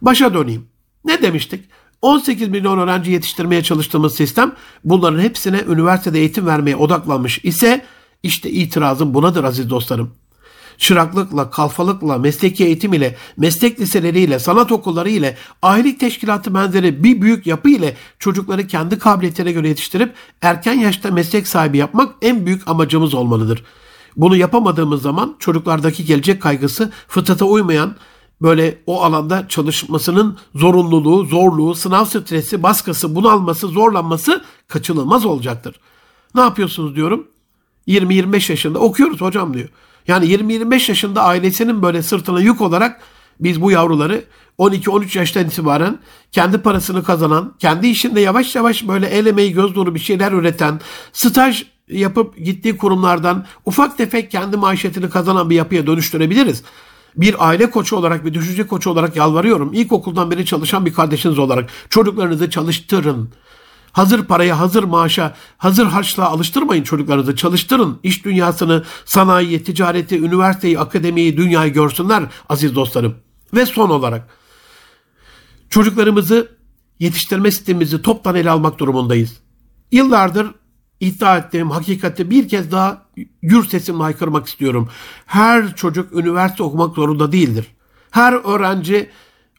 Başa 0.01 0.33
döneyim. 0.33 0.67
Ne 1.05 1.21
demiştik? 1.21 1.65
18 2.01 2.47
milyon 2.47 2.77
öğrenci 2.77 3.11
yetiştirmeye 3.11 3.63
çalıştığımız 3.63 4.15
sistem 4.15 4.51
bunların 4.83 5.19
hepsine 5.19 5.61
üniversitede 5.67 6.19
eğitim 6.19 6.47
vermeye 6.47 6.75
odaklanmış 6.75 7.39
ise 7.43 7.85
işte 8.23 8.51
itirazım 8.51 9.13
bunadır 9.13 9.43
aziz 9.43 9.69
dostlarım 9.69 10.11
çıraklıkla, 10.77 11.49
kalfalıkla, 11.49 12.17
mesleki 12.17 12.65
eğitim 12.65 12.93
ile, 12.93 13.15
meslek 13.37 13.79
liseleriyle, 13.79 14.39
sanat 14.39 14.71
okulları 14.71 15.09
ile, 15.09 15.37
ahilik 15.61 15.99
teşkilatı 15.99 16.53
benzeri 16.53 17.03
bir 17.03 17.21
büyük 17.21 17.47
yapı 17.47 17.69
ile 17.69 17.95
çocukları 18.19 18.67
kendi 18.67 18.99
kabiliyetine 18.99 19.51
göre 19.51 19.67
yetiştirip 19.67 20.13
erken 20.41 20.73
yaşta 20.73 21.11
meslek 21.11 21.47
sahibi 21.47 21.77
yapmak 21.77 22.15
en 22.21 22.45
büyük 22.45 22.67
amacımız 22.67 23.13
olmalıdır. 23.13 23.63
Bunu 24.17 24.35
yapamadığımız 24.35 25.01
zaman 25.01 25.35
çocuklardaki 25.39 26.05
gelecek 26.05 26.41
kaygısı 26.41 26.91
fıtrata 27.07 27.45
uymayan, 27.45 27.95
böyle 28.41 28.77
o 28.85 29.03
alanda 29.03 29.47
çalışmasının 29.47 30.37
zorunluluğu, 30.55 31.25
zorluğu, 31.25 31.75
sınav 31.75 32.05
stresi, 32.05 32.63
baskısı, 32.63 33.15
bunalması, 33.15 33.67
zorlanması 33.67 34.43
kaçınılmaz 34.67 35.25
olacaktır. 35.25 35.75
Ne 36.35 36.41
yapıyorsunuz 36.41 36.95
diyorum. 36.95 37.27
20-25 37.87 38.51
yaşında 38.51 38.79
okuyoruz 38.79 39.21
hocam 39.21 39.53
diyor. 39.53 39.69
Yani 40.07 40.25
20-25 40.25 40.89
yaşında 40.91 41.23
ailesinin 41.23 41.81
böyle 41.81 42.03
sırtına 42.03 42.41
yük 42.41 42.61
olarak 42.61 43.01
biz 43.39 43.61
bu 43.61 43.71
yavruları 43.71 44.23
12-13 44.59 45.17
yaştan 45.17 45.45
itibaren 45.45 45.99
kendi 46.31 46.57
parasını 46.57 47.03
kazanan, 47.03 47.53
kendi 47.59 47.87
işinde 47.87 48.21
yavaş 48.21 48.55
yavaş 48.55 48.87
böyle 48.87 49.07
el 49.07 49.25
emeği 49.25 49.53
göz 49.53 49.75
nuru 49.77 49.95
bir 49.95 49.99
şeyler 49.99 50.31
üreten, 50.31 50.79
staj 51.13 51.65
yapıp 51.89 52.37
gittiği 52.37 52.77
kurumlardan 52.77 53.45
ufak 53.65 53.97
tefek 53.97 54.31
kendi 54.31 54.57
maaşetini 54.57 55.09
kazanan 55.09 55.49
bir 55.49 55.55
yapıya 55.55 55.87
dönüştürebiliriz. 55.87 56.63
Bir 57.15 57.47
aile 57.47 57.69
koçu 57.69 57.95
olarak, 57.95 58.25
bir 58.25 58.33
düşünce 58.33 58.67
koçu 58.67 58.89
olarak 58.89 59.15
yalvarıyorum. 59.15 59.73
İlkokuldan 59.73 60.31
beri 60.31 60.45
çalışan 60.45 60.85
bir 60.85 60.93
kardeşiniz 60.93 61.39
olarak 61.39 61.69
çocuklarınızı 61.89 62.49
çalıştırın. 62.49 63.29
Hazır 63.97 64.25
paraya, 64.25 64.59
hazır 64.59 64.83
maaşa, 64.83 65.35
hazır 65.57 65.85
harçlığa 65.85 66.25
alıştırmayın 66.25 66.83
çocuklarınızı. 66.83 67.35
Çalıştırın. 67.35 67.99
İş 68.03 68.25
dünyasını, 68.25 68.83
sanayiyi, 69.05 69.63
ticareti, 69.63 70.19
üniversiteyi, 70.19 70.79
akademiyi, 70.79 71.37
dünyayı 71.37 71.73
görsünler 71.73 72.23
aziz 72.49 72.75
dostlarım. 72.75 73.15
Ve 73.53 73.65
son 73.65 73.89
olarak 73.89 74.29
çocuklarımızı 75.69 76.51
yetiştirme 76.99 77.51
sistemimizi 77.51 78.01
toptan 78.01 78.35
ele 78.35 78.49
almak 78.49 78.79
durumundayız. 78.79 79.37
Yıllardır 79.91 80.47
iddia 80.99 81.37
ettiğim 81.37 81.71
hakikati 81.71 82.29
bir 82.29 82.49
kez 82.49 82.71
daha 82.71 83.05
gür 83.41 83.65
sesimle 83.65 84.03
haykırmak 84.03 84.47
istiyorum. 84.47 84.89
Her 85.25 85.75
çocuk 85.75 86.13
üniversite 86.13 86.63
okumak 86.63 86.95
zorunda 86.95 87.31
değildir. 87.31 87.67
Her 88.11 88.33
öğrenci 88.33 89.09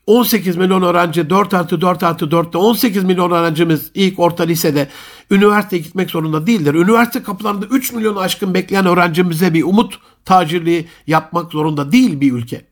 18 0.08 0.56
milyon 0.56 0.82
öğrenci 0.82 1.30
4 1.30 1.54
artı 1.54 1.80
4 1.80 2.02
artı 2.02 2.24
4'te 2.24 2.58
18 2.58 3.04
milyon 3.04 3.30
öğrencimiz 3.30 3.90
ilk 3.94 4.18
orta 4.18 4.42
lisede 4.44 4.88
üniversiteye 5.30 5.82
gitmek 5.82 6.10
zorunda 6.10 6.46
değildir. 6.46 6.74
Üniversite 6.74 7.22
kapılarında 7.22 7.66
3 7.66 7.92
milyon 7.92 8.16
aşkın 8.16 8.54
bekleyen 8.54 8.86
öğrencimize 8.86 9.54
bir 9.54 9.62
umut 9.62 9.98
tacirliği 10.24 10.88
yapmak 11.06 11.52
zorunda 11.52 11.92
değil 11.92 12.20
bir 12.20 12.32
ülke. 12.32 12.66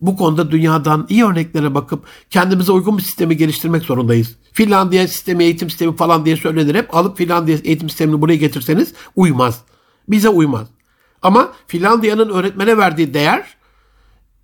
Bu 0.00 0.16
konuda 0.16 0.50
dünyadan 0.50 1.06
iyi 1.08 1.24
örneklere 1.24 1.74
bakıp 1.74 2.04
kendimize 2.30 2.72
uygun 2.72 2.98
bir 2.98 3.02
sistemi 3.02 3.36
geliştirmek 3.36 3.82
zorundayız. 3.82 4.36
Finlandiya 4.52 5.08
sistemi, 5.08 5.44
eğitim 5.44 5.70
sistemi 5.70 5.96
falan 5.96 6.24
diye 6.24 6.36
söylenir 6.36 6.74
hep. 6.74 6.94
Alıp 6.94 7.18
Finlandiya 7.18 7.58
eğitim 7.64 7.88
sistemini 7.88 8.20
buraya 8.20 8.36
getirseniz 8.36 8.92
uymaz. 9.16 9.60
Bize 10.08 10.28
uymaz. 10.28 10.68
Ama 11.22 11.52
Finlandiya'nın 11.66 12.28
öğretmene 12.28 12.78
verdiği 12.78 13.14
değer 13.14 13.59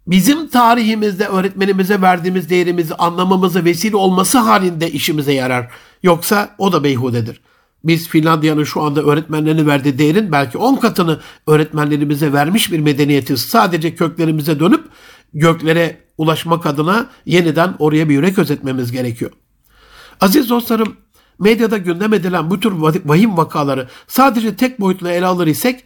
bizim 0.06 0.48
tarihimizde 0.48 1.26
öğretmenimize 1.26 2.00
verdiğimiz 2.00 2.50
değerimizi 2.50 2.94
anlamamızı 2.94 3.64
vesile 3.64 3.96
olması 3.96 4.38
halinde 4.38 4.90
işimize 4.90 5.32
yarar. 5.32 5.70
Yoksa 6.02 6.54
o 6.58 6.72
da 6.72 6.84
beyhudedir. 6.84 7.40
Biz 7.84 8.08
Finlandiya'nın 8.08 8.64
şu 8.64 8.82
anda 8.82 9.02
öğretmenlerine 9.02 9.66
verdiği 9.66 9.98
değerin 9.98 10.32
belki 10.32 10.58
10 10.58 10.76
katını 10.76 11.20
öğretmenlerimize 11.46 12.32
vermiş 12.32 12.72
bir 12.72 12.80
medeniyetiz. 12.80 13.40
Sadece 13.40 13.94
köklerimize 13.94 14.60
dönüp 14.60 14.84
göklere 15.34 16.00
ulaşmak 16.18 16.66
adına 16.66 17.06
yeniden 17.26 17.74
oraya 17.78 18.08
bir 18.08 18.14
yürek 18.14 18.38
özetmemiz 18.38 18.92
gerekiyor. 18.92 19.30
Aziz 20.20 20.50
dostlarım, 20.50 20.96
medyada 21.38 21.76
gündem 21.76 22.14
edilen 22.14 22.50
bu 22.50 22.60
tür 22.60 22.72
vahim 23.04 23.36
vakaları 23.36 23.88
sadece 24.06 24.56
tek 24.56 24.80
boyutla 24.80 25.12
ele 25.12 25.26
alır 25.26 25.46
isek 25.46 25.84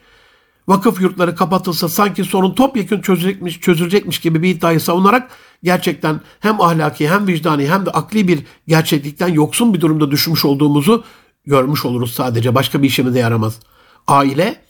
vakıf 0.70 1.00
yurtları 1.00 1.36
kapatılsa 1.36 1.88
sanki 1.88 2.24
sorun 2.24 2.54
topyekun 2.54 3.00
çözülecekmiş, 3.00 3.60
çözülecekmiş 3.60 4.18
gibi 4.18 4.42
bir 4.42 4.48
iddiayı 4.48 4.80
savunarak 4.80 5.30
gerçekten 5.62 6.20
hem 6.40 6.60
ahlaki 6.60 7.08
hem 7.08 7.26
vicdani 7.26 7.68
hem 7.68 7.86
de 7.86 7.90
akli 7.90 8.28
bir 8.28 8.44
gerçeklikten 8.68 9.28
yoksun 9.28 9.74
bir 9.74 9.80
durumda 9.80 10.10
düşmüş 10.10 10.44
olduğumuzu 10.44 11.04
görmüş 11.46 11.84
oluruz 11.84 12.12
sadece. 12.14 12.54
Başka 12.54 12.82
bir 12.82 12.88
işimize 12.88 13.18
yaramaz. 13.18 13.60
Aile 14.06 14.62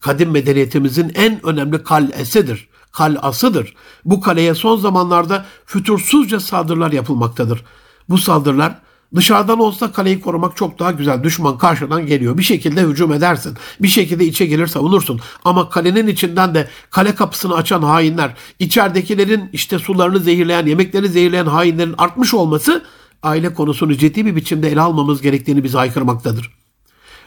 kadim 0.00 0.30
medeniyetimizin 0.30 1.12
en 1.14 1.46
önemli 1.46 1.82
kalesidir. 1.82 2.68
Kalasıdır. 2.92 3.74
Bu 4.04 4.20
kaleye 4.20 4.54
son 4.54 4.76
zamanlarda 4.76 5.46
fütursuzca 5.66 6.40
saldırılar 6.40 6.92
yapılmaktadır. 6.92 7.64
Bu 8.08 8.18
saldırılar 8.18 8.78
Dışarıdan 9.14 9.58
olsa 9.60 9.92
kaleyi 9.92 10.20
korumak 10.20 10.56
çok 10.56 10.78
daha 10.78 10.90
güzel. 10.90 11.22
Düşman 11.22 11.58
karşıdan 11.58 12.06
geliyor. 12.06 12.38
Bir 12.38 12.42
şekilde 12.42 12.82
hücum 12.82 13.12
edersin. 13.12 13.56
Bir 13.80 13.88
şekilde 13.88 14.24
içe 14.24 14.46
gelir 14.46 14.66
savunursun. 14.66 15.20
Ama 15.44 15.68
kalenin 15.70 16.06
içinden 16.06 16.54
de 16.54 16.68
kale 16.90 17.14
kapısını 17.14 17.54
açan 17.54 17.82
hainler, 17.82 18.34
içeridekilerin 18.58 19.50
işte 19.52 19.78
sularını 19.78 20.18
zehirleyen, 20.18 20.66
yemeklerini 20.66 21.08
zehirleyen 21.08 21.46
hainlerin 21.46 21.94
artmış 21.98 22.34
olması 22.34 22.84
aile 23.22 23.54
konusunu 23.54 23.94
ciddi 23.94 24.26
bir 24.26 24.36
biçimde 24.36 24.72
ele 24.72 24.80
almamız 24.80 25.22
gerektiğini 25.22 25.64
bize 25.64 25.78
haykırmaktadır. 25.78 26.50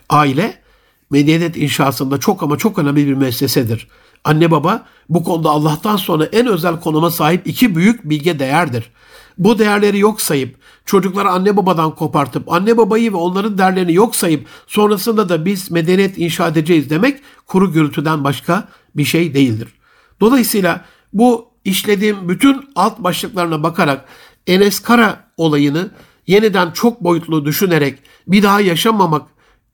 Aile 0.09 0.61
medeniyet 1.11 1.57
inşasında 1.57 2.19
çok 2.19 2.43
ama 2.43 2.57
çok 2.57 2.79
önemli 2.79 3.07
bir 3.07 3.13
müessesedir. 3.13 3.88
Anne 4.23 4.51
baba 4.51 4.86
bu 5.09 5.23
konuda 5.23 5.49
Allah'tan 5.49 5.95
sonra 5.95 6.25
en 6.25 6.47
özel 6.47 6.79
konuma 6.79 7.11
sahip 7.11 7.47
iki 7.47 7.75
büyük 7.75 8.09
bilge 8.09 8.39
değerdir. 8.39 8.91
Bu 9.38 9.59
değerleri 9.59 9.99
yok 9.99 10.21
sayıp 10.21 10.55
çocukları 10.86 11.29
anne 11.29 11.57
babadan 11.57 11.95
kopartıp 11.95 12.51
anne 12.51 12.77
babayı 12.77 13.13
ve 13.13 13.17
onların 13.17 13.57
değerlerini 13.57 13.93
yok 13.93 14.15
sayıp 14.15 14.47
sonrasında 14.67 15.29
da 15.29 15.45
biz 15.45 15.71
medeniyet 15.71 16.17
inşa 16.17 16.47
edeceğiz 16.47 16.89
demek 16.89 17.19
kuru 17.47 17.71
gürültüden 17.71 18.23
başka 18.23 18.67
bir 18.95 19.05
şey 19.05 19.33
değildir. 19.33 19.67
Dolayısıyla 20.19 20.86
bu 21.13 21.47
işlediğim 21.65 22.29
bütün 22.29 22.69
alt 22.75 22.99
başlıklarına 22.99 23.63
bakarak 23.63 24.05
Enes 24.47 24.79
Kara 24.79 25.31
olayını 25.38 25.91
yeniden 26.27 26.71
çok 26.71 27.03
boyutlu 27.03 27.45
düşünerek 27.45 27.99
bir 28.27 28.43
daha 28.43 28.61
yaşamamak 28.61 29.27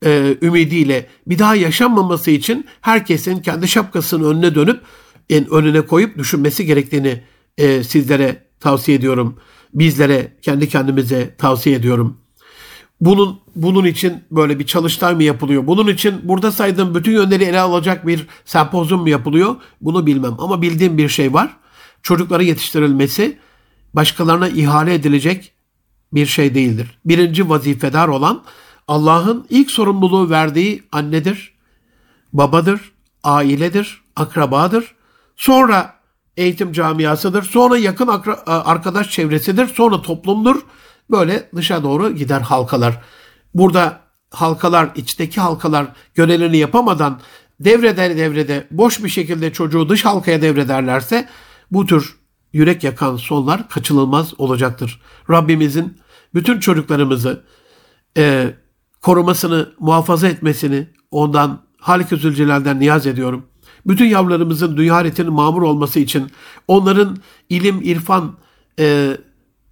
e, 0.05 0.37
ümidiyle 0.41 1.07
bir 1.27 1.39
daha 1.39 1.55
yaşanmaması 1.55 2.31
için 2.31 2.65
herkesin 2.81 3.41
kendi 3.41 3.67
şapkasının 3.67 4.33
önüne 4.33 4.55
dönüp 4.55 4.81
en 5.29 5.49
önüne 5.49 5.81
koyup 5.81 6.17
düşünmesi 6.17 6.65
gerektiğini 6.65 7.23
e, 7.57 7.83
sizlere 7.83 8.50
tavsiye 8.61 8.97
ediyorum. 8.97 9.37
Bizlere 9.73 10.37
kendi 10.41 10.69
kendimize 10.69 11.35
tavsiye 11.37 11.75
ediyorum. 11.75 12.17
Bunun 13.01 13.39
bunun 13.55 13.85
için 13.85 14.23
böyle 14.31 14.59
bir 14.59 14.65
çalıştay 14.65 15.15
mı 15.15 15.23
yapılıyor? 15.23 15.67
Bunun 15.67 15.87
için 15.87 16.19
burada 16.23 16.51
saydığım 16.51 16.95
bütün 16.95 17.11
yönleri 17.11 17.43
ele 17.43 17.59
alacak 17.59 18.07
bir 18.07 18.27
sempozyum 18.45 19.01
mu 19.01 19.09
yapılıyor? 19.09 19.55
Bunu 19.81 20.05
bilmem 20.05 20.35
ama 20.39 20.61
bildiğim 20.61 20.97
bir 20.97 21.09
şey 21.09 21.33
var. 21.33 21.57
Çocuklara 22.03 22.43
yetiştirilmesi 22.43 23.37
başkalarına 23.93 24.49
ihale 24.49 24.93
edilecek 24.93 25.53
bir 26.13 26.25
şey 26.25 26.55
değildir. 26.55 26.99
Birinci 27.05 27.49
vazifedar 27.49 28.07
olan 28.07 28.43
Allah'ın 28.87 29.45
ilk 29.49 29.71
sorumluluğu 29.71 30.29
verdiği 30.29 30.83
annedir, 30.91 31.53
babadır, 32.33 32.91
ailedir, 33.23 34.01
akrabadır. 34.15 34.95
Sonra 35.35 35.93
eğitim 36.41 36.73
camiasıdır. 36.73 37.43
Sonra 37.43 37.77
yakın 37.77 38.07
arkadaş 38.47 39.09
çevresidir. 39.09 39.67
Sonra 39.67 40.01
toplumdur. 40.01 40.61
Böyle 41.11 41.49
dışa 41.55 41.83
doğru 41.83 42.15
gider 42.15 42.41
halkalar. 42.41 43.01
Burada 43.53 43.99
halkalar, 44.31 44.89
içteki 44.95 45.41
halkalar 45.41 45.87
görevlerini 46.15 46.57
yapamadan 46.57 47.19
devrede 47.59 48.17
devrede 48.17 48.67
boş 48.71 49.03
bir 49.03 49.09
şekilde 49.09 49.53
çocuğu 49.53 49.89
dış 49.89 50.05
halkaya 50.05 50.41
devrederlerse 50.41 51.29
bu 51.71 51.85
tür 51.85 52.15
yürek 52.53 52.83
yakan 52.83 53.15
sonlar 53.15 53.69
kaçınılmaz 53.69 54.39
olacaktır. 54.39 55.01
Rabbimizin 55.29 55.97
bütün 56.33 56.59
çocuklarımızı 56.59 57.43
e, 58.17 58.53
korumasını, 59.01 59.71
muhafaza 59.79 60.27
etmesini 60.27 60.87
ondan 61.11 61.61
Halik-i 61.79 62.79
niyaz 62.79 63.07
ediyorum. 63.07 63.45
Bütün 63.85 64.05
yavrularımızın 64.05 64.77
dünya 64.77 64.95
ahiretinin 64.95 65.33
mamur 65.33 65.61
olması 65.61 65.99
için, 65.99 66.27
onların 66.67 67.17
ilim, 67.49 67.81
irfan 67.81 68.33
e, 68.79 69.17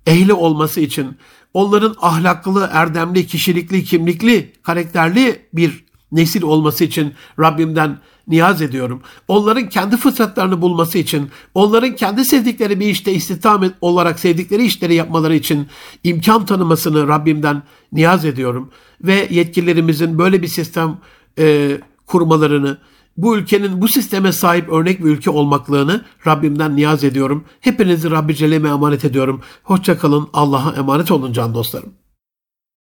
ehli 0.08 0.34
olması 0.34 0.82
için, 0.82 1.18
onların 1.54 1.96
ahlaklı, 2.02 2.70
erdemli, 2.72 3.28
kişilikli, 3.28 3.84
kimlikli, 3.84 4.54
karakterli 4.64 5.42
bir 5.54 5.86
nesil 6.12 6.42
olması 6.42 6.84
için 6.84 7.14
Rabbimden 7.40 7.98
niyaz 8.28 8.62
ediyorum. 8.62 9.02
Onların 9.28 9.70
kendi 9.70 9.98
fıtratlarını 9.98 10.62
bulması 10.62 10.98
için, 10.98 11.30
onların 11.54 11.96
kendi 11.96 12.26
sevdikleri 12.26 12.80
bir 12.80 12.88
işte 12.88 13.14
istihdam 13.14 13.64
olarak 13.82 14.20
sevdikleri 14.20 14.66
işleri 14.66 14.94
yapmaları 14.94 15.36
için 15.36 15.68
imkan 16.04 16.46
tanımasını 16.46 17.08
Rabbimden 17.08 17.64
niyaz 17.92 18.26
ediyorum. 18.26 18.72
Ve 19.02 19.28
yetkililerimizin 19.30 20.20
böyle 20.20 20.42
bir 20.42 20.48
sistem 20.48 20.98
e, 21.40 21.78
kurmalarını, 22.06 22.78
bu 23.22 23.38
ülkenin 23.38 23.82
bu 23.82 23.88
sisteme 23.88 24.32
sahip 24.32 24.70
örnek 24.70 25.00
bir 25.00 25.10
ülke 25.10 25.30
olmaklığını 25.30 26.06
Rabbimden 26.28 26.76
niyaz 26.76 27.04
ediyorum. 27.04 27.44
Hepinizi 27.60 28.12
Rabbi 28.12 28.36
Celle'me 28.36 28.70
emanet 28.70 29.06
ediyorum. 29.06 29.42
Hoşçakalın. 29.64 30.28
Allah'a 30.34 30.74
emanet 30.74 31.12
olun 31.12 31.34
can 31.34 31.54
dostlarım. 31.54 31.94